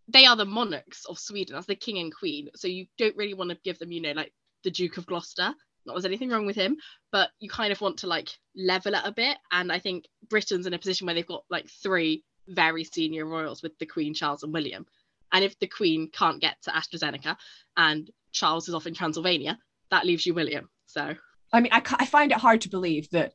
they 0.09 0.27
are 0.27 0.37
the 0.37 0.45
monarchs 0.45 1.05
of 1.07 1.19
Sweden. 1.19 1.55
That's 1.55 1.67
the 1.67 1.75
king 1.75 1.99
and 1.99 2.15
queen. 2.15 2.49
So 2.57 2.69
you 2.69 2.87
don't 2.99 3.17
really 3.17 3.35
want 3.35 3.51
to 3.51 3.59
give 3.65 3.79
them, 3.79 3.93
you 3.93 4.01
know, 4.01 4.13
like 4.13 4.33
the 4.65 4.71
Duke 4.71 4.97
of 4.97 5.07
Gloucester. 5.07 5.55
Not 5.85 5.95
there's 5.95 6.05
anything 6.05 6.31
wrong 6.31 6.47
with 6.47 6.57
him, 6.57 6.77
but 7.11 7.31
you 7.41 7.49
kind 7.51 7.73
of 7.73 7.81
want 7.81 7.99
to 7.99 8.07
like 8.07 8.29
level 8.55 8.95
it 8.95 9.03
a 9.05 9.13
bit. 9.13 9.37
And 9.51 9.73
I 9.73 9.79
think 9.79 10.05
Britain's 10.29 10.67
in 10.67 10.75
a 10.75 10.79
position 10.79 11.07
where 11.07 11.15
they've 11.15 11.27
got 11.27 11.45
like 11.51 11.69
three 11.83 12.25
very 12.49 12.85
senior 12.85 13.27
royals 13.27 13.63
with 13.63 13.77
the 13.79 13.87
Queen, 13.87 14.15
Charles, 14.15 14.43
and 14.43 14.53
William. 14.53 14.87
And 15.33 15.45
if 15.45 15.59
the 15.59 15.67
Queen 15.67 16.11
can't 16.13 16.41
get 16.41 16.57
to 16.63 16.71
AstraZeneca 16.71 17.37
and 17.77 18.11
Charles 18.33 18.69
is 18.69 18.75
off 18.75 18.87
in 18.87 18.95
Transylvania, 18.95 19.59
that 19.91 20.07
leaves 20.07 20.27
you 20.27 20.35
William. 20.35 20.69
So 20.87 21.15
I 21.53 21.61
mean, 21.61 21.73
I, 21.73 21.83
I 21.99 22.07
find 22.07 22.33
it 22.33 22.39
hard 22.39 22.63
to 22.63 22.71
believe 22.71 23.11
that 23.11 23.33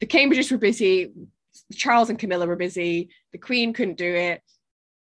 the 0.00 0.06
Cambridges 0.06 0.50
were 0.50 0.58
busy, 0.58 1.12
Charles 1.74 2.10
and 2.10 2.18
Camilla 2.18 2.46
were 2.46 2.56
busy, 2.56 3.10
the 3.32 3.38
Queen 3.38 3.72
couldn't 3.72 3.98
do 3.98 4.14
it, 4.14 4.42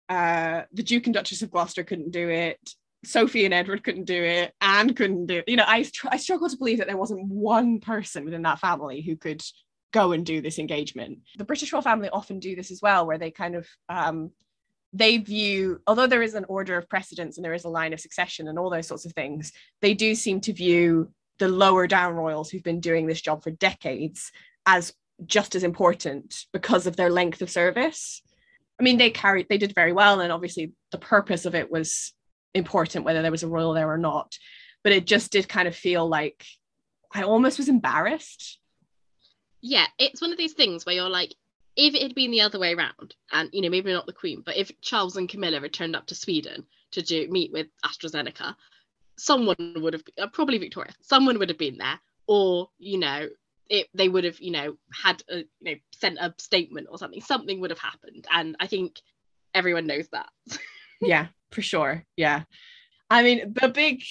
uh, 0.08 0.62
the 0.72 0.82
Duke 0.82 1.06
and 1.06 1.14
Duchess 1.14 1.42
of 1.42 1.50
Gloucester 1.50 1.84
couldn't 1.84 2.10
do 2.10 2.28
it, 2.28 2.58
Sophie 3.04 3.44
and 3.44 3.54
Edward 3.54 3.82
couldn't 3.82 4.04
do 4.04 4.22
it, 4.22 4.52
Anne 4.60 4.94
couldn't 4.94 5.26
do 5.26 5.38
it. 5.38 5.48
You 5.48 5.56
know, 5.56 5.64
I, 5.66 5.84
I 6.08 6.16
struggle 6.16 6.48
to 6.48 6.56
believe 6.56 6.78
that 6.78 6.86
there 6.86 6.96
wasn't 6.96 7.26
one 7.26 7.80
person 7.80 8.24
within 8.24 8.42
that 8.42 8.58
family 8.58 9.00
who 9.00 9.16
could 9.16 9.42
go 9.92 10.12
and 10.12 10.24
do 10.24 10.40
this 10.40 10.58
engagement. 10.58 11.18
The 11.36 11.44
British 11.44 11.72
royal 11.72 11.82
family 11.82 12.10
often 12.10 12.38
do 12.38 12.54
this 12.54 12.70
as 12.70 12.80
well, 12.82 13.06
where 13.06 13.18
they 13.18 13.30
kind 13.30 13.54
of 13.54 13.66
um, 13.88 14.30
they 14.92 15.18
view, 15.18 15.80
although 15.86 16.06
there 16.06 16.22
is 16.22 16.34
an 16.34 16.46
order 16.48 16.76
of 16.76 16.88
precedence 16.88 17.36
and 17.36 17.44
there 17.44 17.54
is 17.54 17.64
a 17.64 17.68
line 17.68 17.92
of 17.92 18.00
succession 18.00 18.48
and 18.48 18.58
all 18.58 18.70
those 18.70 18.88
sorts 18.88 19.06
of 19.06 19.12
things, 19.12 19.52
they 19.80 19.94
do 19.94 20.14
seem 20.14 20.40
to 20.42 20.52
view 20.52 21.12
the 21.40 21.48
lower 21.48 21.88
down 21.88 22.14
royals 22.14 22.50
who've 22.50 22.62
been 22.62 22.80
doing 22.80 23.06
this 23.06 23.20
job 23.20 23.42
for 23.42 23.50
decades 23.50 24.30
as 24.66 24.92
just 25.26 25.54
as 25.54 25.64
important 25.64 26.46
because 26.52 26.86
of 26.86 26.96
their 26.96 27.10
length 27.10 27.42
of 27.42 27.50
service. 27.50 28.22
I 28.78 28.82
mean, 28.82 28.98
they 28.98 29.10
carried, 29.10 29.48
they 29.48 29.58
did 29.58 29.74
very 29.74 29.92
well, 29.92 30.20
and 30.20 30.30
obviously 30.30 30.72
the 30.92 30.98
purpose 30.98 31.46
of 31.46 31.54
it 31.54 31.70
was 31.70 32.12
important, 32.54 33.04
whether 33.04 33.22
there 33.22 33.30
was 33.30 33.42
a 33.42 33.48
royal 33.48 33.72
there 33.72 33.90
or 33.90 33.98
not. 33.98 34.38
But 34.84 34.92
it 34.92 35.06
just 35.06 35.32
did 35.32 35.48
kind 35.48 35.66
of 35.66 35.74
feel 35.74 36.06
like 36.06 36.44
I 37.12 37.22
almost 37.22 37.58
was 37.58 37.68
embarrassed. 37.68 38.58
yeah, 39.60 39.86
it's 39.98 40.20
one 40.20 40.32
of 40.32 40.38
these 40.38 40.54
things 40.54 40.86
where 40.86 40.94
you're 40.94 41.10
like, 41.10 41.34
if 41.76 41.94
it 41.94 42.02
had 42.02 42.14
been 42.14 42.30
the 42.30 42.42
other 42.42 42.58
way 42.58 42.74
around, 42.74 43.14
and 43.32 43.48
you 43.52 43.62
know, 43.62 43.70
maybe 43.70 43.92
not 43.92 44.06
the 44.06 44.12
Queen, 44.12 44.42
but 44.44 44.56
if 44.56 44.70
Charles 44.80 45.16
and 45.16 45.28
Camilla 45.28 45.60
had 45.60 45.72
turned 45.72 45.96
up 45.96 46.06
to 46.06 46.14
Sweden 46.14 46.66
to 46.92 47.02
do 47.02 47.28
meet 47.28 47.52
with 47.52 47.68
AstraZeneca, 47.84 48.54
someone 49.20 49.74
would 49.76 49.92
have 49.92 50.02
uh, 50.18 50.26
probably 50.28 50.58
Victoria, 50.58 50.92
someone 51.00 51.38
would 51.38 51.48
have 51.48 51.58
been 51.58 51.78
there, 51.78 52.00
or 52.26 52.68
you 52.78 52.98
know, 52.98 53.28
it 53.68 53.88
they 53.94 54.08
would 54.08 54.24
have 54.24 54.40
you 54.40 54.50
know 54.50 54.76
had 54.92 55.22
a, 55.30 55.38
you 55.38 55.44
know 55.60 55.74
sent 55.92 56.18
a 56.18 56.34
statement 56.38 56.88
or 56.90 56.98
something. 56.98 57.20
Something 57.20 57.60
would 57.60 57.70
have 57.70 57.78
happened, 57.78 58.26
and 58.32 58.56
I 58.60 58.66
think 58.66 59.00
everyone 59.54 59.86
knows 59.86 60.08
that. 60.12 60.28
yeah, 61.00 61.28
for 61.50 61.62
sure. 61.62 62.04
Yeah. 62.16 62.42
I 63.10 63.22
mean, 63.22 63.54
the 63.60 63.68
big, 63.68 64.02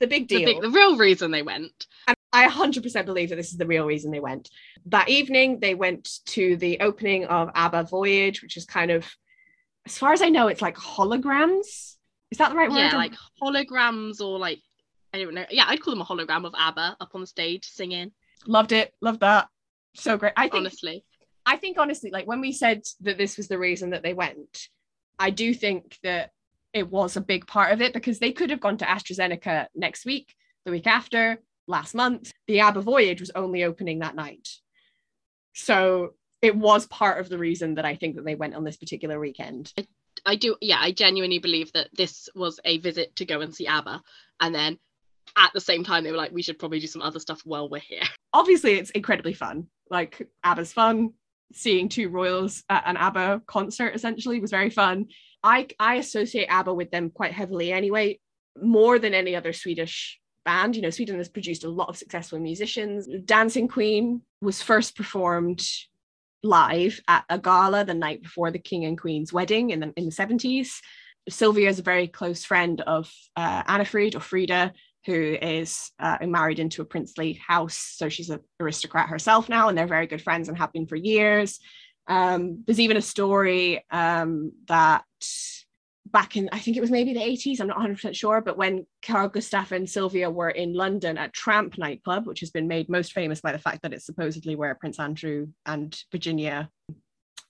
the 0.00 0.06
big 0.06 0.28
the, 0.28 0.38
deal. 0.38 0.46
big, 0.46 0.62
the 0.62 0.70
real 0.70 0.96
reason 0.96 1.30
they 1.30 1.42
went. 1.42 1.86
And 2.06 2.16
I 2.32 2.48
100% 2.48 3.06
believe 3.06 3.28
that 3.30 3.36
this 3.36 3.52
is 3.52 3.58
the 3.58 3.66
real 3.66 3.86
reason 3.86 4.10
they 4.10 4.20
went. 4.20 4.50
That 4.86 5.08
evening, 5.08 5.60
they 5.60 5.74
went 5.74 6.18
to 6.26 6.56
the 6.56 6.80
opening 6.80 7.26
of 7.26 7.50
ABBA 7.54 7.84
Voyage, 7.84 8.42
which 8.42 8.56
is 8.56 8.64
kind 8.64 8.90
of, 8.90 9.06
as 9.86 9.96
far 9.96 10.12
as 10.12 10.20
I 10.20 10.28
know, 10.28 10.48
it's 10.48 10.62
like 10.62 10.76
holograms. 10.76 11.94
Is 12.30 12.38
that 12.38 12.50
the 12.50 12.56
right 12.56 12.70
word? 12.70 12.78
Yeah, 12.78 12.96
like 12.96 13.14
holograms 13.42 14.20
or 14.20 14.38
like 14.38 14.60
I 15.14 15.18
don't 15.18 15.34
know. 15.34 15.46
Yeah, 15.50 15.64
I'd 15.66 15.80
call 15.80 15.94
them 15.94 16.02
a 16.02 16.04
hologram 16.04 16.44
of 16.44 16.54
ABBA 16.56 16.96
up 17.00 17.10
on 17.14 17.22
the 17.22 17.26
stage 17.26 17.64
singing. 17.64 18.12
loved 18.46 18.72
it. 18.72 18.92
Loved 19.00 19.20
that. 19.20 19.48
So 19.94 20.16
great. 20.18 20.34
I 20.36 20.48
think 20.48 20.54
Honestly, 20.54 21.04
I 21.46 21.56
think 21.56 21.78
honestly, 21.78 22.10
like 22.10 22.26
when 22.26 22.40
we 22.40 22.52
said 22.52 22.82
that 23.00 23.16
this 23.16 23.36
was 23.36 23.48
the 23.48 23.58
reason 23.58 23.90
that 23.90 24.02
they 24.02 24.12
went, 24.12 24.68
I 25.18 25.30
do 25.30 25.54
think 25.54 25.96
that 26.02 26.30
it 26.74 26.90
was 26.90 27.16
a 27.16 27.22
big 27.22 27.46
part 27.46 27.72
of 27.72 27.80
it 27.80 27.94
because 27.94 28.18
they 28.18 28.32
could 28.32 28.50
have 28.50 28.60
gone 28.60 28.76
to 28.78 28.84
AstraZeneca 28.84 29.66
next 29.74 30.04
week, 30.04 30.34
the 30.64 30.70
week 30.70 30.86
after, 30.86 31.38
last 31.66 31.94
month, 31.94 32.32
the 32.46 32.60
ABBA 32.60 32.82
voyage 32.82 33.20
was 33.20 33.30
only 33.34 33.64
opening 33.64 34.00
that 34.00 34.14
night. 34.14 34.48
So 35.54 36.14
it 36.42 36.54
was 36.54 36.86
part 36.86 37.18
of 37.18 37.28
the 37.28 37.38
reason 37.38 37.74
that 37.74 37.84
I 37.84 37.96
think 37.96 38.16
that 38.16 38.24
they 38.24 38.34
went 38.34 38.54
on 38.54 38.64
this 38.64 38.76
particular 38.76 39.18
weekend. 39.18 39.72
I 39.78 39.86
do, 40.36 40.56
yeah, 40.60 40.78
I 40.80 40.92
genuinely 40.92 41.38
believe 41.38 41.72
that 41.72 41.88
this 41.96 42.28
was 42.34 42.60
a 42.64 42.78
visit 42.78 43.16
to 43.16 43.24
go 43.24 43.40
and 43.40 43.54
see 43.54 43.66
ABBA. 43.66 44.02
And 44.40 44.54
then 44.54 44.78
at 45.36 45.52
the 45.52 45.60
same 45.60 45.84
time, 45.84 46.04
they 46.04 46.10
were 46.10 46.16
like, 46.16 46.32
we 46.32 46.42
should 46.42 46.58
probably 46.58 46.80
do 46.80 46.86
some 46.86 47.02
other 47.02 47.20
stuff 47.20 47.42
while 47.44 47.68
we're 47.68 47.80
here. 47.80 48.02
Obviously, 48.32 48.74
it's 48.74 48.90
incredibly 48.90 49.34
fun. 49.34 49.66
Like, 49.90 50.28
ABBA's 50.44 50.72
fun. 50.72 51.10
Seeing 51.52 51.88
two 51.88 52.10
royals 52.10 52.62
at 52.68 52.84
an 52.86 52.96
ABBA 52.96 53.42
concert 53.46 53.94
essentially 53.94 54.38
was 54.40 54.50
very 54.50 54.70
fun. 54.70 55.06
I, 55.42 55.68
I 55.78 55.96
associate 55.96 56.46
ABBA 56.46 56.74
with 56.74 56.90
them 56.90 57.10
quite 57.10 57.32
heavily 57.32 57.72
anyway, 57.72 58.18
more 58.60 58.98
than 58.98 59.14
any 59.14 59.34
other 59.34 59.52
Swedish 59.52 60.20
band. 60.44 60.76
You 60.76 60.82
know, 60.82 60.90
Sweden 60.90 61.16
has 61.16 61.28
produced 61.28 61.64
a 61.64 61.70
lot 61.70 61.88
of 61.88 61.96
successful 61.96 62.38
musicians. 62.38 63.08
Dancing 63.24 63.68
Queen 63.68 64.22
was 64.42 64.60
first 64.62 64.96
performed 64.96 65.66
live 66.42 67.00
at 67.08 67.24
a 67.28 67.38
gala 67.38 67.84
the 67.84 67.94
night 67.94 68.22
before 68.22 68.50
the 68.50 68.58
king 68.58 68.84
and 68.84 68.98
queen's 68.98 69.32
wedding 69.32 69.70
in 69.70 69.80
the, 69.80 69.92
in 69.96 70.06
the 70.06 70.10
70s. 70.10 70.80
Sylvia 71.28 71.68
is 71.68 71.78
a 71.78 71.82
very 71.82 72.08
close 72.08 72.44
friend 72.44 72.80
of 72.82 73.12
uh, 73.36 73.62
Anni-Frid 73.66 74.14
or 74.14 74.20
Frida, 74.20 74.72
who 75.04 75.36
is 75.40 75.90
uh, 75.98 76.18
married 76.22 76.58
into 76.58 76.82
a 76.82 76.86
princely 76.86 77.34
house. 77.46 77.76
So 77.96 78.08
she's 78.08 78.30
an 78.30 78.40
aristocrat 78.60 79.08
herself 79.08 79.48
now, 79.48 79.68
and 79.68 79.76
they're 79.76 79.86
very 79.86 80.06
good 80.06 80.22
friends 80.22 80.48
and 80.48 80.58
have 80.58 80.72
been 80.72 80.86
for 80.86 80.96
years. 80.96 81.58
Um, 82.06 82.64
there's 82.66 82.80
even 82.80 82.96
a 82.96 83.02
story 83.02 83.84
um, 83.90 84.52
that 84.66 85.04
back 86.12 86.36
in 86.36 86.48
I 86.52 86.58
think 86.58 86.76
it 86.76 86.80
was 86.80 86.90
maybe 86.90 87.12
the 87.12 87.20
80s, 87.20 87.60
I'm 87.60 87.66
not 87.66 87.78
100% 87.78 88.14
sure, 88.14 88.40
but 88.40 88.56
when 88.56 88.86
Carl 89.02 89.28
Gustaf 89.28 89.72
and 89.72 89.88
Sylvia 89.88 90.30
were 90.30 90.50
in 90.50 90.72
London 90.72 91.18
at 91.18 91.32
Tramp 91.32 91.78
nightclub, 91.78 92.26
which 92.26 92.40
has 92.40 92.50
been 92.50 92.68
made 92.68 92.88
most 92.88 93.12
famous 93.12 93.40
by 93.40 93.52
the 93.52 93.58
fact 93.58 93.82
that 93.82 93.92
it's 93.92 94.06
supposedly 94.06 94.56
where 94.56 94.74
Prince 94.74 94.98
Andrew 94.98 95.48
and 95.66 95.98
Virginia 96.10 96.70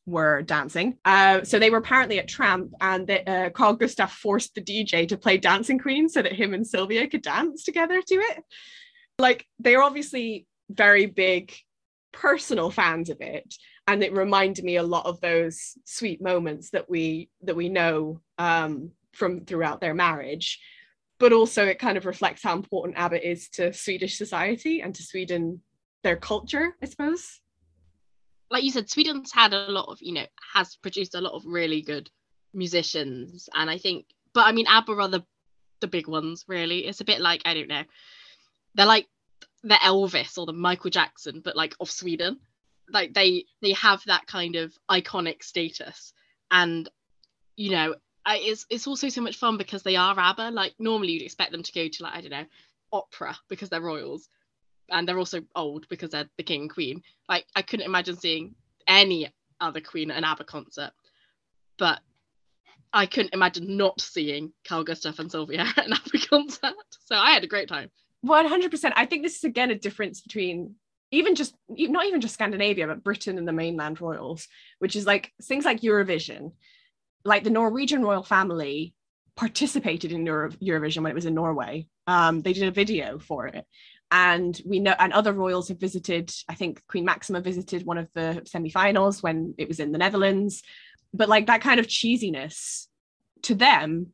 were 0.07 0.42
dancing. 0.42 0.97
Uh, 1.05 1.44
so 1.44 1.59
they 1.59 1.71
were 1.71 1.79
apparently 1.79 2.18
at 2.18 2.29
Tramp, 2.29 2.73
and 2.81 3.11
uh, 3.11 3.51
Carl 3.51 3.77
Gustaf 3.77 4.11
forced 4.11 4.55
the 4.55 4.62
DJ 4.62 5.07
to 5.09 5.18
play 5.18 5.37
Dancing 5.37 5.79
Queen 5.79 6.09
so 6.09 6.23
that 6.23 6.33
him 6.33 6.55
and 6.55 6.66
Sylvia 6.66 7.07
could 7.07 7.23
dance 7.23 7.64
together 7.64 8.01
to 8.01 8.14
it. 8.14 8.42
Like 9.18 9.47
they're 9.59 9.83
obviously 9.83 10.47
very 10.71 11.07
big 11.07 11.53
personal 12.12 12.71
fans 12.71 13.11
of 13.11 13.21
it 13.21 13.55
and 13.88 14.05
it 14.05 14.12
reminded 14.12 14.64
me 14.66 14.77
a 14.77 14.83
lot 14.83 15.07
of 15.07 15.18
those 15.22 15.79
sweet 15.85 16.20
moments 16.20 16.70
that 16.70 16.88
we 16.90 17.31
that 17.42 17.57
we 17.57 17.70
know 17.70 18.20
um, 18.37 18.90
from 19.14 19.46
throughout 19.46 19.81
their 19.81 19.94
marriage. 19.94 20.61
But 21.18 21.33
also 21.33 21.64
it 21.64 21.81
kind 21.81 21.96
of 21.96 22.07
reflects 22.07 22.42
how 22.42 22.55
important 22.55 22.98
ABBA 22.98 23.29
is 23.29 23.48
to 23.55 23.72
Swedish 23.72 24.16
society 24.18 24.83
and 24.83 24.94
to 24.94 25.03
Sweden 25.03 25.62
their 26.05 26.16
culture 26.16 26.77
I 26.83 26.87
suppose. 26.87 27.40
Like 28.51 28.62
you 28.62 28.70
said 28.70 28.90
Sweden's 28.90 29.33
had 29.33 29.55
a 29.55 29.72
lot 29.72 29.88
of 29.88 29.98
you 30.03 30.12
know 30.12 30.27
has 30.55 30.77
produced 30.77 31.14
a 31.14 31.20
lot 31.22 31.33
of 31.33 31.46
really 31.46 31.81
good 31.81 32.11
musicians. 32.53 33.48
And 33.55 33.70
I 33.70 33.79
think 33.79 34.05
but 34.35 34.46
I 34.46 34.53
mean 34.53 34.66
ABBA 34.68 34.92
are 34.92 35.09
the 35.09 35.24
the 35.81 35.88
big 35.88 36.09
ones 36.09 36.44
really. 36.46 36.87
It's 36.87 37.01
a 37.01 37.07
bit 37.07 37.22
like 37.22 37.40
I 37.46 37.55
don't 37.55 37.68
know 37.68 37.85
they're 38.74 38.85
like 38.85 39.07
the 39.62 39.77
Elvis 39.77 40.37
or 40.37 40.44
the 40.44 40.53
Michael 40.53 40.90
Jackson 40.90 41.40
but 41.42 41.57
like 41.57 41.74
of 41.81 41.90
Sweden 41.90 42.38
like 42.92 43.14
they 43.14 43.44
they 43.62 43.72
have 43.72 44.03
that 44.07 44.27
kind 44.27 44.57
of 44.57 44.77
iconic 44.90 45.42
status. 45.42 46.12
And 46.51 46.88
you 47.57 47.70
know 47.70 47.94
I, 48.24 48.38
it's 48.38 48.66
it's 48.70 48.87
also 48.87 49.09
so 49.09 49.20
much 49.20 49.37
fun 49.37 49.57
because 49.57 49.83
they 49.83 49.96
are 49.96 50.18
ABBA. 50.18 50.51
Like 50.53 50.74
normally 50.79 51.12
you'd 51.12 51.22
expect 51.22 51.53
them 51.53 51.62
to 51.62 51.72
go 51.72 51.88
to 51.88 52.03
like 52.03 52.14
I 52.14 52.20
don't 52.20 52.31
know 52.31 52.46
opera 52.92 53.37
because 53.48 53.68
they're 53.68 53.81
royals. 53.81 54.29
And 54.90 55.07
they're 55.07 55.18
also 55.18 55.42
old 55.55 55.87
because 55.88 56.11
they're 56.11 56.29
the 56.37 56.42
king 56.42 56.62
and 56.62 56.70
queen. 56.70 57.03
Like 57.29 57.46
I 57.55 57.62
couldn't 57.62 57.87
imagine 57.87 58.16
seeing 58.16 58.55
any 58.87 59.33
other 59.61 59.81
queen 59.81 60.11
at 60.11 60.16
an 60.16 60.24
ABBA 60.24 60.44
concert. 60.44 60.92
But 61.79 62.01
I 62.92 63.07
couldn't 63.07 63.35
imagine 63.35 63.77
not 63.77 64.01
seeing 64.01 64.53
Carl 64.66 64.85
Gustaf 64.85 65.18
and 65.18 65.31
Sylvia 65.31 65.61
at 65.77 65.87
an 65.87 65.92
ABBA 65.92 66.27
concert. 66.29 66.74
So 67.05 67.16
I 67.16 67.33
had 67.33 67.44
a 67.44 67.48
great 67.48 67.68
time. 67.68 67.90
100% 68.27 68.92
I 68.96 69.07
think 69.07 69.22
this 69.22 69.37
is 69.37 69.44
again 69.44 69.70
a 69.70 69.79
difference 69.79 70.20
between 70.20 70.74
even 71.11 71.35
just 71.35 71.55
not 71.68 72.07
even 72.07 72.21
just 72.21 72.35
Scandinavia, 72.35 72.87
but 72.87 73.05
Britain 73.05 73.38
and 73.38 73.49
the 73.49 73.53
mainland 73.53 74.01
royals, 74.01 74.47
which 74.79 74.97
is 74.97 75.07
like 75.07 75.33
things 75.42 75.64
like 75.64 75.81
Eurovision, 75.81 76.53
like 77.25 77.44
the 77.44 77.51
Norwegian 77.51 78.03
royal 78.03 78.23
family 78.23 78.94
participated 79.37 80.12
in 80.12 80.27
Euro- 80.27 80.51
Eurovision 80.51 81.03
when 81.03 81.12
it 81.12 81.14
was 81.14 81.27
in 81.27 81.35
Norway. 81.35 81.87
Um, 82.07 82.40
they 82.40 82.53
did 82.53 82.68
a 82.68 82.73
video 82.73 83.18
for 83.18 83.47
it. 83.47 83.64
And 84.11 84.61
we 84.64 84.81
know, 84.81 84.94
and 84.99 85.12
other 85.12 85.33
royals 85.33 85.68
have 85.68 85.79
visited. 85.79 86.33
I 86.49 86.55
think 86.55 86.83
Queen 86.88 87.05
Maxima 87.05 87.40
visited 87.40 87.85
one 87.85 87.99
of 87.99 88.09
the 88.14 88.42
semi-finals 88.47 89.23
when 89.23 89.55
it 89.59 89.68
was 89.68 89.81
in 89.81 89.92
the 89.92 89.99
Netherlands. 89.99 90.62
But 91.12 91.29
like 91.29 91.47
that 91.47 91.61
kind 91.61 91.79
of 91.79 91.87
cheesiness 91.87 92.87
to 93.42 93.55
them 93.55 94.09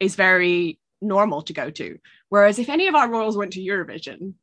is 0.00 0.14
very 0.14 0.78
normal 1.00 1.42
to 1.42 1.52
go 1.52 1.70
to. 1.70 1.98
Whereas 2.28 2.58
if 2.58 2.68
any 2.68 2.88
of 2.88 2.94
our 2.94 3.08
royals 3.08 3.36
went 3.36 3.52
to 3.52 3.60
Eurovision, 3.60 4.34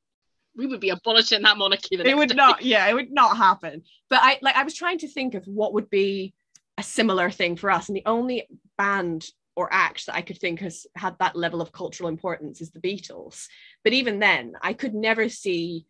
we 0.56 0.68
would 0.68 0.80
be 0.80 0.90
abolishing 0.90 1.42
that 1.42 1.58
monarchy. 1.58 1.96
it 1.96 2.18
would 2.18 2.30
day. 2.30 2.36
not, 2.36 2.64
yeah, 2.64 2.88
it 2.88 2.94
would 2.94 3.12
not 3.12 3.38
happen. 3.38 3.84
But 4.10 4.20
I 4.22 4.40
like 4.42 4.56
I 4.56 4.64
was 4.64 4.76
trying 4.76 5.00
to 5.00 5.08
think 5.08 5.34
of 5.36 5.46
what 5.46 5.74
would 5.74 5.90
be 5.90 6.34
a 6.78 6.84
similar 6.84 7.30
thing 7.30 7.56
for 7.56 7.72
us, 7.72 7.90
and 7.90 7.96
the 7.96 8.06
only 8.06 8.48
band 8.78 9.26
or 9.56 9.72
act 9.72 10.08
that 10.08 10.16
I 10.16 10.22
could 10.22 10.40
think 10.40 10.60
has 10.62 10.88
had 10.96 11.16
that 11.20 11.36
level 11.36 11.62
of 11.62 11.72
cultural 11.72 12.10
importance 12.10 12.62
is 12.62 12.72
the 12.72 12.80
Beatles. 12.80 13.46
But 13.84 13.94
even 13.94 14.20
then, 14.20 14.54
I 14.62 14.74
could 14.74 14.96
never 14.96 15.30
see 15.30 15.86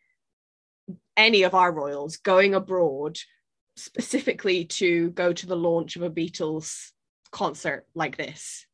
any 1.15 1.43
of 1.43 1.53
our 1.53 1.71
royals 1.71 2.17
going 2.17 2.55
abroad 2.55 3.17
specifically 3.77 4.65
to 4.65 5.11
go 5.11 5.31
to 5.33 5.47
the 5.47 5.55
launch 5.55 5.95
of 5.95 6.01
a 6.01 6.09
Beatles 6.09 6.91
concert 7.31 7.85
like 7.95 8.17
this. 8.17 8.65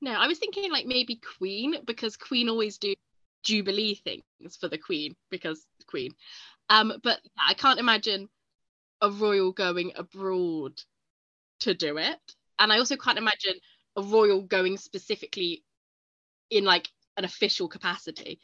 No, 0.00 0.12
I 0.12 0.26
was 0.26 0.38
thinking 0.38 0.70
like 0.70 0.86
maybe 0.86 1.20
Queen 1.38 1.76
because 1.86 2.16
Queen 2.16 2.48
always 2.48 2.76
do 2.76 2.94
jubilee 3.42 3.94
things 3.94 4.56
for 4.58 4.68
the 4.68 4.78
queen 4.78 5.14
because 5.30 5.64
queen. 5.86 6.12
Um 6.68 6.94
but 7.02 7.20
i 7.48 7.54
can't 7.54 7.80
imagine 7.80 8.28
a 9.00 9.10
royal 9.10 9.52
going 9.52 9.92
abroad 9.96 10.80
to 11.60 11.74
do 11.74 11.98
it. 11.98 12.20
And 12.58 12.72
i 12.72 12.78
also 12.78 12.96
can't 12.96 13.18
imagine 13.18 13.54
a 13.96 14.02
royal 14.02 14.42
going 14.42 14.76
specifically 14.76 15.64
in 16.50 16.64
like 16.64 16.88
an 17.16 17.24
official 17.24 17.68
capacity 17.68 18.40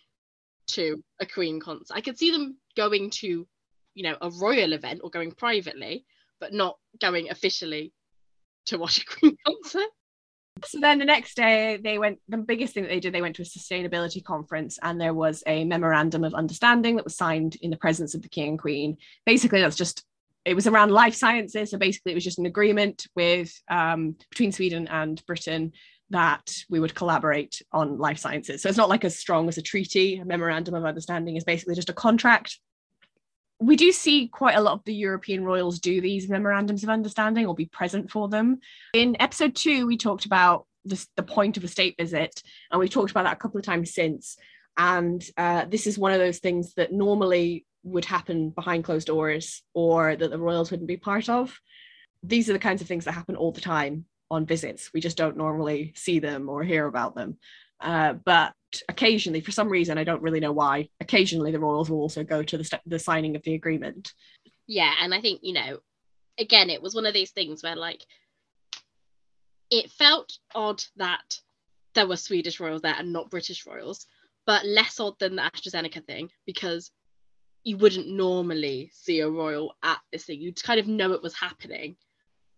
to 0.68 1.02
a 1.20 1.26
queen 1.26 1.60
concert. 1.60 1.94
I 1.96 2.02
could 2.02 2.18
see 2.18 2.30
them 2.30 2.58
going 2.76 3.10
to 3.10 3.46
you 3.94 4.02
know 4.04 4.16
a 4.20 4.30
royal 4.30 4.72
event 4.72 5.00
or 5.02 5.10
going 5.10 5.32
privately 5.32 6.04
but 6.40 6.52
not 6.52 6.78
going 7.00 7.30
officially 7.30 7.92
to 8.66 8.78
watch 8.78 8.98
a 8.98 9.04
queen 9.06 9.36
concert 9.46 9.90
so 10.64 10.80
then 10.80 10.98
the 10.98 11.04
next 11.04 11.36
day 11.36 11.78
they 11.82 11.98
went 11.98 12.18
the 12.28 12.38
biggest 12.38 12.74
thing 12.74 12.82
that 12.82 12.88
they 12.88 13.00
did 13.00 13.12
they 13.12 13.22
went 13.22 13.36
to 13.36 13.42
a 13.42 13.44
sustainability 13.44 14.22
conference 14.22 14.78
and 14.82 15.00
there 15.00 15.14
was 15.14 15.42
a 15.46 15.64
memorandum 15.64 16.24
of 16.24 16.34
understanding 16.34 16.96
that 16.96 17.04
was 17.04 17.16
signed 17.16 17.56
in 17.60 17.70
the 17.70 17.76
presence 17.76 18.14
of 18.14 18.22
the 18.22 18.28
king 18.28 18.50
and 18.50 18.58
queen. 18.58 18.96
Basically 19.26 19.60
that's 19.60 19.76
just 19.76 20.04
it 20.44 20.54
was 20.54 20.66
around 20.66 20.90
life 20.90 21.14
sciences. 21.14 21.70
So 21.70 21.78
basically 21.78 22.12
it 22.12 22.14
was 22.14 22.24
just 22.24 22.38
an 22.38 22.46
agreement 22.46 23.06
with 23.14 23.52
um, 23.70 24.16
between 24.30 24.52
sweden 24.52 24.88
and 24.88 25.24
britain 25.26 25.72
that 26.10 26.50
we 26.70 26.80
would 26.80 26.94
collaborate 26.94 27.60
on 27.72 27.98
life 27.98 28.18
sciences. 28.18 28.62
So 28.62 28.68
it's 28.68 28.78
not 28.78 28.88
like 28.88 29.04
as 29.04 29.18
strong 29.18 29.48
as 29.48 29.58
a 29.58 29.62
treaty. 29.62 30.18
A 30.18 30.24
memorandum 30.24 30.74
of 30.74 30.84
understanding 30.84 31.36
is 31.36 31.44
basically 31.44 31.74
just 31.74 31.90
a 31.90 31.94
contract 31.94 32.58
we 33.60 33.76
do 33.76 33.90
see 33.92 34.28
quite 34.28 34.56
a 34.56 34.60
lot 34.60 34.74
of 34.74 34.84
the 34.84 34.94
European 34.94 35.44
royals 35.44 35.80
do 35.80 36.00
these 36.00 36.28
memorandums 36.28 36.84
of 36.84 36.90
understanding 36.90 37.46
or 37.46 37.54
be 37.54 37.66
present 37.66 38.10
for 38.10 38.28
them. 38.28 38.60
In 38.94 39.16
episode 39.20 39.56
two, 39.56 39.86
we 39.86 39.96
talked 39.96 40.26
about 40.26 40.66
the 40.84 41.22
point 41.22 41.56
of 41.56 41.64
a 41.64 41.68
state 41.68 41.96
visit, 41.98 42.42
and 42.70 42.78
we've 42.78 42.90
talked 42.90 43.10
about 43.10 43.24
that 43.24 43.34
a 43.34 43.40
couple 43.40 43.58
of 43.58 43.64
times 43.64 43.92
since. 43.92 44.36
And 44.76 45.24
uh, 45.36 45.64
this 45.64 45.86
is 45.86 45.98
one 45.98 46.12
of 46.12 46.20
those 46.20 46.38
things 46.38 46.74
that 46.74 46.92
normally 46.92 47.66
would 47.82 48.04
happen 48.04 48.50
behind 48.50 48.84
closed 48.84 49.08
doors 49.08 49.62
or 49.74 50.14
that 50.14 50.30
the 50.30 50.38
royals 50.38 50.70
wouldn't 50.70 50.88
be 50.88 50.96
part 50.96 51.28
of. 51.28 51.58
These 52.22 52.48
are 52.48 52.52
the 52.52 52.58
kinds 52.58 52.80
of 52.80 52.88
things 52.88 53.04
that 53.04 53.12
happen 53.12 53.36
all 53.36 53.52
the 53.52 53.60
time 53.60 54.04
on 54.30 54.46
visits. 54.46 54.90
We 54.92 55.00
just 55.00 55.16
don't 55.16 55.36
normally 55.36 55.92
see 55.96 56.20
them 56.20 56.48
or 56.48 56.62
hear 56.62 56.86
about 56.86 57.14
them. 57.14 57.38
Uh, 57.80 58.14
but 58.14 58.54
occasionally, 58.88 59.40
for 59.40 59.52
some 59.52 59.68
reason, 59.68 59.98
I 59.98 60.04
don't 60.04 60.22
really 60.22 60.40
know 60.40 60.52
why, 60.52 60.88
occasionally 61.00 61.52
the 61.52 61.60
royals 61.60 61.90
will 61.90 62.00
also 62.00 62.24
go 62.24 62.42
to 62.42 62.58
the, 62.58 62.64
st- 62.64 62.82
the 62.86 62.98
signing 62.98 63.36
of 63.36 63.42
the 63.42 63.54
agreement. 63.54 64.12
Yeah, 64.66 64.92
and 65.00 65.14
I 65.14 65.20
think, 65.20 65.40
you 65.42 65.54
know, 65.54 65.78
again, 66.38 66.70
it 66.70 66.82
was 66.82 66.94
one 66.94 67.06
of 67.06 67.14
these 67.14 67.30
things 67.30 67.62
where 67.62 67.76
like 67.76 68.04
it 69.70 69.90
felt 69.90 70.38
odd 70.54 70.82
that 70.96 71.38
there 71.94 72.06
were 72.06 72.16
Swedish 72.16 72.60
royals 72.60 72.82
there 72.82 72.94
and 72.96 73.12
not 73.12 73.30
British 73.30 73.66
royals, 73.66 74.06
but 74.46 74.64
less 74.64 75.00
odd 75.00 75.18
than 75.18 75.36
the 75.36 75.42
AstraZeneca 75.42 76.04
thing 76.04 76.30
because 76.46 76.90
you 77.64 77.76
wouldn't 77.76 78.08
normally 78.08 78.90
see 78.94 79.20
a 79.20 79.28
royal 79.28 79.74
at 79.82 79.98
this 80.12 80.24
thing. 80.24 80.40
You'd 80.40 80.62
kind 80.62 80.80
of 80.80 80.86
know 80.86 81.12
it 81.12 81.22
was 81.22 81.34
happening, 81.34 81.96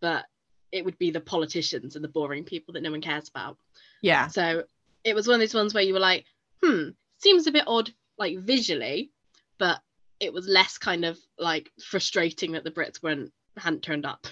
but 0.00 0.24
it 0.72 0.84
would 0.84 0.98
be 0.98 1.10
the 1.10 1.20
politicians 1.20 1.96
and 1.96 2.04
the 2.04 2.08
boring 2.08 2.44
people 2.44 2.74
that 2.74 2.82
no 2.82 2.90
one 2.90 3.00
cares 3.00 3.28
about. 3.28 3.56
Yeah. 4.02 4.28
So 4.28 4.64
it 5.04 5.14
was 5.14 5.26
one 5.26 5.34
of 5.34 5.40
those 5.40 5.54
ones 5.54 5.74
where 5.74 5.82
you 5.82 5.94
were 5.94 6.00
like, 6.00 6.24
hmm, 6.62 6.88
seems 7.18 7.46
a 7.46 7.52
bit 7.52 7.64
odd 7.66 7.90
like 8.18 8.38
visually, 8.38 9.10
but 9.58 9.80
it 10.20 10.32
was 10.32 10.46
less 10.46 10.76
kind 10.78 11.04
of 11.04 11.18
like 11.38 11.70
frustrating 11.82 12.52
that 12.52 12.64
the 12.64 12.70
Brits 12.70 13.02
weren't 13.02 13.32
hadn't 13.56 13.82
turned 13.82 14.04
up. 14.06 14.26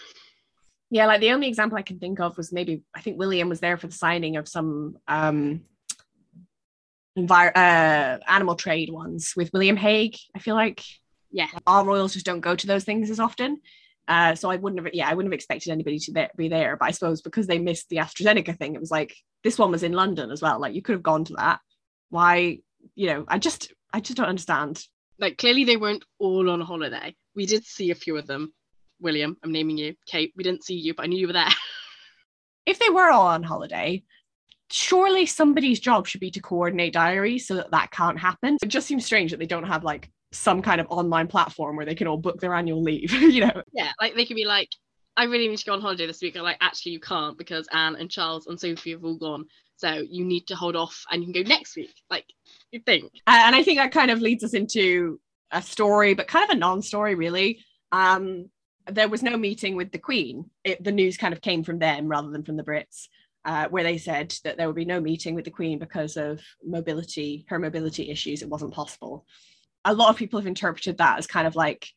Yeah, 0.90 1.06
like 1.06 1.20
the 1.20 1.32
only 1.32 1.48
example 1.48 1.76
I 1.78 1.82
can 1.82 1.98
think 1.98 2.20
of 2.20 2.36
was 2.36 2.52
maybe 2.52 2.82
I 2.94 3.00
think 3.00 3.18
William 3.18 3.48
was 3.48 3.60
there 3.60 3.76
for 3.76 3.86
the 3.86 3.92
signing 3.94 4.36
of 4.36 4.48
some 4.48 4.96
um 5.08 5.62
envir- 7.18 7.56
uh, 7.56 8.18
animal 8.26 8.54
trade 8.54 8.90
ones 8.90 9.32
with 9.36 9.52
William 9.52 9.76
Hague. 9.76 10.16
I 10.34 10.38
feel 10.38 10.54
like 10.54 10.82
Yeah. 11.30 11.48
our 11.66 11.84
royals 11.84 12.14
just 12.14 12.26
don't 12.26 12.40
go 12.40 12.54
to 12.54 12.66
those 12.66 12.84
things 12.84 13.10
as 13.10 13.20
often. 13.20 13.60
Uh, 14.08 14.34
so 14.34 14.50
I 14.50 14.56
wouldn't 14.56 14.82
have, 14.82 14.94
yeah, 14.94 15.08
I 15.08 15.14
wouldn't 15.14 15.30
have 15.32 15.36
expected 15.36 15.70
anybody 15.70 15.98
to 15.98 16.12
be- 16.12 16.28
be 16.36 16.48
there. 16.48 16.76
But 16.76 16.86
I 16.86 16.90
suppose 16.92 17.20
because 17.20 17.46
they 17.46 17.58
missed 17.58 17.90
the 17.90 17.98
AstraZeneca 17.98 18.56
thing, 18.56 18.74
it 18.74 18.80
was 18.80 18.90
like 18.90 19.14
this 19.44 19.58
one 19.58 19.70
was 19.70 19.82
in 19.82 19.92
London 19.92 20.30
as 20.30 20.40
well. 20.40 20.58
Like 20.58 20.74
you 20.74 20.82
could 20.82 20.94
have 20.94 21.02
gone 21.02 21.24
to 21.26 21.34
that. 21.34 21.60
Why, 22.08 22.60
you 22.94 23.06
know, 23.08 23.24
I 23.28 23.38
just, 23.38 23.72
I 23.92 24.00
just 24.00 24.16
don't 24.16 24.26
understand. 24.26 24.82
Like 25.18 25.36
clearly 25.36 25.64
they 25.64 25.76
weren't 25.76 26.04
all 26.18 26.48
on 26.48 26.60
holiday. 26.62 27.14
We 27.36 27.44
did 27.44 27.64
see 27.64 27.90
a 27.90 27.94
few 27.94 28.16
of 28.16 28.26
them. 28.26 28.52
William, 29.00 29.36
I'm 29.44 29.52
naming 29.52 29.78
you. 29.78 29.94
Kate, 30.06 30.32
we 30.36 30.42
didn't 30.42 30.64
see 30.64 30.74
you, 30.74 30.94
but 30.94 31.04
I 31.04 31.06
knew 31.06 31.18
you 31.18 31.26
were 31.28 31.32
there. 31.34 31.48
If 32.66 32.78
they 32.78 32.90
were 32.90 33.10
all 33.10 33.28
on 33.28 33.42
holiday, 33.42 34.02
surely 34.70 35.24
somebody's 35.24 35.80
job 35.80 36.06
should 36.06 36.20
be 36.20 36.30
to 36.32 36.42
coordinate 36.42 36.92
diaries 36.92 37.46
so 37.46 37.54
that 37.54 37.70
that 37.70 37.90
can't 37.90 38.18
happen. 38.18 38.58
It 38.62 38.68
just 38.68 38.86
seems 38.86 39.06
strange 39.06 39.30
that 39.30 39.38
they 39.38 39.46
don't 39.46 39.66
have 39.66 39.84
like 39.84 40.10
some 40.32 40.62
kind 40.62 40.80
of 40.80 40.86
online 40.90 41.26
platform 41.26 41.76
where 41.76 41.86
they 41.86 41.94
can 41.94 42.06
all 42.06 42.18
book 42.18 42.40
their 42.40 42.54
annual 42.54 42.82
leave. 42.82 43.12
you 43.12 43.40
know, 43.40 43.62
yeah, 43.72 43.92
like 44.00 44.14
they 44.14 44.24
could 44.24 44.36
be 44.36 44.44
like, 44.44 44.68
I 45.16 45.24
really 45.24 45.48
need 45.48 45.58
to 45.58 45.64
go 45.64 45.72
on 45.72 45.80
holiday 45.80 46.06
this 46.06 46.22
week. 46.22 46.36
I'm 46.36 46.42
like, 46.42 46.58
actually, 46.60 46.92
you 46.92 47.00
can't 47.00 47.36
because 47.36 47.66
Anne 47.72 47.96
and 47.96 48.10
Charles 48.10 48.46
and 48.46 48.58
Sophie 48.58 48.92
have 48.92 49.04
all 49.04 49.16
gone. 49.16 49.46
So 49.76 50.04
you 50.08 50.24
need 50.24 50.46
to 50.48 50.56
hold 50.56 50.76
off 50.76 51.04
and 51.10 51.22
you 51.22 51.32
can 51.32 51.42
go 51.42 51.48
next 51.48 51.76
week. 51.76 51.94
Like, 52.10 52.26
you 52.70 52.80
think. 52.80 53.10
and 53.26 53.54
I 53.54 53.62
think 53.62 53.78
that 53.78 53.92
kind 53.92 54.10
of 54.10 54.20
leads 54.20 54.44
us 54.44 54.54
into 54.54 55.20
a 55.50 55.62
story, 55.62 56.14
but 56.14 56.28
kind 56.28 56.48
of 56.48 56.56
a 56.56 56.58
non-story, 56.58 57.14
really. 57.14 57.64
Um, 57.90 58.50
there 58.90 59.08
was 59.08 59.22
no 59.22 59.36
meeting 59.36 59.76
with 59.76 59.92
the 59.92 59.98
Queen. 59.98 60.50
It, 60.64 60.82
the 60.82 60.92
news 60.92 61.16
kind 61.16 61.34
of 61.34 61.40
came 61.40 61.62
from 61.64 61.78
them 61.78 62.08
rather 62.08 62.30
than 62.30 62.44
from 62.44 62.56
the 62.56 62.64
Brits, 62.64 63.08
uh, 63.44 63.68
where 63.68 63.84
they 63.84 63.98
said 63.98 64.34
that 64.44 64.56
there 64.56 64.66
would 64.66 64.76
be 64.76 64.84
no 64.84 65.00
meeting 65.00 65.34
with 65.34 65.44
the 65.44 65.50
Queen 65.50 65.78
because 65.78 66.16
of 66.16 66.40
mobility, 66.64 67.44
her 67.48 67.58
mobility 67.58 68.10
issues. 68.10 68.42
It 68.42 68.48
wasn't 68.48 68.74
possible. 68.74 69.26
A 69.88 69.94
lot 69.94 70.10
of 70.10 70.16
people 70.16 70.38
have 70.38 70.46
interpreted 70.46 70.98
that 70.98 71.18
as 71.18 71.26
kind 71.26 71.46
of 71.46 71.56
like 71.56 71.88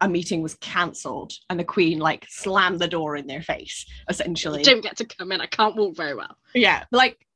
a 0.00 0.08
meeting 0.08 0.42
was 0.42 0.54
cancelled 0.54 1.32
and 1.50 1.58
the 1.58 1.64
Queen 1.64 1.98
like 1.98 2.26
slammed 2.28 2.78
the 2.78 2.88
door 2.88 3.16
in 3.16 3.26
their 3.26 3.42
face, 3.42 3.84
essentially. 4.08 4.62
Don't 4.62 4.82
get 4.82 4.96
to 4.98 5.04
come 5.04 5.32
in. 5.32 5.40
I 5.40 5.46
can't 5.46 5.76
walk 5.76 5.96
very 5.96 6.14
well. 6.14 6.36
Yeah, 6.54 6.84
like 6.92 7.26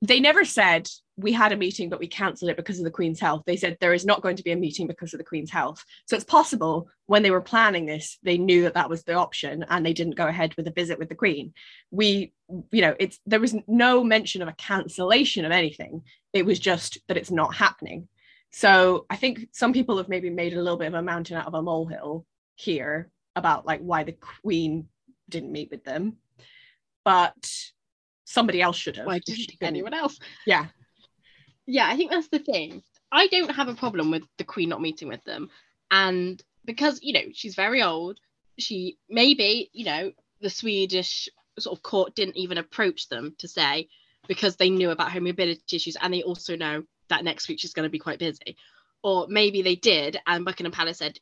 they 0.00 0.20
never 0.20 0.44
said 0.44 0.88
we 1.16 1.32
had 1.32 1.52
a 1.52 1.56
meeting, 1.56 1.88
but 1.88 2.00
we 2.00 2.06
cancelled 2.06 2.50
it 2.50 2.56
because 2.56 2.78
of 2.78 2.84
the 2.84 2.90
Queen's 2.90 3.20
health. 3.20 3.42
They 3.46 3.56
said 3.56 3.76
there 3.80 3.94
is 3.94 4.04
not 4.04 4.22
going 4.22 4.36
to 4.36 4.42
be 4.42 4.52
a 4.52 4.56
meeting 4.56 4.86
because 4.86 5.14
of 5.14 5.18
the 5.18 5.24
Queen's 5.24 5.50
health. 5.50 5.84
So 6.06 6.16
it's 6.16 6.24
possible 6.24 6.88
when 7.06 7.22
they 7.22 7.30
were 7.30 7.40
planning 7.40 7.86
this, 7.86 8.18
they 8.22 8.38
knew 8.38 8.62
that 8.62 8.74
that 8.74 8.90
was 8.90 9.04
the 9.04 9.14
option 9.14 9.64
and 9.68 9.84
they 9.84 9.92
didn't 9.92 10.16
go 10.16 10.26
ahead 10.26 10.54
with 10.56 10.66
a 10.66 10.72
visit 10.72 10.98
with 10.98 11.08
the 11.08 11.14
Queen. 11.14 11.52
We, 11.90 12.32
you 12.70 12.80
know, 12.80 12.96
it's 12.98 13.20
there 13.26 13.40
was 13.40 13.54
no 13.66 14.02
mention 14.02 14.42
of 14.42 14.48
a 14.48 14.54
cancellation 14.54 15.44
of 15.44 15.52
anything. 15.52 16.02
It 16.32 16.46
was 16.46 16.58
just 16.58 16.98
that 17.08 17.16
it's 17.16 17.30
not 17.30 17.54
happening. 17.54 18.08
So 18.52 19.06
I 19.08 19.16
think 19.16 19.48
some 19.52 19.72
people 19.72 19.96
have 19.96 20.08
maybe 20.08 20.30
made 20.30 20.52
a 20.52 20.60
little 20.60 20.78
bit 20.78 20.88
of 20.88 20.94
a 20.94 21.02
mountain 21.02 21.36
out 21.36 21.46
of 21.46 21.54
a 21.54 21.62
molehill 21.62 22.26
here 22.54 23.10
about 23.34 23.66
like 23.66 23.80
why 23.80 24.04
the 24.04 24.12
Queen 24.12 24.88
didn't 25.28 25.52
meet 25.52 25.70
with 25.70 25.84
them, 25.84 26.18
but 27.04 27.50
somebody 28.24 28.60
else 28.60 28.76
should 28.76 28.96
have. 28.96 29.06
Why 29.06 29.16
if 29.16 29.24
didn't 29.24 29.38
she 29.38 29.46
didn't. 29.46 29.68
anyone 29.68 29.94
else? 29.94 30.18
Yeah. 30.46 30.66
Yeah, 31.66 31.88
I 31.88 31.96
think 31.96 32.10
that's 32.10 32.28
the 32.28 32.40
thing. 32.40 32.82
I 33.10 33.26
don't 33.28 33.54
have 33.54 33.68
a 33.68 33.74
problem 33.74 34.10
with 34.10 34.22
the 34.36 34.44
Queen 34.44 34.68
not 34.68 34.82
meeting 34.82 35.08
with 35.08 35.24
them. 35.24 35.48
And 35.90 36.42
because, 36.64 37.00
you 37.02 37.14
know, 37.14 37.32
she's 37.32 37.54
very 37.54 37.82
old, 37.82 38.18
she 38.58 38.98
maybe, 39.08 39.70
you 39.72 39.84
know, 39.84 40.12
the 40.40 40.50
Swedish 40.50 41.28
sort 41.58 41.76
of 41.76 41.82
court 41.82 42.14
didn't 42.14 42.36
even 42.36 42.58
approach 42.58 43.08
them 43.08 43.34
to 43.38 43.48
say 43.48 43.88
because 44.28 44.56
they 44.56 44.70
knew 44.70 44.90
about 44.90 45.12
her 45.12 45.20
mobility 45.20 45.76
issues 45.76 45.96
and 46.00 46.12
they 46.12 46.22
also 46.22 46.56
know 46.56 46.82
that 47.12 47.24
next 47.24 47.48
week 47.48 47.60
she's 47.60 47.72
going 47.72 47.86
to 47.86 47.90
be 47.90 47.98
quite 47.98 48.18
busy. 48.18 48.56
Or 49.02 49.26
maybe 49.28 49.62
they 49.62 49.76
did 49.76 50.18
and 50.26 50.44
Buckingham 50.44 50.72
Palace 50.72 50.98
said, 50.98 51.18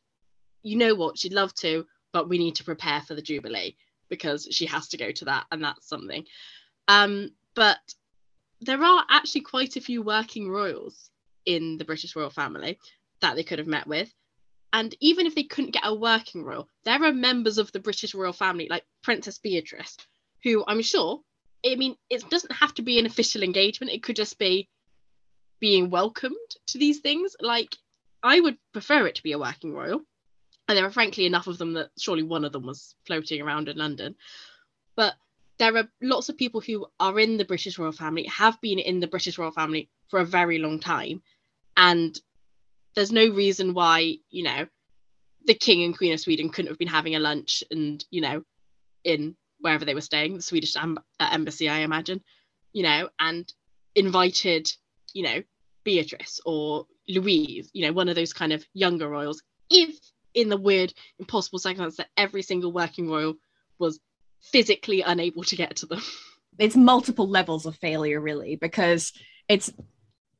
you 0.63 0.77
know 0.77 0.95
what, 0.95 1.17
she'd 1.17 1.33
love 1.33 1.53
to, 1.55 1.85
but 2.13 2.29
we 2.29 2.37
need 2.37 2.55
to 2.55 2.63
prepare 2.63 3.01
for 3.01 3.15
the 3.15 3.21
Jubilee 3.21 3.75
because 4.09 4.47
she 4.51 4.65
has 4.67 4.89
to 4.89 4.97
go 4.97 5.11
to 5.11 5.25
that 5.25 5.45
and 5.51 5.63
that's 5.63 5.87
something. 5.87 6.25
Um, 6.87 7.31
but 7.55 7.79
there 8.59 8.83
are 8.83 9.05
actually 9.09 9.41
quite 9.41 9.75
a 9.75 9.81
few 9.81 10.01
working 10.03 10.49
royals 10.49 11.09
in 11.45 11.77
the 11.77 11.85
British 11.85 12.15
royal 12.15 12.29
family 12.29 12.77
that 13.21 13.35
they 13.35 13.43
could 13.43 13.59
have 13.59 13.67
met 13.67 13.87
with. 13.87 14.13
And 14.73 14.95
even 15.01 15.25
if 15.25 15.35
they 15.35 15.43
couldn't 15.43 15.73
get 15.73 15.83
a 15.85 15.93
working 15.93 16.43
royal, 16.43 16.69
there 16.85 17.03
are 17.03 17.11
members 17.11 17.57
of 17.57 17.71
the 17.71 17.79
British 17.79 18.13
royal 18.13 18.33
family, 18.33 18.67
like 18.69 18.85
Princess 19.03 19.37
Beatrice, 19.37 19.97
who 20.43 20.63
I'm 20.67 20.81
sure, 20.81 21.21
I 21.65 21.75
mean, 21.75 21.95
it 22.09 22.29
doesn't 22.29 22.53
have 22.53 22.73
to 22.75 22.81
be 22.81 22.97
an 22.97 23.05
official 23.05 23.43
engagement, 23.43 23.91
it 23.91 24.03
could 24.03 24.15
just 24.15 24.37
be 24.39 24.69
being 25.61 25.89
welcomed 25.89 26.35
to 26.67 26.77
these 26.77 26.99
things. 26.99 27.35
Like, 27.39 27.77
I 28.21 28.39
would 28.41 28.57
prefer 28.73 29.07
it 29.07 29.15
to 29.15 29.23
be 29.23 29.31
a 29.31 29.39
working 29.39 29.73
royal. 29.73 30.01
And 30.67 30.77
there 30.77 30.85
are 30.85 30.91
frankly 30.91 31.25
enough 31.25 31.47
of 31.47 31.57
them 31.57 31.73
that 31.73 31.91
surely 31.97 32.23
one 32.23 32.43
of 32.43 32.51
them 32.51 32.65
was 32.65 32.95
floating 33.05 33.41
around 33.41 33.69
in 33.69 33.77
London. 33.77 34.15
But 34.95 35.15
there 35.59 35.75
are 35.77 35.87
lots 36.01 36.29
of 36.29 36.37
people 36.37 36.61
who 36.61 36.87
are 36.99 37.19
in 37.19 37.37
the 37.37 37.45
British 37.45 37.77
royal 37.77 37.91
family, 37.91 38.25
have 38.25 38.59
been 38.61 38.79
in 38.79 38.99
the 38.99 39.07
British 39.07 39.37
royal 39.37 39.51
family 39.51 39.89
for 40.09 40.19
a 40.19 40.25
very 40.25 40.59
long 40.59 40.79
time. 40.79 41.21
And 41.77 42.19
there's 42.95 43.11
no 43.11 43.27
reason 43.29 43.73
why, 43.73 44.17
you 44.29 44.43
know, 44.43 44.67
the 45.45 45.53
King 45.53 45.83
and 45.83 45.97
Queen 45.97 46.13
of 46.13 46.19
Sweden 46.19 46.49
couldn't 46.49 46.69
have 46.69 46.77
been 46.77 46.87
having 46.87 47.15
a 47.15 47.19
lunch 47.19 47.63
and, 47.71 48.03
you 48.11 48.21
know, 48.21 48.43
in 49.03 49.35
wherever 49.59 49.85
they 49.85 49.93
were 49.93 50.01
staying, 50.01 50.35
the 50.35 50.41
Swedish 50.41 50.73
amb- 50.73 51.03
uh, 51.19 51.29
embassy, 51.31 51.69
I 51.69 51.79
imagine, 51.79 52.21
you 52.73 52.83
know, 52.83 53.09
and 53.19 53.51
invited, 53.95 54.71
you 55.13 55.23
know, 55.23 55.43
Beatrice 55.83 56.39
or 56.45 56.85
Louise, 57.07 57.69
you 57.73 57.85
know, 57.85 57.93
one 57.93 58.09
of 58.09 58.15
those 58.15 58.33
kind 58.33 58.53
of 58.53 58.65
younger 58.73 59.09
royals, 59.09 59.41
if 59.69 59.97
in 60.33 60.49
the 60.49 60.57
weird, 60.57 60.93
impossible 61.19 61.59
circumstance 61.59 61.97
that 61.97 62.09
every 62.15 62.41
single 62.41 62.71
working 62.71 63.09
royal 63.09 63.35
was 63.79 63.99
physically 64.41 65.01
unable 65.01 65.43
to 65.43 65.55
get 65.55 65.75
to 65.77 65.85
them. 65.85 66.01
it's 66.59 66.75
multiple 66.75 67.27
levels 67.27 67.65
of 67.65 67.75
failure 67.77 68.19
really 68.19 68.55
because 68.55 69.13
it's 69.47 69.71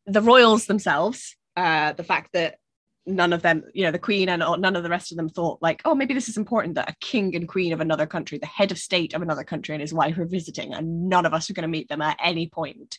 the 0.06 0.22
royals 0.22 0.66
themselves 0.66 1.36
uh 1.58 1.94
the 1.94 2.04
fact 2.04 2.32
that 2.34 2.58
none 3.06 3.34
of 3.34 3.42
them 3.42 3.64
you 3.74 3.84
know 3.84 3.92
the 3.92 4.00
queen 4.00 4.30
and 4.30 4.44
none 4.62 4.76
of 4.76 4.84
the 4.84 4.89
rest 4.89 5.12
of 5.12 5.18
them 5.18 5.30
thought 5.30 5.62
like 5.62 5.82
oh 5.86 5.96
maybe 5.96 6.14
this 6.14 6.30
is 6.30 6.38
important 6.38 6.76
that 6.76 6.89
a 6.89 6.96
king 7.00 7.36
and 7.36 7.48
queen 7.48 7.74
of 7.74 7.82
another 7.82 8.06
country 8.06 8.38
the 8.38 8.46
head 8.46 8.72
of 8.72 8.78
state 8.78 9.14
of 9.14 9.22
another 9.22 9.44
country 9.44 9.74
and 9.74 9.82
his 9.82 9.94
wife 9.94 10.18
are 10.18 10.26
visiting 10.26 10.74
and 10.74 11.10
none 11.10 11.26
of 11.26 11.34
us 11.34 11.50
are 11.50 11.54
going 11.54 11.64
to 11.64 11.68
meet 11.68 11.89
them 11.89 12.02
at 12.02 12.18
any 12.24 12.48
point 12.48 12.98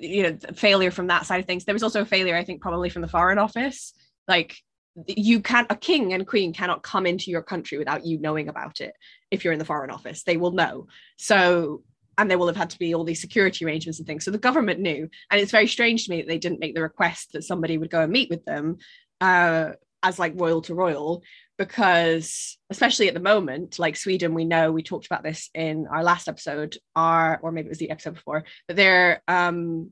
you 0.00 0.22
know 0.22 0.38
failure 0.54 0.90
from 0.90 1.08
that 1.08 1.26
side 1.26 1.40
of 1.40 1.46
things. 1.46 1.64
There 1.64 1.74
was 1.74 1.82
also 1.82 2.02
a 2.02 2.06
failure 2.06 2.36
i 2.36 2.44
think 2.44 2.60
probably 2.60 2.90
from 2.90 3.02
the 3.02 3.08
foreign 3.08 3.38
office. 3.38 3.92
Like 4.28 4.56
you 5.06 5.40
can't 5.40 5.70
a 5.70 5.76
king 5.76 6.14
and 6.14 6.26
queen 6.26 6.52
cannot 6.52 6.82
come 6.82 7.06
into 7.06 7.30
your 7.30 7.42
country 7.42 7.76
without 7.76 8.06
you 8.06 8.18
knowing 8.18 8.48
about 8.48 8.80
it 8.80 8.94
if 9.30 9.44
you're 9.44 9.52
in 9.52 9.58
the 9.58 9.64
foreign 9.64 9.90
office. 9.90 10.22
They 10.22 10.36
will 10.36 10.52
know. 10.52 10.86
So 11.16 11.82
and 12.18 12.30
there 12.30 12.38
will 12.38 12.46
have 12.46 12.56
had 12.56 12.70
to 12.70 12.78
be 12.78 12.94
all 12.94 13.04
these 13.04 13.20
security 13.20 13.64
arrangements 13.64 13.98
and 13.98 14.06
things. 14.06 14.24
So 14.24 14.30
the 14.30 14.38
government 14.38 14.80
knew. 14.80 15.08
And 15.30 15.40
it's 15.40 15.52
very 15.52 15.66
strange 15.66 16.04
to 16.04 16.10
me 16.10 16.22
that 16.22 16.28
they 16.28 16.38
didn't 16.38 16.60
make 16.60 16.74
the 16.74 16.82
request 16.82 17.32
that 17.32 17.44
somebody 17.44 17.76
would 17.76 17.90
go 17.90 18.00
and 18.00 18.12
meet 18.12 18.30
with 18.30 18.44
them 18.46 18.78
uh, 19.20 19.72
as 20.02 20.18
like 20.18 20.32
royal 20.36 20.62
to 20.62 20.74
royal 20.74 21.22
because 21.58 22.58
especially 22.70 23.08
at 23.08 23.14
the 23.14 23.20
moment 23.20 23.78
like 23.78 23.96
sweden 23.96 24.34
we 24.34 24.44
know 24.44 24.70
we 24.70 24.82
talked 24.82 25.06
about 25.06 25.22
this 25.22 25.50
in 25.54 25.86
our 25.86 26.02
last 26.02 26.28
episode 26.28 26.76
are 26.94 27.38
or 27.42 27.52
maybe 27.52 27.66
it 27.66 27.70
was 27.70 27.78
the 27.78 27.90
episode 27.90 28.14
before 28.14 28.44
but 28.66 28.76
they're 28.76 29.22
um 29.28 29.90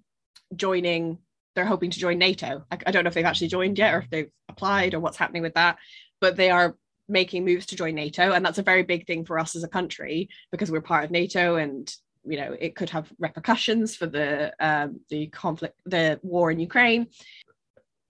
joining 0.55 1.19
they're 1.55 1.65
hoping 1.65 1.91
to 1.91 2.01
join 2.01 2.19
nato. 2.19 2.65
I, 2.71 2.79
I 2.87 2.91
don't 2.91 3.05
know 3.05 3.09
if 3.09 3.15
they've 3.15 3.25
actually 3.25 3.47
joined 3.47 3.79
yet 3.79 3.95
or 3.95 3.99
if 3.99 4.11
they've 4.11 4.31
applied 4.49 4.95
or 4.95 5.01
what's 5.01 5.17
happening 5.17 5.43
with 5.43 5.55
that 5.55 5.79
but 6.21 6.37
they 6.37 6.51
are 6.51 6.77
making 7.09 7.45
moves 7.45 7.67
to 7.67 7.77
join 7.77 7.95
nato 7.95 8.33
and 8.33 8.45
that's 8.45 8.59
a 8.59 8.63
very 8.63 8.83
big 8.83 9.07
thing 9.07 9.25
for 9.25 9.39
us 9.39 9.55
as 9.55 9.65
a 9.65 9.69
country 9.69 10.29
because 10.51 10.71
we're 10.71 10.81
part 10.81 11.05
of 11.05 11.11
nato 11.11 11.57
and 11.57 11.95
you 12.25 12.39
know 12.39 12.57
it 12.59 12.75
could 12.75 12.91
have 12.91 13.13
repercussions 13.19 13.95
for 13.95 14.07
the 14.07 14.53
um, 14.59 15.01
the 15.11 15.27
conflict 15.29 15.77
the 15.85 16.19
war 16.23 16.51
in 16.51 16.59
ukraine 16.59 17.07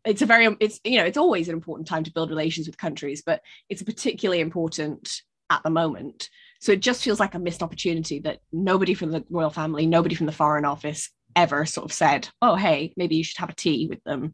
it's 0.05 0.22
a 0.22 0.26
very 0.26 0.55
it's 0.61 0.80
you 0.84 0.98
know 0.98 1.05
it's 1.05 1.16
always 1.16 1.48
an 1.48 1.55
important 1.55 1.88
time 1.88 2.05
to 2.05 2.12
build 2.12 2.30
relations 2.30 2.66
with 2.66 2.76
countries 2.76 3.22
but 3.24 3.40
it's 3.68 3.82
particularly 3.82 4.40
important 4.40 5.22
at 5.50 5.62
the 5.62 5.70
moment. 5.70 6.30
So 6.61 6.72
it 6.72 6.80
just 6.80 7.05
feels 7.05 7.20
like 7.20 7.34
a 7.34 7.38
missed 7.38 7.62
opportunity 7.62 8.20
that 8.20 8.40
nobody 8.50 8.94
from 8.94 9.11
the 9.11 9.24
royal 9.30 9.50
family 9.50 9.86
nobody 9.86 10.14
from 10.14 10.26
the 10.26 10.32
foreign 10.32 10.64
office 10.64 11.11
ever 11.36 11.66
sort 11.66 11.86
of 11.86 11.92
said 11.92 12.28
oh 12.42 12.55
hey 12.55 12.92
maybe 12.96 13.16
you 13.16 13.24
should 13.24 13.38
have 13.38 13.50
a 13.50 13.55
tea 13.55 13.86
with 13.88 14.02
them. 14.05 14.32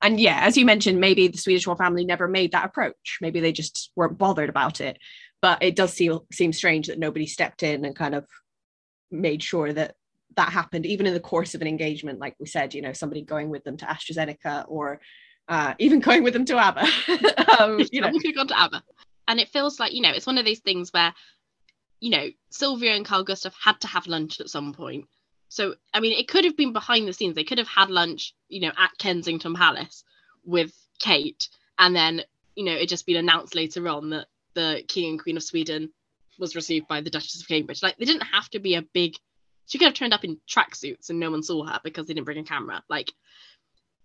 And 0.00 0.20
yeah 0.20 0.40
as 0.42 0.56
you 0.56 0.64
mentioned 0.64 1.00
maybe 1.00 1.28
the 1.28 1.38
swedish 1.38 1.66
royal 1.66 1.76
family 1.76 2.04
never 2.04 2.28
made 2.28 2.52
that 2.52 2.66
approach. 2.66 3.18
Maybe 3.20 3.40
they 3.40 3.52
just 3.52 3.90
weren't 3.96 4.18
bothered 4.18 4.50
about 4.50 4.80
it. 4.80 4.98
But 5.40 5.62
it 5.62 5.76
does 5.76 5.92
seem 5.92 6.20
seem 6.32 6.52
strange 6.52 6.86
that 6.86 6.98
nobody 6.98 7.26
stepped 7.26 7.62
in 7.62 7.84
and 7.84 7.96
kind 7.96 8.14
of 8.14 8.26
made 9.10 9.42
sure 9.42 9.72
that 9.72 9.94
that 10.36 10.50
happened 10.50 10.86
even 10.86 11.06
in 11.06 11.14
the 11.14 11.20
course 11.20 11.54
of 11.54 11.60
an 11.60 11.68
engagement 11.68 12.18
like 12.18 12.34
we 12.38 12.46
said 12.46 12.74
you 12.74 12.82
know 12.82 12.92
somebody 12.92 13.22
going 13.22 13.50
with 13.50 13.64
them 13.64 13.76
to 13.76 13.84
AstraZeneca 13.84 14.64
or 14.68 15.00
uh, 15.48 15.74
even 15.78 16.00
going 16.08 16.22
with 16.22 16.32
them 16.32 16.44
to 16.44 16.56
ABBA 16.56 16.80
um, 17.60 17.80
you 17.92 18.00
know 18.00 18.08
have 18.08 18.34
gone 18.34 18.48
to 18.48 18.58
ABBA. 18.58 18.82
And 19.28 19.40
it 19.40 19.48
feels 19.48 19.78
like, 19.78 19.92
you 19.92 20.02
know, 20.02 20.10
it's 20.10 20.26
one 20.26 20.38
of 20.38 20.44
those 20.44 20.58
things 20.58 20.92
where, 20.92 21.14
you 22.00 22.10
know, 22.10 22.28
Sylvia 22.50 22.94
and 22.94 23.04
Carl 23.04 23.24
Gustav 23.24 23.54
had 23.62 23.80
to 23.80 23.86
have 23.86 24.06
lunch 24.06 24.40
at 24.40 24.48
some 24.48 24.72
point. 24.72 25.06
So, 25.48 25.74
I 25.94 26.00
mean, 26.00 26.18
it 26.18 26.28
could 26.28 26.44
have 26.44 26.56
been 26.56 26.72
behind 26.72 27.06
the 27.06 27.12
scenes. 27.12 27.34
They 27.34 27.44
could 27.44 27.58
have 27.58 27.68
had 27.68 27.90
lunch, 27.90 28.34
you 28.48 28.60
know, 28.60 28.72
at 28.76 28.90
Kensington 28.98 29.54
Palace 29.54 30.04
with 30.44 30.72
Kate. 30.98 31.48
And 31.78 31.94
then, 31.94 32.22
you 32.56 32.64
know, 32.64 32.72
it 32.72 32.88
just 32.88 33.06
been 33.06 33.16
announced 33.16 33.54
later 33.54 33.86
on 33.88 34.10
that 34.10 34.26
the 34.54 34.82
King 34.88 35.10
and 35.10 35.22
Queen 35.22 35.36
of 35.36 35.42
Sweden 35.42 35.90
was 36.38 36.56
received 36.56 36.88
by 36.88 37.00
the 37.00 37.10
Duchess 37.10 37.40
of 37.40 37.48
Cambridge. 37.48 37.82
Like, 37.82 37.96
they 37.98 38.04
didn't 38.04 38.26
have 38.26 38.48
to 38.50 38.58
be 38.58 38.74
a 38.74 38.82
big. 38.82 39.14
She 39.66 39.78
could 39.78 39.86
have 39.86 39.94
turned 39.94 40.14
up 40.14 40.24
in 40.24 40.38
tracksuits 40.48 41.10
and 41.10 41.18
no 41.18 41.30
one 41.30 41.42
saw 41.42 41.64
her 41.64 41.80
because 41.82 42.06
they 42.06 42.14
didn't 42.14 42.26
bring 42.26 42.38
a 42.38 42.44
camera. 42.44 42.82
Like, 42.88 43.12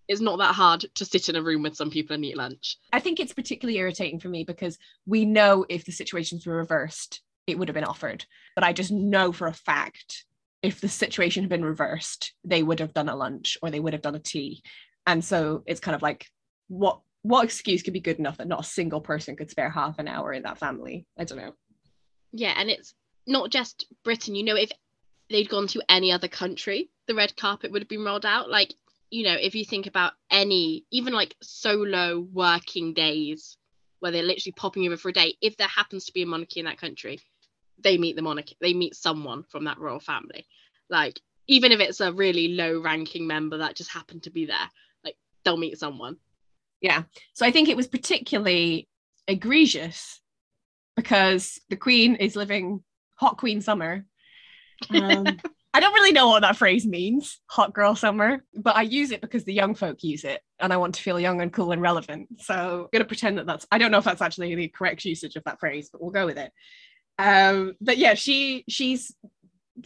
it's 0.07 0.21
not 0.21 0.37
that 0.37 0.55
hard 0.55 0.85
to 0.95 1.05
sit 1.05 1.27
in 1.27 1.35
a 1.35 1.41
room 1.41 1.63
with 1.63 1.75
some 1.75 1.89
people 1.89 2.13
and 2.13 2.23
eat 2.23 2.37
lunch. 2.37 2.77
I 2.93 2.99
think 2.99 3.19
it's 3.19 3.33
particularly 3.33 3.77
irritating 3.77 4.19
for 4.19 4.29
me 4.29 4.45
because 4.45 4.77
we 5.05 5.25
know 5.25 5.65
if 5.67 5.85
the 5.85 5.91
situations 5.91 6.45
were 6.45 6.55
reversed, 6.55 7.21
it 7.45 7.59
would 7.59 7.67
have 7.67 7.75
been 7.75 7.83
offered. 7.83 8.25
But 8.55 8.63
I 8.63 8.73
just 8.73 8.91
know 8.91 9.31
for 9.31 9.47
a 9.47 9.53
fact 9.53 10.25
if 10.61 10.81
the 10.81 10.89
situation 10.89 11.43
had 11.43 11.49
been 11.49 11.65
reversed, 11.65 12.33
they 12.43 12.63
would 12.63 12.79
have 12.79 12.93
done 12.93 13.09
a 13.09 13.15
lunch 13.15 13.57
or 13.61 13.69
they 13.69 13.79
would 13.79 13.93
have 13.93 14.01
done 14.01 14.15
a 14.15 14.19
tea. 14.19 14.63
And 15.05 15.23
so 15.23 15.63
it's 15.65 15.79
kind 15.79 15.95
of 15.95 16.01
like, 16.01 16.27
what 16.67 17.01
what 17.23 17.43
excuse 17.43 17.83
could 17.83 17.93
be 17.93 17.99
good 17.99 18.19
enough 18.19 18.37
that 18.37 18.47
not 18.47 18.61
a 18.61 18.67
single 18.67 19.01
person 19.01 19.35
could 19.35 19.51
spare 19.51 19.69
half 19.69 19.99
an 19.99 20.07
hour 20.07 20.31
in 20.31 20.43
that 20.43 20.57
family? 20.57 21.05
I 21.17 21.25
don't 21.25 21.37
know. 21.37 21.53
Yeah, 22.31 22.53
and 22.55 22.69
it's 22.69 22.93
not 23.25 23.49
just 23.49 23.85
Britain. 24.03 24.35
You 24.35 24.43
know, 24.43 24.55
if 24.55 24.71
they'd 25.29 25.49
gone 25.49 25.67
to 25.67 25.81
any 25.89 26.11
other 26.11 26.27
country, 26.27 26.89
the 27.07 27.15
red 27.15 27.35
carpet 27.35 27.71
would 27.71 27.81
have 27.81 27.89
been 27.89 28.03
rolled 28.03 28.25
out. 28.25 28.49
Like, 28.49 28.73
you 29.09 29.23
know, 29.23 29.35
if 29.39 29.55
you 29.55 29.65
think 29.65 29.87
about 29.87 30.13
any, 30.31 30.85
even 30.91 31.13
like 31.13 31.35
solo 31.41 32.19
working 32.19 32.93
days 32.93 33.57
where 33.99 34.11
they're 34.11 34.23
literally 34.23 34.53
popping 34.53 34.85
over 34.85 34.97
for 34.97 35.09
a 35.09 35.13
day, 35.13 35.35
if 35.41 35.57
there 35.57 35.67
happens 35.67 36.05
to 36.05 36.13
be 36.13 36.23
a 36.23 36.25
monarchy 36.25 36.59
in 36.59 36.65
that 36.65 36.79
country, 36.79 37.19
they 37.79 37.97
meet 37.97 38.15
the 38.15 38.21
monarchy, 38.21 38.57
they 38.59 38.73
meet 38.73 38.95
someone 38.95 39.43
from 39.43 39.65
that 39.65 39.79
royal 39.79 39.99
family. 39.99 40.45
Like, 40.89 41.19
even 41.47 41.71
if 41.71 41.79
it's 41.79 42.01
a 42.01 42.11
really 42.11 42.49
low 42.49 42.81
ranking 42.81 43.27
member 43.27 43.57
that 43.57 43.75
just 43.75 43.91
happened 43.91 44.23
to 44.23 44.29
be 44.29 44.45
there, 44.45 44.69
like, 45.03 45.15
they'll 45.43 45.57
meet 45.57 45.79
someone. 45.79 46.17
Yeah. 46.81 47.03
So 47.33 47.45
I 47.45 47.51
think 47.51 47.69
it 47.69 47.77
was 47.77 47.87
particularly 47.87 48.87
egregious 49.27 50.21
because 50.95 51.59
the 51.69 51.75
Queen 51.75 52.15
is 52.15 52.35
living 52.35 52.83
hot 53.15 53.37
Queen 53.37 53.61
summer. 53.61 54.05
Um, 54.89 55.25
I 55.73 55.79
don't 55.79 55.93
really 55.93 56.11
know 56.11 56.29
what 56.29 56.41
that 56.41 56.57
phrase 56.57 56.87
means, 56.87 57.39
hot 57.45 57.73
girl 57.73 57.93
summer, 57.95 58.43
but 58.55 58.75
I 58.75 58.81
use 58.81 59.11
it 59.11 59.21
because 59.21 59.43
the 59.43 59.53
young 59.53 59.75
folk 59.75 60.01
use 60.01 60.23
it 60.23 60.41
and 60.59 60.73
I 60.73 60.77
want 60.77 60.95
to 60.95 61.01
feel 61.01 61.19
young 61.19 61.39
and 61.39 61.53
cool 61.53 61.71
and 61.71 61.81
relevant. 61.81 62.41
So 62.41 62.53
I'm 62.53 62.89
going 62.91 63.03
to 63.03 63.05
pretend 63.05 63.37
that 63.37 63.45
that's, 63.45 63.67
I 63.71 63.77
don't 63.77 63.91
know 63.91 63.99
if 63.99 64.05
that's 64.05 64.21
actually 64.21 64.55
the 64.55 64.69
correct 64.69 65.05
usage 65.05 65.35
of 65.35 65.43
that 65.43 65.59
phrase, 65.59 65.89
but 65.91 66.01
we'll 66.01 66.09
go 66.09 66.25
with 66.25 66.39
it. 66.39 66.51
Um, 67.19 67.75
but 67.81 67.97
yeah, 67.97 68.13
she 68.13 68.63
she's 68.69 69.15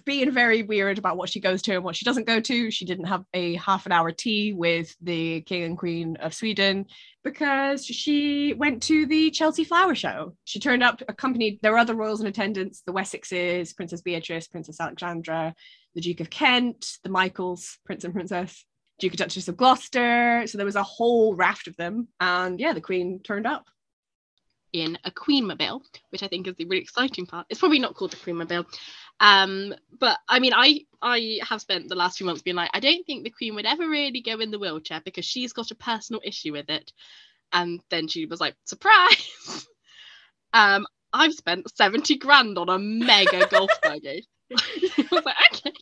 being 0.05 0.31
very 0.31 0.63
weird 0.63 0.97
about 0.97 1.17
what 1.17 1.29
she 1.29 1.39
goes 1.39 1.61
to 1.63 1.75
and 1.75 1.83
what 1.83 1.95
she 1.95 2.05
doesn't 2.05 2.27
go 2.27 2.39
to. 2.39 2.71
She 2.71 2.85
didn't 2.85 3.05
have 3.05 3.25
a 3.33 3.55
half 3.55 3.85
an 3.85 3.91
hour 3.91 4.11
tea 4.11 4.53
with 4.53 4.95
the 5.01 5.41
king 5.41 5.63
and 5.63 5.77
queen 5.77 6.15
of 6.17 6.33
Sweden 6.33 6.85
because 7.23 7.85
she 7.85 8.53
went 8.53 8.83
to 8.83 9.05
the 9.05 9.31
Chelsea 9.31 9.63
Flower 9.63 9.93
Show. 9.93 10.35
She 10.45 10.59
turned 10.59 10.81
up 10.81 11.01
accompanied, 11.07 11.59
there 11.61 11.71
were 11.73 11.77
other 11.77 11.95
royals 11.95 12.21
in 12.21 12.27
attendance, 12.27 12.83
the 12.85 12.93
Wessexes, 12.93 13.75
Princess 13.75 14.01
Beatrice, 14.01 14.47
Princess 14.47 14.79
Alexandra, 14.79 15.53
the 15.93 16.01
Duke 16.01 16.21
of 16.21 16.29
Kent, 16.29 16.97
the 17.03 17.09
Michaels, 17.09 17.77
Prince 17.85 18.03
and 18.03 18.13
Princess, 18.13 18.65
Duke 18.99 19.11
and 19.13 19.19
Duchess 19.19 19.47
of 19.49 19.57
Gloucester. 19.57 20.43
So 20.47 20.57
there 20.57 20.65
was 20.65 20.75
a 20.75 20.83
whole 20.83 21.35
raft 21.35 21.67
of 21.67 21.75
them. 21.75 22.07
And 22.19 22.59
yeah, 22.59 22.73
the 22.73 22.81
Queen 22.81 23.19
turned 23.23 23.45
up. 23.45 23.65
in 24.73 24.97
a 25.03 25.11
Queen 25.11 25.45
Mobile, 25.45 25.81
which 26.09 26.23
I 26.23 26.27
think 26.27 26.47
is 26.47 26.55
the 26.55 26.65
really 26.65 26.81
exciting 26.81 27.25
part. 27.25 27.45
It's 27.49 27.59
probably 27.59 27.79
not 27.79 27.95
called 27.95 28.11
the 28.11 28.17
Queen 28.17 28.37
Mobile. 28.37 28.65
Um, 29.21 29.75
but 29.99 30.17
I 30.27 30.39
mean, 30.39 30.51
I 30.53 30.81
I 31.01 31.39
have 31.47 31.61
spent 31.61 31.87
the 31.87 31.95
last 31.95 32.17
few 32.17 32.25
months 32.25 32.41
being 32.41 32.55
like, 32.55 32.71
I 32.73 32.79
don't 32.79 33.05
think 33.05 33.23
the 33.23 33.29
Queen 33.29 33.53
would 33.55 33.67
ever 33.67 33.87
really 33.87 34.21
go 34.21 34.39
in 34.39 34.49
the 34.49 34.59
wheelchair 34.59 34.99
because 35.05 35.25
she's 35.25 35.53
got 35.53 35.71
a 35.71 35.75
personal 35.75 36.21
issue 36.25 36.51
with 36.51 36.69
it. 36.69 36.91
And 37.53 37.81
then 37.89 38.07
she 38.07 38.25
was 38.25 38.41
like, 38.41 38.55
surprise. 38.65 39.67
um, 40.53 40.87
I've 41.13 41.33
spent 41.33 41.69
70 41.75 42.17
grand 42.17 42.57
on 42.57 42.69
a 42.69 42.79
mega 42.79 43.47
golf 43.51 43.69
buggy. 43.83 44.27
I 44.51 45.07
was 45.11 45.25
like, 45.25 45.35
okay. 45.53 45.73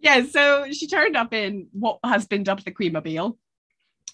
Yeah, 0.00 0.24
so 0.24 0.66
she 0.72 0.88
turned 0.88 1.16
up 1.16 1.32
in 1.32 1.68
what 1.72 1.98
has 2.04 2.26
been 2.26 2.42
dubbed 2.42 2.64
the 2.64 2.72
Queen 2.72 2.92
Mobile. 2.92 3.38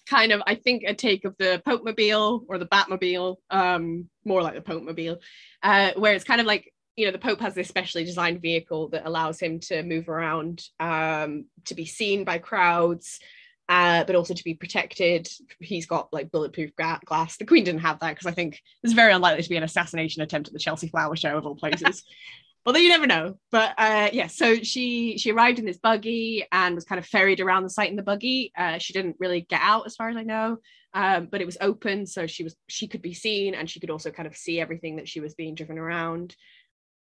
Kind 0.07 0.31
of, 0.31 0.41
I 0.45 0.55
think, 0.55 0.83
a 0.85 0.93
take 0.93 1.25
of 1.25 1.35
the 1.37 1.61
Pope 1.65 1.83
Mobile 1.83 2.45
or 2.47 2.57
the 2.57 2.65
Batmobile, 2.65 3.37
um, 3.49 4.09
more 4.25 4.41
like 4.41 4.53
the 4.53 4.61
Pope 4.61 4.83
Mobile, 4.83 5.17
uh, 5.63 5.91
where 5.95 6.13
it's 6.13 6.25
kind 6.25 6.41
of 6.41 6.47
like 6.47 6.72
you 6.95 7.05
know 7.05 7.11
the 7.11 7.17
Pope 7.17 7.41
has 7.41 7.55
this 7.55 7.67
specially 7.67 8.03
designed 8.03 8.41
vehicle 8.41 8.89
that 8.89 9.05
allows 9.05 9.39
him 9.39 9.59
to 9.61 9.83
move 9.83 10.09
around, 10.09 10.63
um, 10.79 11.45
to 11.65 11.75
be 11.75 11.85
seen 11.85 12.23
by 12.23 12.37
crowds, 12.37 13.19
uh, 13.69 14.03
but 14.03 14.15
also 14.15 14.33
to 14.33 14.43
be 14.43 14.53
protected. 14.53 15.27
He's 15.59 15.85
got 15.85 16.11
like 16.13 16.31
bulletproof 16.31 16.71
glass. 16.75 17.37
The 17.37 17.45
Queen 17.45 17.63
didn't 17.63 17.81
have 17.81 17.99
that 17.99 18.11
because 18.11 18.27
I 18.27 18.31
think 18.31 18.59
it's 18.83 18.93
very 18.93 19.13
unlikely 19.13 19.43
to 19.43 19.49
be 19.49 19.57
an 19.57 19.63
assassination 19.63 20.21
attempt 20.21 20.47
at 20.47 20.53
the 20.53 20.59
Chelsea 20.59 20.87
Flower 20.87 21.15
Show 21.15 21.37
of 21.37 21.45
all 21.45 21.55
places. 21.55 22.03
Although 22.65 22.79
you 22.79 22.89
never 22.89 23.07
know. 23.07 23.37
But 23.51 23.73
uh, 23.77 24.09
yeah, 24.13 24.27
so 24.27 24.55
she 24.55 25.17
she 25.17 25.31
arrived 25.31 25.59
in 25.59 25.65
this 25.65 25.79
buggy 25.79 26.45
and 26.51 26.75
was 26.75 26.85
kind 26.85 26.99
of 26.99 27.05
ferried 27.05 27.41
around 27.41 27.63
the 27.63 27.69
site 27.69 27.89
in 27.89 27.95
the 27.95 28.03
buggy. 28.03 28.53
Uh, 28.57 28.77
she 28.77 28.93
didn't 28.93 29.17
really 29.19 29.41
get 29.41 29.59
out, 29.61 29.85
as 29.85 29.95
far 29.95 30.09
as 30.09 30.15
I 30.15 30.23
know, 30.23 30.57
um, 30.93 31.27
but 31.29 31.41
it 31.41 31.45
was 31.45 31.57
open, 31.59 32.05
so 32.05 32.27
she 32.27 32.43
was 32.43 32.55
she 32.67 32.87
could 32.87 33.01
be 33.01 33.13
seen 33.13 33.53
and 33.55 33.69
she 33.69 33.79
could 33.79 33.89
also 33.89 34.11
kind 34.11 34.27
of 34.27 34.37
see 34.37 34.61
everything 34.61 34.97
that 34.97 35.09
she 35.09 35.19
was 35.19 35.33
being 35.33 35.55
driven 35.55 35.77
around. 35.77 36.35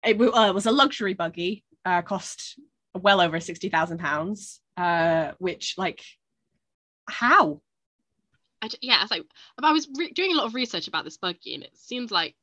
It, 0.05 0.13
w- 0.13 0.31
uh, 0.33 0.47
it 0.49 0.53
was 0.55 0.65
a 0.65 0.71
luxury 0.71 1.13
buggy, 1.13 1.63
uh, 1.85 2.01
cost 2.01 2.59
well 2.93 3.21
over 3.21 3.39
sixty 3.39 3.69
thousand 3.69 3.99
pounds, 3.99 4.61
uh, 4.77 5.31
which 5.39 5.75
like 5.77 6.03
how 7.09 7.61
I 8.61 8.69
yeah, 8.81 8.97
I 8.99 9.03
was 9.03 9.11
like, 9.11 9.23
I 9.61 9.71
was 9.71 9.87
re- 9.97 10.11
doing 10.11 10.31
a 10.31 10.35
lot 10.35 10.45
of 10.47 10.55
research 10.55 10.87
about 10.87 11.03
this 11.05 11.17
buggy, 11.17 11.55
and 11.55 11.63
it 11.63 11.75
seems 11.77 12.11
like 12.11 12.35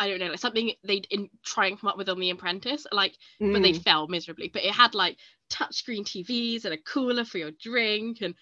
I 0.00 0.08
don't 0.08 0.20
know, 0.20 0.26
like 0.28 0.38
something 0.38 0.72
they'd 0.84 1.08
in, 1.10 1.28
try 1.44 1.66
and 1.66 1.78
come 1.80 1.88
up 1.90 1.96
with 1.98 2.08
on 2.08 2.20
The 2.20 2.30
Apprentice, 2.30 2.86
like, 2.92 3.16
but 3.40 3.62
they 3.62 3.72
Mm. 3.72 3.82
fell 3.82 4.06
miserably. 4.06 4.48
But 4.48 4.64
it 4.64 4.72
had 4.72 4.94
like 4.94 5.18
touchscreen 5.50 6.04
TVs 6.04 6.64
and 6.64 6.72
a 6.74 6.78
cooler 6.78 7.24
for 7.24 7.38
your 7.38 7.50
drink 7.60 8.20
and 8.20 8.34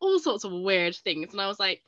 all 0.00 0.18
sorts 0.18 0.42
of 0.42 0.50
weird 0.50 0.96
things. 0.96 1.30
And 1.30 1.40
I 1.40 1.46
was 1.46 1.60
like, 1.60 1.82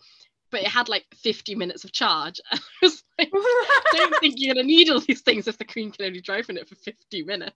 but 0.57 0.65
it 0.65 0.69
had 0.71 0.89
like 0.89 1.05
50 1.15 1.55
minutes 1.55 1.85
of 1.85 1.93
charge. 1.93 2.41
I 2.53 2.59
was 2.81 3.03
like, 3.19 3.31
I 3.33 3.83
don't 3.93 4.21
think 4.21 4.37
you're 4.39 4.55
gonna 4.55 4.67
need 4.67 4.89
all 4.89 5.01
these 5.01 5.21
things 5.21 5.47
if 5.47 5.59
the 5.59 5.65
Queen 5.65 5.91
can 5.91 6.07
only 6.07 6.21
drive 6.21 6.49
in 6.49 6.57
it 6.57 6.69
for 6.69 6.75
50 6.77 7.25
minutes. 7.25 7.55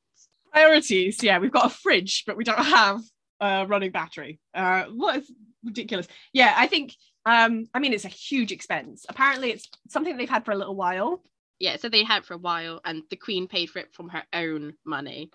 priorities 0.52 1.22
yeah 1.22 1.38
we've 1.38 1.52
got 1.52 1.66
a 1.66 1.74
fridge 1.74 2.24
but 2.26 2.36
we 2.36 2.44
don't 2.44 2.58
have 2.58 3.00
a 3.40 3.66
running 3.66 3.92
battery 3.92 4.40
uh 4.54 4.84
what 4.86 5.18
is 5.18 5.32
ridiculous 5.64 6.08
yeah 6.32 6.54
i 6.56 6.66
think 6.66 6.92
um 7.24 7.66
i 7.72 7.78
mean 7.78 7.92
it's 7.92 8.04
a 8.04 8.08
huge 8.08 8.50
expense 8.50 9.06
apparently 9.08 9.50
it's 9.52 9.68
something 9.88 10.16
they've 10.16 10.28
had 10.28 10.44
for 10.44 10.50
a 10.50 10.56
little 10.56 10.74
while 10.74 11.22
yeah, 11.60 11.76
so 11.76 11.90
they 11.90 12.02
had 12.02 12.20
it 12.20 12.24
for 12.24 12.34
a 12.34 12.38
while, 12.38 12.80
and 12.84 13.02
the 13.10 13.16
Queen 13.16 13.46
paid 13.46 13.68
for 13.68 13.78
it 13.78 13.92
from 13.92 14.08
her 14.08 14.24
own 14.32 14.72
money. 14.84 15.30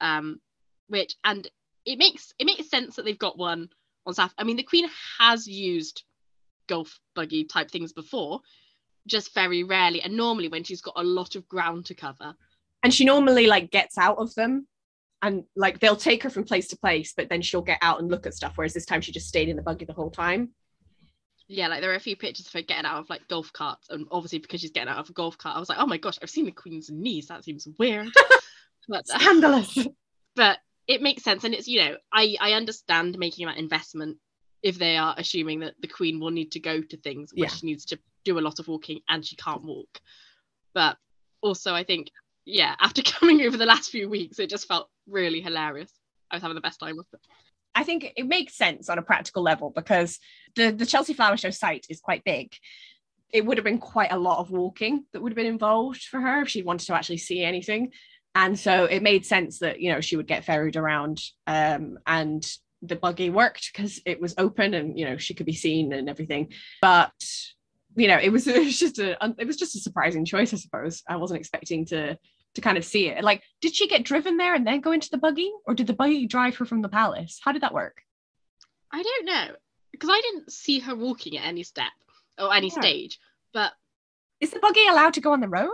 Um, 0.00 0.40
which 0.88 1.14
and 1.24 1.48
it 1.86 1.98
makes 1.98 2.34
it 2.38 2.44
makes 2.44 2.68
sense 2.68 2.96
that 2.96 3.04
they've 3.04 3.18
got 3.18 3.38
one 3.38 3.70
on 4.04 4.12
staff. 4.12 4.34
I 4.36 4.44
mean, 4.44 4.56
the 4.56 4.64
Queen 4.64 4.90
has 5.18 5.46
used 5.46 6.02
golf 6.66 6.98
buggy 7.14 7.44
type 7.44 7.70
things 7.70 7.92
before, 7.92 8.40
just 9.06 9.34
very 9.34 9.62
rarely, 9.64 10.02
and 10.02 10.16
normally 10.16 10.48
when 10.48 10.64
she's 10.64 10.82
got 10.82 10.94
a 10.96 11.02
lot 11.02 11.36
of 11.36 11.48
ground 11.48 11.86
to 11.86 11.94
cover. 11.94 12.34
and 12.82 12.92
she 12.94 13.04
normally 13.04 13.46
like 13.46 13.70
gets 13.70 13.98
out 13.98 14.18
of 14.18 14.34
them 14.34 14.66
and 15.22 15.44
like 15.56 15.80
they'll 15.80 15.96
take 15.96 16.22
her 16.22 16.30
from 16.30 16.44
place 16.44 16.68
to 16.68 16.76
place 16.76 17.14
but 17.16 17.28
then 17.30 17.40
she'll 17.42 17.62
get 17.62 17.78
out 17.80 17.98
and 18.00 18.10
look 18.10 18.26
at 18.26 18.34
stuff 18.34 18.52
whereas 18.56 18.74
this 18.74 18.84
time 18.84 19.00
she 19.00 19.12
just 19.12 19.28
stayed 19.28 19.48
in 19.48 19.56
the 19.56 19.62
buggy 19.62 19.84
the 19.86 19.92
whole 19.92 20.10
time 20.10 20.50
Yeah, 21.48 21.68
like 21.68 21.80
there 21.80 21.92
are 21.92 21.96
a 21.96 22.00
few 22.00 22.16
pictures 22.16 22.46
of 22.46 22.52
her 22.52 22.62
getting 22.62 22.84
out 22.84 22.98
of 23.00 23.08
like 23.10 23.26
golf 23.28 23.52
carts, 23.52 23.88
and 23.88 24.06
obviously 24.10 24.40
because 24.40 24.60
she's 24.60 24.72
getting 24.72 24.88
out 24.92 24.98
of 24.98 25.08
a 25.10 25.12
golf 25.12 25.38
cart, 25.38 25.56
I 25.56 25.60
was 25.60 25.68
like, 25.68 25.78
oh 25.78 25.86
my 25.86 25.96
gosh, 25.96 26.18
I've 26.20 26.30
seen 26.30 26.44
the 26.44 26.50
Queen's 26.50 26.90
knees. 26.90 27.28
That 27.28 27.44
seems 27.44 27.66
weird. 27.78 28.08
but 28.88 29.04
uh, 29.12 29.18
scandalous 29.18 29.78
but 30.36 30.58
it 30.86 31.02
makes 31.02 31.22
sense 31.24 31.42
and 31.44 31.54
it's 31.54 31.66
you 31.66 31.80
know 31.80 31.96
i 32.12 32.36
i 32.40 32.52
understand 32.52 33.18
making 33.18 33.46
that 33.46 33.56
investment 33.56 34.16
if 34.70 34.78
they 34.78 34.94
are 34.96 35.14
assuming 35.18 35.58
that 35.60 35.74
the 35.80 35.88
queen 35.98 36.18
will 36.20 36.30
need 36.38 36.50
to 36.52 36.60
go 36.70 36.76
to 36.90 36.96
things 36.96 37.26
where 37.34 37.46
Yeah. 37.48 37.54
she 37.54 37.66
needs 37.70 37.84
to 37.86 37.98
do 38.24 38.38
a 38.38 38.44
lot 38.48 38.58
of 38.60 38.66
walking 38.72 38.98
and 39.08 39.24
she 39.24 39.36
can't 39.36 39.64
walk 39.72 39.92
but 40.74 40.94
also 41.46 41.70
i 41.74 41.84
think 41.90 42.04
yeah 42.44 42.74
after 42.86 43.02
coming 43.14 43.42
over 43.46 43.56
the 43.56 43.70
last 43.74 43.90
few 43.90 44.08
weeks 44.16 44.38
it 44.38 44.50
just 44.50 44.66
felt 44.72 44.88
really 45.18 45.40
hilarious 45.40 45.92
i 46.30 46.36
was 46.36 46.42
having 46.42 46.56
the 46.60 46.68
best 46.68 46.80
time 46.80 46.96
with 46.96 47.06
it 47.12 47.20
I 47.78 47.84
think 47.84 48.00
it 48.16 48.26
makes 48.26 48.56
sense 48.56 48.88
on 48.88 48.98
a 48.98 49.02
practical 49.02 49.42
level 49.42 49.68
because 49.80 50.18
the, 50.54 50.70
the 50.70 50.86
Chelsea 50.86 51.12
Flower 51.12 51.36
Show 51.36 51.50
site 51.50 51.84
is 51.90 52.00
quite 52.00 52.24
big. 52.24 52.48
It 53.34 53.44
would 53.44 53.58
have 53.58 53.66
been 53.70 53.76
quite 53.94 54.12
a 54.12 54.18
lot 54.18 54.38
of 54.38 54.50
walking 54.50 55.04
that 55.12 55.20
would 55.20 55.32
have 55.32 55.36
been 55.42 55.54
involved 55.58 56.02
for 56.10 56.18
her 56.18 56.40
if 56.40 56.48
she 56.48 56.62
wanted 56.62 56.86
to 56.86 56.94
actually 56.94 57.18
see 57.28 57.44
anything. 57.44 57.82
and 58.34 58.58
so 58.58 58.72
it 58.86 59.02
made 59.02 59.26
sense 59.26 59.58
that 59.58 59.76
you 59.82 59.92
know 59.92 60.00
she 60.00 60.16
would 60.16 60.26
get 60.34 60.46
ferried 60.46 60.76
around 60.76 61.20
um, 61.46 61.98
and 62.06 62.42
the 62.82 62.96
buggy 62.96 63.30
worked 63.30 63.70
because 63.72 64.00
it 64.04 64.20
was 64.20 64.34
open 64.38 64.74
and 64.74 64.98
you 64.98 65.04
know 65.04 65.16
she 65.16 65.34
could 65.34 65.46
be 65.46 65.54
seen 65.54 65.92
and 65.92 66.08
everything. 66.08 66.52
But 66.80 67.12
you 67.96 68.08
know 68.08 68.18
it 68.18 68.30
was, 68.30 68.46
it 68.46 68.64
was 68.64 68.78
just 68.78 68.98
a 68.98 69.16
it 69.38 69.46
was 69.46 69.56
just 69.56 69.76
a 69.76 69.80
surprising 69.80 70.24
choice 70.24 70.52
i 70.52 70.56
suppose. 70.56 71.02
I 71.08 71.16
wasn't 71.16 71.40
expecting 71.40 71.86
to 71.86 72.18
to 72.54 72.60
kind 72.60 72.78
of 72.78 72.84
see 72.84 73.08
it. 73.08 73.22
Like 73.24 73.42
did 73.60 73.74
she 73.74 73.88
get 73.88 74.04
driven 74.04 74.36
there 74.36 74.54
and 74.54 74.66
then 74.66 74.80
go 74.80 74.92
into 74.92 75.10
the 75.10 75.18
buggy 75.18 75.50
or 75.66 75.74
did 75.74 75.86
the 75.86 75.94
buggy 75.94 76.26
drive 76.26 76.56
her 76.56 76.64
from 76.64 76.82
the 76.82 76.88
palace? 76.88 77.40
How 77.42 77.52
did 77.52 77.62
that 77.62 77.74
work? 77.74 78.02
I 78.92 79.02
don't 79.02 79.26
know 79.26 79.56
because 79.92 80.10
I 80.12 80.20
didn't 80.20 80.52
see 80.52 80.78
her 80.80 80.94
walking 80.94 81.36
at 81.38 81.46
any 81.46 81.62
step 81.62 81.92
or 82.38 82.54
any 82.54 82.68
Yeah. 82.68 82.80
stage, 82.80 83.18
but 83.52 83.72
is 84.40 84.50
the 84.50 84.60
buggy 84.60 84.86
allowed 84.86 85.14
to 85.14 85.20
go 85.20 85.32
on 85.32 85.40
the 85.40 85.48
road 85.48 85.70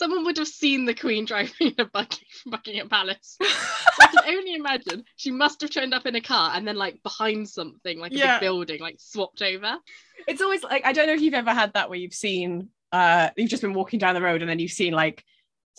someone 0.00 0.24
would 0.24 0.38
have 0.38 0.48
seen 0.48 0.84
the 0.86 0.94
Queen 0.94 1.24
driving 1.26 1.52
in 1.60 1.74
a 1.78 1.84
buggy 1.84 2.26
from 2.42 2.50
Buckingham 2.52 2.88
Palace. 2.88 3.36
So 3.92 4.04
I 4.04 4.06
can 4.06 4.34
only 4.38 4.54
imagine 4.54 5.04
she 5.16 5.30
must 5.30 5.60
have 5.60 5.70
turned 5.70 5.92
up 5.92 6.06
in 6.06 6.14
a 6.14 6.20
car 6.22 6.52
and 6.54 6.66
then 6.66 6.76
like 6.76 7.02
behind 7.02 7.48
something 7.48 7.98
like 7.98 8.12
a 8.12 8.16
Yeah. 8.16 8.38
big 8.38 8.46
building, 8.46 8.80
like 8.80 8.96
swapped 8.98 9.42
over. 9.42 9.76
it's 10.26 10.40
always 10.40 10.62
like 10.62 10.86
I 10.86 10.92
don't 10.94 11.06
know 11.06 11.12
if 11.12 11.20
you've 11.20 11.34
ever 11.34 11.52
had 11.52 11.72
that 11.74 11.90
where 11.90 11.98
you've 11.98 12.14
seen 12.14 12.68
uh 12.92 13.28
you've 13.36 13.50
just 13.50 13.62
been 13.62 13.74
walking 13.74 13.98
down 13.98 14.14
the 14.14 14.22
road 14.22 14.40
and 14.42 14.48
then 14.50 14.58
you've 14.58 14.70
seen 14.82 14.92
like 14.94 15.24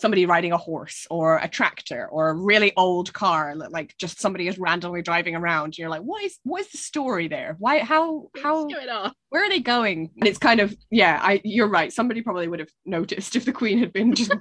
somebody 0.02 0.26
riding 0.26 0.50
a 0.50 0.58
horse 0.58 1.06
or 1.10 1.38
a 1.38 1.48
tractor 1.48 2.08
or 2.08 2.28
a 2.28 2.34
really 2.34 2.72
old 2.76 3.12
car 3.12 3.54
like 3.70 3.94
just 3.98 4.20
somebody 4.20 4.48
is 4.48 4.58
randomly 4.58 5.00
driving 5.00 5.36
around. 5.36 5.78
You're 5.78 5.88
like 5.88 6.02
what 6.02 6.22
is 6.24 6.38
what 6.42 6.60
is 6.60 6.70
the 6.72 6.78
story 6.78 7.28
there? 7.28 7.54
Why 7.60 7.78
how 7.78 8.28
how 8.42 8.64
What's 8.64 8.74
going 8.74 8.88
on? 8.88 9.12
where 9.30 9.46
are 9.46 9.48
they 9.48 9.60
going? 9.60 10.10
And 10.18 10.28
it's 10.28 10.38
kind 10.38 10.60
of 10.60 10.76
yeah 10.90 11.20
I 11.22 11.40
you're 11.44 11.68
right. 11.68 11.92
Somebody 11.92 12.20
probably 12.20 12.48
would 12.48 12.58
have 12.58 12.68
noticed 12.84 13.36
if 13.36 13.44
the 13.44 13.52
queen 13.52 13.78
had 13.78 13.92
been 13.92 14.12
just 14.14 14.32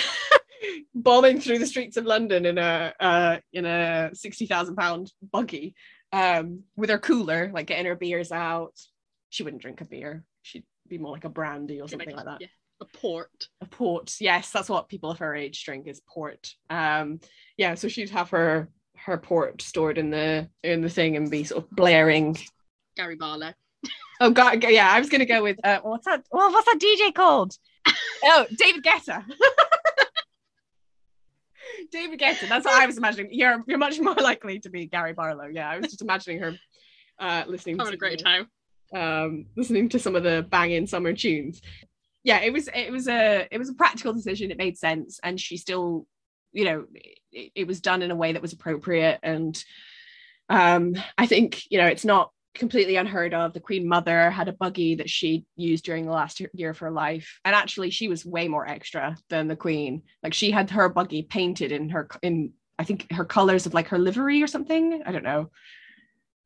bombing 0.94 1.40
through 1.40 1.58
the 1.58 1.66
streets 1.66 1.96
of 1.96 2.04
London 2.04 2.44
in 2.44 2.58
a 2.58 2.92
uh 3.00 3.38
in 3.54 3.64
a 3.64 4.10
60,000 4.12 4.76
pound 4.76 5.10
buggy 5.32 5.74
um 6.12 6.62
with 6.76 6.90
her 6.90 6.98
cooler 6.98 7.50
like 7.54 7.66
getting 7.66 7.86
her 7.86 7.96
beers 7.96 8.30
out. 8.30 8.78
She 9.30 9.44
wouldn't 9.44 9.62
drink 9.62 9.80
a 9.80 9.86
beer. 9.86 10.24
She'd 10.42 10.66
be 10.86 10.98
more 10.98 11.12
like 11.12 11.24
a 11.24 11.30
brandy 11.30 11.80
or 11.80 11.88
something 11.88 12.14
like 12.14 12.26
that. 12.26 12.42
Yeah, 12.42 12.48
a 12.84 12.96
port. 12.98 13.48
a 13.60 13.66
port. 13.66 14.14
Yes 14.20 14.50
that's 14.50 14.68
what 14.68 14.88
people 14.88 15.10
of 15.10 15.18
her 15.18 15.34
age 15.34 15.64
drink 15.64 15.86
is 15.86 16.00
port. 16.06 16.52
Um 16.70 17.20
yeah 17.56 17.74
so 17.74 17.88
she'd 17.88 18.10
have 18.10 18.30
her 18.30 18.68
her 18.96 19.18
port 19.18 19.60
stored 19.62 19.98
in 19.98 20.10
the 20.10 20.48
in 20.62 20.80
the 20.80 20.88
thing 20.88 21.16
and 21.16 21.30
be 21.30 21.44
sort 21.44 21.64
of 21.64 21.70
blaring. 21.70 22.36
Gary 22.96 23.16
Barlow. 23.16 23.52
oh 24.20 24.30
god 24.30 24.62
yeah 24.64 24.90
i 24.90 24.98
was 25.00 25.10
gonna 25.10 25.26
go 25.26 25.42
with 25.42 25.58
uh 25.64 25.80
what's 25.82 26.04
that 26.06 26.24
well 26.30 26.50
what's 26.52 26.66
that 26.66 26.78
dj 26.80 27.14
called? 27.14 27.56
Oh 28.24 28.46
david 28.56 28.82
guetta. 28.84 29.24
David 31.90 32.18
guetta 32.20 32.48
that's 32.48 32.64
what 32.64 32.80
i 32.80 32.86
was 32.86 32.96
imagining. 32.98 33.28
You're 33.32 33.62
you're 33.66 33.78
much 33.78 33.98
more 34.00 34.14
likely 34.14 34.58
to 34.60 34.70
be 34.70 34.86
gary 34.86 35.12
barlow. 35.12 35.46
Yeah 35.52 35.68
i 35.70 35.76
was 35.78 35.88
just 35.88 36.02
imagining 36.02 36.38
her 36.40 36.54
uh 37.18 37.44
listening 37.46 37.76
Having 37.78 37.92
to 37.92 37.96
a 37.96 37.98
great 37.98 38.18
time. 38.22 38.48
um 38.94 39.46
listening 39.56 39.88
to 39.90 39.98
some 39.98 40.16
of 40.16 40.22
the 40.22 40.46
banging 40.50 40.86
summer 40.86 41.12
tunes 41.12 41.60
yeah 42.24 42.40
it 42.40 42.52
was 42.52 42.68
it 42.74 42.90
was 42.90 43.06
a 43.08 43.46
it 43.50 43.58
was 43.58 43.68
a 43.68 43.74
practical 43.74 44.12
decision. 44.12 44.50
It 44.50 44.58
made 44.58 44.76
sense. 44.76 45.20
And 45.22 45.40
she 45.40 45.56
still 45.56 46.06
you 46.52 46.64
know 46.64 46.86
it, 47.32 47.52
it 47.54 47.66
was 47.66 47.80
done 47.80 48.02
in 48.02 48.10
a 48.10 48.16
way 48.16 48.32
that 48.32 48.42
was 48.42 48.52
appropriate. 48.52 49.20
And 49.22 49.62
um 50.50 50.94
i 51.16 51.24
think 51.26 51.62
you 51.70 51.78
know 51.78 51.86
it's 51.86 52.04
not 52.04 52.30
completely 52.54 52.96
unheard 52.96 53.34
of. 53.34 53.52
The 53.52 53.60
queen 53.60 53.86
mother 53.86 54.30
had 54.30 54.48
a 54.48 54.52
buggy 54.52 54.94
that 54.96 55.10
she 55.10 55.44
used 55.56 55.84
during 55.84 56.04
the 56.06 56.12
last 56.12 56.40
year- 56.40 56.70
of 56.70 56.78
her 56.78 56.90
life. 56.90 57.40
And 57.44 57.54
actually 57.54 57.90
she 57.90 58.08
was 58.08 58.24
way 58.24 58.48
more 58.48 58.66
extra 58.66 59.16
than 59.28 59.48
the 59.48 59.56
queen. 59.56 60.02
Like 60.22 60.34
she 60.34 60.50
had 60.50 60.70
her 60.70 60.88
buggy 60.88 61.22
painted 61.22 61.72
in 61.72 61.90
her 61.90 62.08
in 62.22 62.52
i 62.78 62.84
think 62.84 63.10
her 63.12 63.24
colors 63.24 63.66
of 63.66 63.74
like 63.74 63.88
her 63.88 63.98
livery 63.98 64.42
or 64.42 64.46
something. 64.46 65.02
I 65.04 65.12
don't 65.12 65.24
know. 65.24 65.50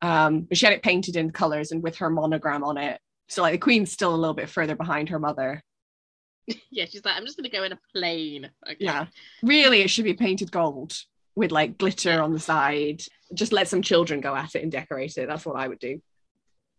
Um 0.01 0.41
but 0.41 0.57
she 0.57 0.65
had 0.65 0.73
it 0.73 0.83
painted 0.83 1.15
in 1.15 1.31
colors 1.31 1.71
and 1.71 1.83
with 1.83 1.97
her 1.97 2.09
monogram 2.09 2.63
on 2.63 2.77
it. 2.77 2.99
So 3.27 3.41
like 3.43 3.53
the 3.53 3.57
queen's 3.59 3.91
still 3.91 4.13
a 4.13 4.17
little 4.17 4.33
bit 4.33 4.49
further 4.49 4.75
behind 4.75 5.09
her 5.09 5.19
mother 5.19 5.63
Yeah, 6.71 6.85
she's 6.85 7.03
like, 7.05 7.15
I'm 7.15 7.25
just 7.25 7.37
gonna 7.37 7.49
go 7.49 7.63
in 7.63 7.71
a 7.73 7.79
plane. 7.93 8.49
Okay. 8.65 8.77
yeah 8.79 9.05
really 9.43 9.81
it 9.81 9.89
should 9.89 10.05
be 10.05 10.13
painted 10.13 10.51
gold 10.51 10.93
with 11.35 11.51
like 11.51 11.77
glitter 11.77 12.21
on 12.21 12.33
the 12.33 12.39
side 12.39 13.01
just 13.33 13.53
let 13.53 13.67
some 13.67 13.81
children 13.81 14.19
go 14.21 14.35
at 14.35 14.55
it 14.55 14.63
and 14.63 14.71
decorate 14.71 15.15
it 15.17 15.27
that's 15.27 15.45
what 15.45 15.55
i 15.55 15.67
would 15.67 15.79
do 15.79 16.01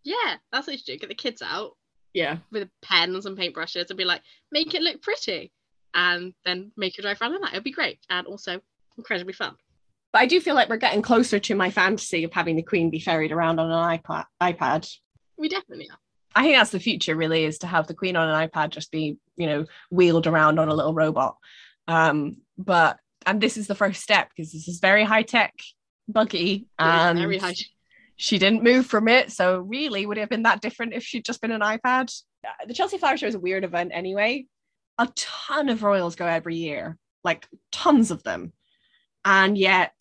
Yeah, 0.05 0.37
that's 0.51 0.67
what 0.67 0.73
you 0.73 0.79
should 0.79 0.87
do. 0.87 0.99
Get 0.99 1.09
the 1.09 1.15
kids 1.15 1.43
out 1.43 1.77
yeah 2.15 2.39
with 2.51 2.69
pens 2.83 3.27
and 3.27 3.39
paintbrushes 3.39 3.89
and 3.91 3.97
be 3.97 4.05
like, 4.05 4.23
make 4.51 4.75
it 4.75 4.83
look 4.83 5.01
pretty. 5.03 5.53
And 5.95 6.35
then 6.45 6.73
make 6.77 6.97
your 6.97 7.03
drive 7.03 7.21
around 7.21 7.35
in 7.35 7.41
that. 7.43 7.53
It'd 7.53 7.65
be 7.65 7.71
great. 7.73 7.99
And 8.09 8.27
also 8.27 8.61
incredibly 8.99 9.33
fun. 9.33 9.55
but 10.13 10.21
i 10.23 10.27
do 10.27 10.41
feel 10.41 10.55
like 10.57 10.69
we're 10.69 10.77
getting 10.77 11.03
closer 11.03 11.39
to 11.39 11.55
my 11.55 11.71
fantasy 11.71 12.25
of 12.25 12.33
having 12.33 12.57
the 12.57 12.63
queen 12.63 12.91
be 12.91 12.99
ferried 13.01 13.33
around 13.33 13.59
on 13.61 13.71
an 13.71 13.99
ipad 13.99 14.25
ipad 14.43 14.85
We 15.39 15.49
definitely 15.49 15.89
are. 15.91 15.99
I 16.35 16.43
think 16.43 16.57
that's 16.57 16.71
the 16.71 16.81
future 16.81 17.17
really 17.17 17.45
is 17.45 17.59
to 17.59 17.67
have 17.67 17.87
the 17.87 17.95
queen 17.95 18.17
on 18.17 18.29
an 18.29 18.49
iPad 18.49 18.71
just 18.71 18.91
be, 18.93 19.19
you 19.37 19.47
know, 19.47 19.67
wheeled 19.91 20.27
around 20.27 20.59
on 20.59 20.69
a 20.69 20.75
little 20.75 20.95
robot. 20.95 21.37
Um, 21.89 22.37
but 22.57 22.99
and 23.27 23.41
this 23.41 23.57
is 23.57 23.67
the 23.67 23.75
first 23.75 24.01
step 24.01 24.31
because 24.35 24.53
this 24.53 24.69
is 24.69 24.81
very 24.81 25.05
high 25.05 25.23
tech 25.23 25.55
buggy 26.09 26.67
and 26.79 27.19
very 27.19 27.39
high. 27.39 27.55
she 28.17 28.39
didn't 28.39 28.63
move 28.63 28.87
from 28.87 29.09
it. 29.09 29.33
So 29.33 29.59
really 29.59 30.07
would 30.07 30.17
it 30.19 30.21
have 30.21 30.31
been 30.31 30.45
that 30.45 30.61
different 30.61 30.95
if 30.95 31.03
she'd 31.03 31.25
just 31.25 31.41
been 31.41 31.51
an 31.51 31.61
iPad? 31.61 32.15
Uh, 32.47 32.67
The 32.67 32.75
Chelsea 32.75 32.99
Flower 32.99 33.17
Show 33.17 33.27
is 33.27 33.35
a 33.35 33.41
weird 33.41 33.65
event 33.65 33.91
anyway. 33.93 34.47
A 34.99 35.09
ton 35.17 35.69
of 35.69 35.83
royals 35.83 36.17
go 36.17 36.27
every 36.27 36.57
year, 36.57 36.97
like 37.25 37.47
tons 37.73 38.11
of 38.11 38.23
them. 38.23 38.53
And 39.25 39.59
yet 39.59 39.93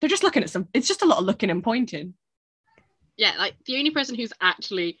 they're 0.00 0.10
just 0.10 0.22
looking 0.22 0.42
at 0.42 0.50
some, 0.50 0.68
it's 0.74 0.88
just 0.88 1.02
a 1.02 1.06
lot 1.06 1.18
of 1.18 1.24
looking 1.24 1.50
and 1.50 1.62
pointing. 1.62 2.14
Yeah, 3.16 3.32
like 3.38 3.54
the 3.66 3.76
only 3.78 3.90
person 3.90 4.16
who's 4.16 4.32
actually 4.40 4.98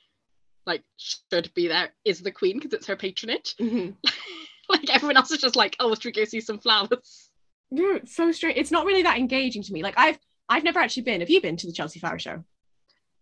like 0.66 0.82
should 0.96 1.52
be 1.54 1.68
there 1.68 1.90
is 2.04 2.20
the 2.20 2.30
queen 2.32 2.58
because 2.58 2.72
it's 2.72 2.86
her 2.86 2.96
patronage. 2.96 3.54
like 4.68 4.90
everyone 4.90 5.16
else 5.16 5.30
is 5.30 5.38
just 5.40 5.56
like, 5.56 5.76
oh, 5.80 5.94
should 5.94 6.04
we 6.06 6.12
go 6.12 6.24
see 6.24 6.40
some 6.40 6.58
flowers? 6.58 7.30
Yeah, 7.70 7.96
it's 7.96 8.14
so 8.16 8.32
strange. 8.32 8.58
It's 8.58 8.70
not 8.70 8.84
really 8.86 9.02
that 9.02 9.18
engaging 9.18 9.62
to 9.62 9.72
me. 9.72 9.82
Like 9.82 9.94
I've 9.96 10.18
I've 10.48 10.64
never 10.64 10.80
actually 10.80 11.04
been. 11.04 11.20
Have 11.20 11.30
you 11.30 11.40
been 11.40 11.56
to 11.56 11.66
the 11.66 11.72
Chelsea 11.72 12.00
Flower 12.00 12.18
Show? 12.18 12.44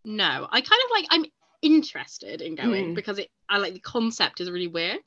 No, 0.05 0.49
I 0.51 0.61
kind 0.61 0.83
of 0.85 0.91
like 0.91 1.07
I'm 1.11 1.25
interested 1.61 2.41
in 2.41 2.55
going 2.55 2.93
Mm. 2.93 2.95
because 2.95 3.19
it 3.19 3.29
I 3.49 3.59
like 3.59 3.75
the 3.75 3.81
concept 3.81 4.41
is 4.41 4.51
really 4.51 4.69
weird, 4.69 5.01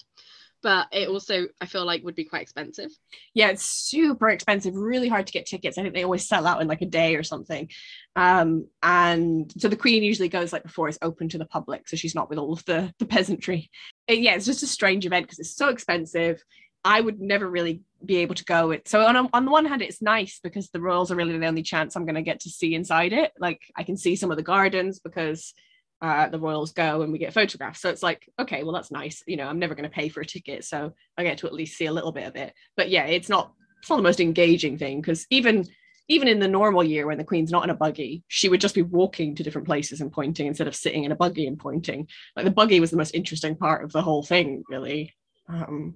but 0.62 0.88
it 0.92 1.10
also 1.10 1.48
I 1.60 1.66
feel 1.66 1.86
like 1.86 2.04
would 2.04 2.16
be 2.16 2.26
quite 2.26 2.42
expensive. 2.42 2.92
Yeah, 3.34 3.50
it's 3.50 3.64
super 3.66 4.30
expensive, 4.30 4.76
really 4.76 5.10
hard 5.10 5.28
to 5.28 5.34
get 5.34 5.46
tickets. 5.46 5.78
I 5.78 5.82
think 5.82 5.94
they 5.94 6.04
always 6.04 6.28
sell 6.28 6.48
out 6.48 6.62
in 6.62 6.68
like 6.68 6.82
a 6.82 6.88
day 6.88 7.16
or 7.16 7.24
something. 7.24 7.70
Um, 8.16 8.68
and 8.84 9.52
so 9.58 9.68
the 9.68 9.76
Queen 9.76 10.04
usually 10.04 10.30
goes 10.30 10.54
like 10.54 10.64
before 10.64 10.88
it's 10.88 11.00
open 11.02 11.30
to 11.30 11.38
the 11.38 11.46
public, 11.46 11.88
so 11.88 11.96
she's 11.96 12.16
not 12.16 12.30
with 12.30 12.38
all 12.40 12.54
of 12.54 12.66
the 12.66 12.94
the 13.00 13.06
peasantry. 13.06 13.70
Yeah, 14.08 14.36
it's 14.36 14.46
just 14.46 14.64
a 14.64 14.68
strange 14.68 15.06
event 15.06 15.26
because 15.26 15.40
it's 15.40 15.56
so 15.56 15.70
expensive. 15.70 16.44
I 16.84 17.00
would 17.00 17.22
never 17.22 17.48
really 17.48 17.82
be 18.04 18.18
able 18.18 18.36
to 18.36 18.46
go. 18.46 18.72
It 18.72 18.88
so 18.88 19.06
on 19.06 19.30
on 19.34 19.46
the 19.46 19.52
one 19.52 19.66
hand, 19.66 19.82
it's 19.82 20.02
nice 20.02 20.40
because 20.44 20.70
the 20.70 20.82
royals 20.82 21.12
are 21.12 21.16
really 21.16 21.38
the 21.38 21.46
only 21.46 21.64
chance 21.64 21.96
I'm 21.96 22.06
going 22.06 22.16
to 22.16 22.22
get 22.22 22.42
to 22.42 22.50
see 22.50 22.74
inside 22.74 23.14
it. 23.14 23.32
Like 23.40 23.62
I 23.76 23.84
can 23.84 23.98
see 23.98 24.16
some 24.16 24.32
of 24.32 24.38
the 24.38 24.44
gardens 24.44 25.00
because 25.00 25.54
uh, 26.02 26.30
the 26.30 26.40
royals 26.40 26.72
go 26.72 27.04
and 27.04 27.12
we 27.12 27.20
get 27.20 27.34
photographs. 27.34 27.82
So 27.82 27.90
it's 27.90 28.04
like, 28.04 28.28
okay, 28.40 28.64
well 28.64 28.74
that's 28.74 28.92
nice. 28.92 29.24
You 29.28 29.38
know, 29.38 29.48
I'm 29.48 29.60
never 29.60 29.76
going 29.76 29.90
to 29.90 29.96
pay 29.96 30.10
for 30.10 30.22
a 30.22 30.26
ticket, 30.26 30.66
so 30.66 30.94
I 31.18 31.24
get 31.24 31.38
to 31.40 31.48
at 31.48 31.54
least 31.54 31.78
see 31.78 31.86
a 31.86 31.94
little 31.94 32.12
bit 32.12 32.28
of 32.28 32.36
it. 32.36 32.54
But 32.76 32.90
yeah, 32.90 33.06
it's 33.06 33.30
not 33.30 33.54
it's 33.80 33.90
not 33.90 33.98
the 33.98 34.04
most 34.04 34.20
engaging 34.20 34.78
thing 34.78 35.02
because 35.02 35.26
even 35.30 35.68
even 36.08 36.28
in 36.28 36.40
the 36.40 36.48
normal 36.48 36.84
year 36.84 37.08
when 37.08 37.18
the 37.18 37.24
queen's 37.24 37.52
not 37.52 37.64
in 37.64 37.70
a 37.70 37.76
buggy, 37.76 38.24
she 38.28 38.50
would 38.50 38.60
just 38.60 38.76
be 38.76 38.82
walking 38.82 39.36
to 39.36 39.44
different 39.44 39.68
places 39.68 40.02
and 40.02 40.12
pointing 40.12 40.48
instead 40.48 40.68
of 40.68 40.76
sitting 40.76 41.04
in 41.04 41.12
a 41.12 41.16
buggy 41.16 41.48
and 41.48 41.60
pointing. 41.60 42.08
Like 42.36 42.46
the 42.46 42.52
buggy 42.52 42.80
was 42.80 42.92
the 42.92 42.98
most 42.98 43.16
interesting 43.16 43.56
part 43.56 43.84
of 43.84 43.92
the 43.92 44.02
whole 44.02 44.24
thing, 44.24 44.64
really. 44.70 45.14
Um, 45.48 45.96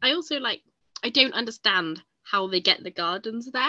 I 0.00 0.12
also 0.12 0.38
like 0.38 0.62
I 1.02 1.10
don't 1.10 1.34
understand 1.34 2.02
how 2.22 2.46
they 2.46 2.60
get 2.60 2.82
the 2.82 2.90
gardens 2.90 3.50
there 3.50 3.68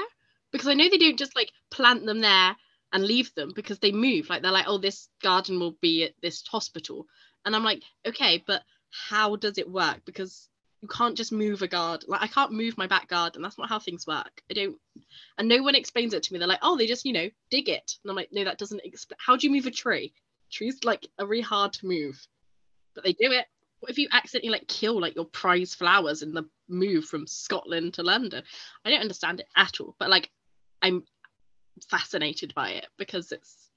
because 0.51 0.67
I 0.67 0.75
know 0.75 0.89
they 0.89 0.97
don't 0.97 1.19
just 1.19 1.35
like 1.35 1.51
plant 1.71 2.05
them 2.05 2.21
there 2.21 2.55
and 2.91 3.03
leave 3.03 3.33
them 3.35 3.51
because 3.55 3.79
they 3.79 3.91
move. 3.91 4.29
Like 4.29 4.41
they're 4.41 4.51
like, 4.51 4.67
oh, 4.67 4.77
this 4.77 5.09
garden 5.21 5.59
will 5.59 5.75
be 5.81 6.03
at 6.03 6.13
this 6.21 6.43
hospital, 6.47 7.05
and 7.45 7.55
I'm 7.55 7.63
like, 7.63 7.83
okay, 8.05 8.43
but 8.45 8.63
how 8.89 9.35
does 9.35 9.57
it 9.57 9.69
work? 9.69 10.01
Because 10.05 10.49
you 10.81 10.87
can't 10.87 11.17
just 11.17 11.31
move 11.31 11.61
a 11.61 11.67
garden. 11.67 12.07
Like 12.09 12.21
I 12.21 12.27
can't 12.27 12.53
move 12.53 12.77
my 12.77 12.87
back 12.87 13.07
garden. 13.07 13.41
That's 13.41 13.57
not 13.57 13.69
how 13.69 13.79
things 13.79 14.07
work. 14.07 14.41
I 14.49 14.53
don't, 14.53 14.77
and 15.37 15.47
no 15.47 15.61
one 15.61 15.75
explains 15.75 16.13
it 16.13 16.23
to 16.23 16.33
me. 16.33 16.39
They're 16.39 16.47
like, 16.47 16.59
oh, 16.61 16.77
they 16.77 16.87
just 16.87 17.05
you 17.05 17.13
know 17.13 17.29
dig 17.51 17.69
it, 17.69 17.97
and 18.03 18.09
I'm 18.09 18.15
like, 18.15 18.29
no, 18.31 18.43
that 18.45 18.57
doesn't 18.57 18.81
explain. 18.83 19.17
How 19.25 19.35
do 19.35 19.47
you 19.47 19.53
move 19.53 19.67
a 19.67 19.71
tree? 19.71 20.13
Trees 20.51 20.79
like 20.83 21.07
are 21.19 21.27
really 21.27 21.43
hard 21.43 21.73
to 21.73 21.87
move, 21.87 22.19
but 22.95 23.03
they 23.03 23.13
do 23.13 23.31
it. 23.31 23.45
What 23.81 23.91
if 23.91 23.97
you 23.97 24.09
accidentally 24.11 24.51
like 24.51 24.67
kill 24.67 24.99
like 24.99 25.15
your 25.15 25.25
prize 25.25 25.73
flowers 25.73 26.21
in 26.21 26.33
the 26.33 26.43
move 26.67 27.05
from 27.05 27.27
Scotland 27.27 27.93
to 27.93 28.03
London? 28.03 28.43
I 28.83 28.89
don't 28.89 29.01
understand 29.01 29.39
it 29.39 29.47
at 29.55 29.79
all, 29.79 29.95
but 29.99 30.09
like 30.09 30.29
I'm 30.81 31.03
fascinated 31.85 32.53
by 32.53 32.71
it 32.71 32.87
because 32.97 33.31
it's 33.31 33.69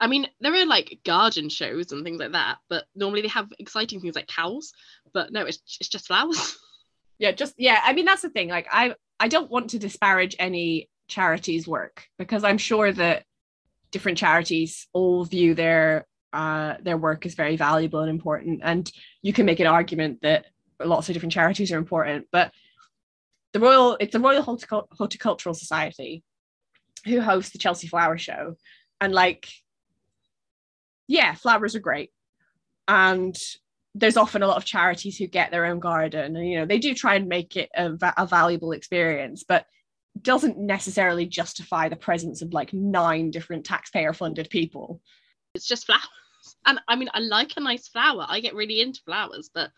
I 0.00 0.08
mean, 0.08 0.26
there 0.40 0.52
are 0.52 0.66
like 0.66 0.98
garden 1.04 1.48
shows 1.48 1.92
and 1.92 2.02
things 2.04 2.18
like 2.18 2.32
that, 2.32 2.58
but 2.68 2.84
normally 2.96 3.22
they 3.22 3.28
have 3.28 3.48
exciting 3.60 4.00
things 4.00 4.16
like 4.16 4.26
cows, 4.26 4.72
but 5.12 5.32
no, 5.32 5.44
it's 5.46 5.60
it's 5.78 5.88
just 5.88 6.08
flowers. 6.08 6.56
yeah 7.18 7.32
just 7.32 7.54
yeah 7.56 7.80
i 7.84 7.92
mean 7.92 8.04
that's 8.04 8.22
the 8.22 8.28
thing 8.30 8.48
like 8.48 8.66
i 8.72 8.94
i 9.20 9.28
don't 9.28 9.50
want 9.50 9.70
to 9.70 9.78
disparage 9.78 10.34
any 10.38 10.88
charities 11.08 11.66
work 11.68 12.06
because 12.18 12.44
i'm 12.44 12.58
sure 12.58 12.92
that 12.92 13.24
different 13.90 14.18
charities 14.18 14.88
all 14.92 15.24
view 15.24 15.54
their 15.54 16.06
uh 16.32 16.74
their 16.82 16.96
work 16.96 17.24
as 17.26 17.34
very 17.34 17.56
valuable 17.56 18.00
and 18.00 18.10
important 18.10 18.60
and 18.62 18.90
you 19.22 19.32
can 19.32 19.46
make 19.46 19.60
an 19.60 19.66
argument 19.66 20.18
that 20.22 20.46
lots 20.84 21.08
of 21.08 21.12
different 21.12 21.32
charities 21.32 21.70
are 21.70 21.78
important 21.78 22.26
but 22.32 22.52
the 23.52 23.60
royal 23.60 23.96
it's 24.00 24.12
the 24.12 24.20
royal 24.20 24.42
Horticul- 24.42 24.88
horticultural 24.92 25.54
society 25.54 26.24
who 27.04 27.20
hosts 27.20 27.52
the 27.52 27.58
chelsea 27.58 27.86
flower 27.86 28.18
show 28.18 28.56
and 29.00 29.12
like 29.12 29.48
yeah 31.06 31.34
flowers 31.34 31.74
are 31.74 31.80
great 31.80 32.10
and 32.88 33.36
there's 33.94 34.16
often 34.16 34.42
a 34.42 34.46
lot 34.46 34.56
of 34.56 34.64
charities 34.64 35.16
who 35.16 35.26
get 35.26 35.50
their 35.50 35.66
own 35.66 35.80
garden 35.80 36.36
and 36.36 36.48
you 36.48 36.58
know 36.58 36.66
they 36.66 36.78
do 36.78 36.94
try 36.94 37.14
and 37.14 37.28
make 37.28 37.56
it 37.56 37.70
a, 37.76 37.92
a 38.16 38.26
valuable 38.26 38.72
experience 38.72 39.44
but 39.46 39.66
doesn't 40.22 40.58
necessarily 40.58 41.26
justify 41.26 41.88
the 41.88 41.96
presence 41.96 42.40
of 42.40 42.52
like 42.52 42.72
nine 42.72 43.30
different 43.30 43.64
taxpayer 43.64 44.12
funded 44.12 44.48
people 44.48 45.00
It's 45.54 45.66
just 45.66 45.86
flowers. 45.86 46.02
And 46.66 46.80
I 46.88 46.96
mean, 46.96 47.08
I 47.14 47.20
like 47.20 47.52
a 47.56 47.60
nice 47.60 47.88
flower. 47.88 48.26
I 48.28 48.40
get 48.40 48.54
really 48.54 48.80
into 48.80 49.00
flowers, 49.02 49.50
but 49.54 49.70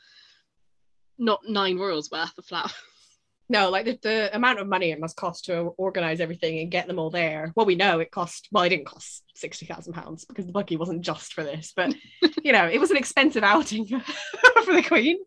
not 1.19 1.41
nine 1.47 1.79
royals 1.79 2.11
worth 2.11 2.37
of 2.39 2.45
flowers. 2.45 2.73
No 3.49 3.71
like 3.71 3.85
the, 3.85 3.99
the 4.03 4.35
amount 4.35 4.59
of 4.59 4.67
money 4.67 4.91
it 4.91 5.01
must 5.01 5.17
cost 5.17 5.45
to 5.47 5.75
organize 5.77 6.21
everything 6.21 6.59
and 6.59 6.71
get 6.71 6.87
them 6.87 6.99
all 6.99 7.11
there. 7.11 7.53
Well 7.55 7.67
we 7.67 7.75
know 7.75 8.01
it 8.01 8.11
cost 8.11 8.49
well 8.53 8.65
it 8.65 8.71
didn't 8.71 8.87
cost 8.87 9.23
60,000 9.35 9.93
pounds 9.93 10.25
because 10.25 10.47
the 10.47 10.53
buggy 10.53 10.77
wasn't 10.77 11.03
just 11.03 11.33
for 11.33 11.45
this 11.45 11.73
but 11.75 11.95
you 12.43 12.53
know 12.53 12.67
it 12.67 12.81
was 12.81 12.91
an 12.91 12.97
expensive 12.97 13.43
outing 13.43 13.87
for 14.65 14.75
the 14.75 14.85
queen. 14.87 15.19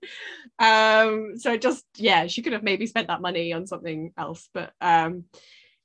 Um 0.59 1.37
so 1.37 1.57
just 1.57 1.85
yeah 1.97 2.27
she 2.27 2.41
could 2.41 2.53
have 2.53 2.63
maybe 2.63 2.85
spent 2.85 3.07
that 3.07 3.21
money 3.21 3.53
on 3.53 3.67
something 3.67 4.11
else 4.17 4.49
but 4.53 4.71
um 4.81 5.25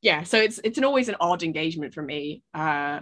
yeah 0.03 0.23
so 0.25 0.39
it's 0.39 0.61
it's 0.65 0.79
an 0.79 0.85
always 0.85 1.09
an 1.09 1.17
odd 1.21 1.43
engagement 1.43 1.95
for 1.95 2.03
me 2.03 2.43
uh 2.55 3.01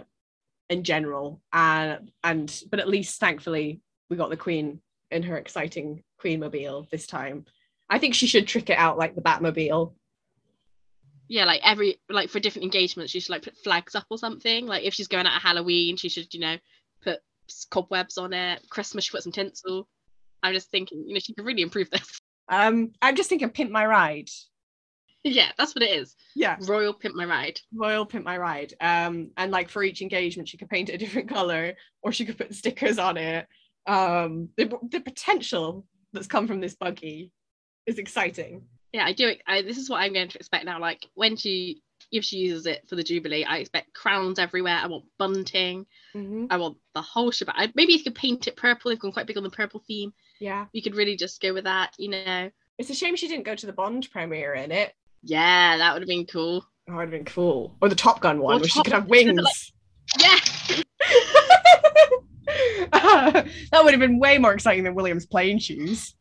in 0.69 0.83
general. 0.83 1.41
And 1.51 2.11
and 2.23 2.61
but 2.69 2.79
at 2.79 2.89
least 2.89 3.19
thankfully 3.19 3.81
we 4.09 4.17
got 4.17 4.29
the 4.29 4.37
queen 4.37 4.81
in 5.11 5.23
her 5.23 5.37
exciting 5.37 6.03
queen 6.19 6.39
mobile 6.39 6.87
this 6.91 7.05
time 7.05 7.45
i 7.89 7.99
think 7.99 8.13
she 8.15 8.27
should 8.27 8.47
trick 8.47 8.69
it 8.69 8.77
out 8.77 8.97
like 8.97 9.15
the 9.15 9.21
batmobile 9.21 9.93
Yeah, 11.29 11.45
like 11.45 11.61
every 11.63 11.99
like 12.09 12.29
for 12.29 12.39
different 12.39 12.65
engagements, 12.65 13.11
she 13.11 13.19
should 13.19 13.31
like 13.31 13.43
put 13.43 13.57
flags 13.57 13.95
up 13.95 14.05
or 14.09 14.17
something. 14.17 14.67
Like 14.67 14.83
if 14.83 14.93
she's 14.93 15.07
going 15.07 15.25
out 15.25 15.35
at 15.35 15.41
Halloween, 15.41 15.95
she 15.97 16.09
should, 16.09 16.31
you 16.33 16.39
know, 16.41 16.57
put 17.01 17.19
cobwebs 17.71 18.17
on 18.17 18.33
it. 18.33 18.61
Christmas, 18.69 19.05
she 19.05 19.11
put 19.11 19.23
some 19.23 19.31
tinsel. 19.31 19.87
I'm 20.43 20.53
just 20.53 20.69
thinking, 20.69 21.05
you 21.07 21.13
know, 21.13 21.19
she 21.19 21.33
could 21.33 21.45
really 21.45 21.61
improve 21.63 21.89
this. 21.89 22.19
um 22.49 22.91
i'm 23.01 23.15
just 23.15 23.29
thinking 23.29 23.49
pimp 23.49 23.71
my 23.71 23.85
ride 23.85 24.29
yeah, 25.23 25.51
that's 25.57 25.73
what 25.73 25.81
it 25.83 25.91
is. 25.91 26.17
yeah 26.35 26.57
Royal 26.67 26.93
Pimp 26.93 27.15
My 27.15 27.23
Ride. 27.25 27.57
royal 27.73 28.05
pimp 28.05 28.25
my 28.25 28.37
ride 28.37 28.73
um 28.81 29.31
and 29.37 29.49
like 29.51 29.69
for 29.69 29.81
each 29.81 30.01
engagement 30.01 30.49
she 30.49 30.57
could 30.57 30.67
paint 30.69 30.89
it 30.89 30.95
a 30.95 30.97
different 30.97 31.29
color 31.29 31.73
or 32.01 32.11
she 32.11 32.25
could 32.25 32.37
put 32.37 32.53
stickers 32.53 32.99
on 32.99 33.15
it 33.15 33.47
um 33.87 34.49
the, 34.57 34.69
the 34.91 34.99
potential 34.99 35.85
that's 36.11 36.27
come 36.27 36.45
from 36.47 36.59
this 36.59 36.75
buggy 36.75 37.31
is 37.85 37.97
exciting 37.99 38.63
Yeah, 38.93 39.05
I 39.05 39.13
do. 39.13 39.33
I, 39.47 39.61
this 39.61 39.77
is 39.77 39.89
what 39.89 39.97
I'm 40.01 40.13
going 40.13 40.29
to 40.29 40.37
expect 40.37 40.65
now. 40.65 40.79
Like 40.79 41.07
when 41.15 41.35
she, 41.35 41.81
if 42.11 42.23
she 42.23 42.37
uses 42.37 42.65
it 42.67 42.83
for 42.87 42.95
the 42.95 43.03
Jubilee, 43.03 43.43
I 43.43 43.57
expect 43.57 43.93
crowns 43.93 44.37
everywhere. 44.39 44.79
I 44.81 44.87
want 44.87 45.05
bunting. 45.17 45.85
Mm-hmm. 46.15 46.45
I 46.51 46.57
want 46.57 46.77
the 46.93 47.01
whole 47.01 47.31
shebang. 47.31 47.55
I, 47.57 47.71
maybe 47.75 47.93
you 47.93 48.03
could 48.03 48.13
paint 48.15 48.47
it 48.47 48.55
purple. 48.55 48.89
They've 48.91 48.99
gone 48.99 49.11
quite 49.11 49.25
big 49.27 49.37
on 49.37 49.43
the 49.43 49.49
purple 49.49 49.81
theme. 49.87 50.13
yeah 50.39 50.65
You 50.73 50.81
could 50.83 50.95
really 50.95 51.15
just 51.17 51.41
go 51.41 51.53
with 51.53 51.63
that, 51.63 51.93
you 51.97 52.09
know. 52.09 52.51
it's 52.77 52.89
a 52.91 52.95
shame 52.95 53.15
she 53.15 53.27
didn't 53.27 53.45
go 53.45 53.55
to 53.55 53.65
the 53.65 53.73
bond 53.73 54.09
premiere 54.11 54.53
in 54.53 54.71
it 54.71 54.93
Yeah, 55.23 55.77
that 55.77 55.93
would 55.93 56.01
have 56.03 56.09
been 56.09 56.25
cool. 56.27 56.63
oh 56.89 56.93
it'd 56.99 57.01
have 57.01 57.11
been 57.11 57.25
cool 57.25 57.75
or 57.81 57.89
the 57.89 57.95
top 57.95 58.19
gun 58.21 58.39
one 58.39 58.55
Or 58.57 58.59
where 58.59 58.69
she 58.69 58.83
could 58.83 58.93
have 58.93 59.07
wings 59.07 59.39
like- 59.41 59.55
Yeah, 60.19 60.39
uh, 62.93 63.31
that 63.71 63.83
would 63.83 63.93
have 63.93 63.99
been 63.99 64.19
way 64.19 64.37
more 64.37 64.53
exciting 64.53 64.83
than 64.83 64.93
william's 64.95 65.25
plane 65.25 65.57
shoes 65.59 66.13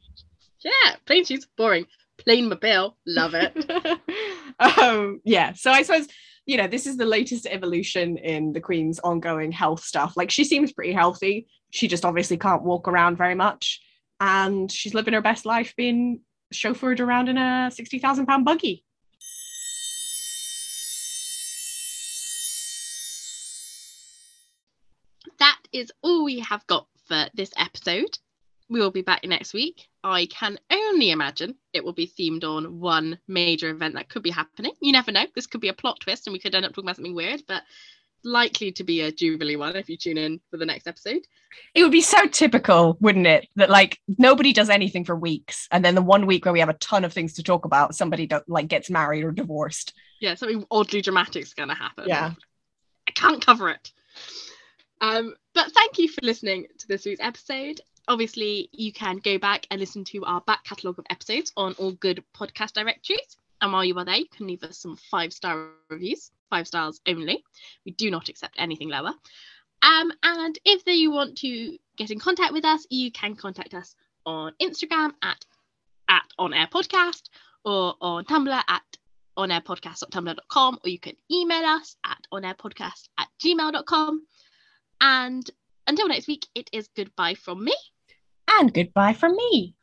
yeah. 0.65 0.97
Plain 1.07 1.25
shoes, 1.25 1.47
boring. 1.57 1.87
Plain 2.19 2.49
mobile, 2.49 2.97
love 3.07 3.35
it. 3.35 3.57
um 4.59 5.21
yeah 5.25 5.53
so 5.55 5.71
i 5.71 5.83
suppose 5.83 6.07
you 6.47 6.57
know 6.57 6.69
this 6.69 6.87
is 6.87 6.97
the 6.97 7.07
latest 7.07 7.47
evolution 7.47 8.17
in 8.19 8.53
the 8.53 8.61
queen's 8.61 8.99
ongoing 9.01 9.51
health 9.51 9.83
stuff 9.83 10.15
like 10.17 10.31
she 10.31 10.45
seems 10.45 10.73
pretty 10.73 10.93
healthy 10.93 11.47
she 11.71 11.89
just 11.89 12.05
obviously 12.05 12.37
can't 12.37 12.63
walk 12.63 12.87
around 12.87 13.17
very 13.17 13.35
much 13.35 13.81
and 14.21 14.71
she's 14.71 14.95
living 14.95 15.15
her 15.15 15.21
best 15.23 15.47
life 15.47 15.75
being 15.77 16.21
chauffeured 16.53 17.01
around 17.01 17.29
in 17.29 17.39
a 17.39 17.71
60,000 17.73 18.27
pound 18.27 18.45
buggy 18.45 18.85
that 25.39 25.59
is 25.73 25.91
all 26.03 26.25
we 26.25 26.41
have 26.41 26.65
got 26.67 26.87
for 27.09 27.27
this 27.35 27.51
episode. 27.57 28.19
We 28.69 28.81
will 28.81 28.91
be 28.91 29.03
back 29.03 29.25
next 29.25 29.53
week. 29.53 29.89
I 30.05 30.27
can 30.27 30.59
only 30.71 31.11
imagine 31.11 31.57
it 31.73 31.85
will 31.85 31.93
be 31.93 32.07
themed 32.07 32.45
on 32.45 32.81
one 32.81 33.19
major 33.29 33.71
event 33.71 33.95
that 33.95 34.09
could 34.09 34.23
be 34.23 34.31
happening. 34.31 34.73
You 34.81 34.93
never 34.93 35.13
know. 35.13 35.27
This 35.35 35.47
could 35.47 35.61
be 35.61 35.69
a 35.69 35.75
plot 35.75 36.01
twist 36.01 36.27
and 36.27 36.33
we 36.33 36.39
could 36.39 36.55
end 36.55 36.65
up 36.65 36.73
talking 36.73 36.85
about 36.85 36.97
something 36.97 37.15
weird, 37.15 37.43
but 37.47 37.63
likely 38.25 38.73
to 38.73 38.85
be 38.85 39.01
a 39.01 39.13
Jubilee 39.13 39.57
one 39.57 39.77
if 39.77 39.89
you 39.89 39.97
tune 39.97 40.17
in 40.17 40.41
for 40.51 40.57
the 40.57 40.65
next 40.65 40.87
episode. 40.87 41.23
it 41.75 41.83
would 41.83 41.91
be 41.91 42.01
so 42.01 42.27
typical 42.27 42.97
wouldn't 43.01 43.27
it 43.27 43.49
that 43.57 43.69
like 43.69 43.99
nobody 44.17 44.53
does 44.53 44.71
anything 44.71 45.05
for 45.05 45.17
weeks 45.17 45.67
and 45.73 45.85
then 45.85 45.97
the 45.97 46.03
one 46.03 46.25
week 46.25 46.45
where 46.45 46.53
we 46.53 46.61
have 46.61 46.69
a 46.69 46.75
ton 46.75 47.05
of 47.05 47.13
things 47.13 47.35
to 47.35 47.43
talk 47.43 47.65
about 47.65 47.97
somebody 47.97 48.29
don't 48.29 48.49
like 48.49 48.69
gets 48.69 48.89
married 48.89 49.25
or 49.25 49.33
divorced 49.33 49.93
Yeah, 50.21 50.37
something 50.37 50.65
oddly 50.71 51.03
dramatic 51.03 51.43
is 51.43 51.53
going 51.53 51.69
to 51.69 51.75
happen. 51.75 52.05
Yeah. 52.07 52.35
I 53.09 53.11
can't 53.11 53.45
cover 53.45 53.71
it. 53.71 53.91
Um, 55.01 55.35
but 55.53 55.73
thank 55.73 55.99
you 55.99 56.07
for 56.09 56.21
listening 56.23 56.67
to 56.79 56.87
this 56.87 57.05
week's 57.05 57.21
episode. 57.21 57.81
Obviously, 58.09 58.69
you 58.73 58.93
can 58.93 59.19
go 59.19 59.39
back 59.39 59.67
and 59.71 59.79
listen 59.81 60.05
to 60.05 60.25
our 60.25 60.41
back 60.41 60.65
catalogue 60.65 60.99
of 60.99 61.07
episodes 61.09 61.53
on 61.57 61.75
all 61.75 61.93
good 61.93 62.25
podcast 62.35 62.73
directories. 62.73 63.37
And 63.61 63.73
while 63.73 63.85
you 63.85 63.97
are 63.99 64.05
there, 64.05 64.17
you 64.17 64.27
can 64.27 64.49
leave 64.49 64.65
us 64.65 64.79
some 64.79 64.97
five 64.97 65.33
star 65.33 65.69
reviews, 65.89 66.33
five 66.51 66.67
stars 66.67 67.01
only. 67.07 67.45
We 67.87 67.93
do 67.93 68.11
not 68.11 68.29
accept 68.29 68.57
anything 68.59 68.89
lower. 68.89 69.13
Um, 69.83 70.13
and 70.23 70.59
if 70.65 70.83
you 70.87 71.11
want 71.11 71.39
to 71.39 71.79
get 71.97 72.11
in 72.11 72.19
contact 72.19 72.53
with 72.53 72.65
us, 72.65 72.87
you 72.91 73.13
can 73.13 73.37
contact 73.37 73.75
us 73.75 73.95
on 74.27 74.53
Instagram 74.61 75.13
at 75.23 75.45
at 76.09 76.25
On 76.39 76.53
Heir 76.53 76.67
podcast 76.67 77.23
or 77.65 77.95
on 78.01 78.25
Tumblr 78.25 78.63
at 78.69 78.83
onheirpodcast.tumblr.com 79.39 80.79
or 80.85 80.91
you 80.91 80.99
can 80.99 81.17
email 81.31 81.65
us 81.65 81.97
at 82.05 82.19
onheirpodcast 82.33 83.09
at 83.19 83.29
gmail.com. 83.43 84.27
And 85.01 85.51
until 85.87 86.09
next 86.09 86.29
week, 86.29 86.47
it 86.55 86.69
is 86.73 86.89
goodbye 86.95 87.35
from 87.35 87.65
me. 87.65 87.75
And 88.59 88.73
goodbye 88.73 89.13
from 89.13 89.37
me 89.37 89.75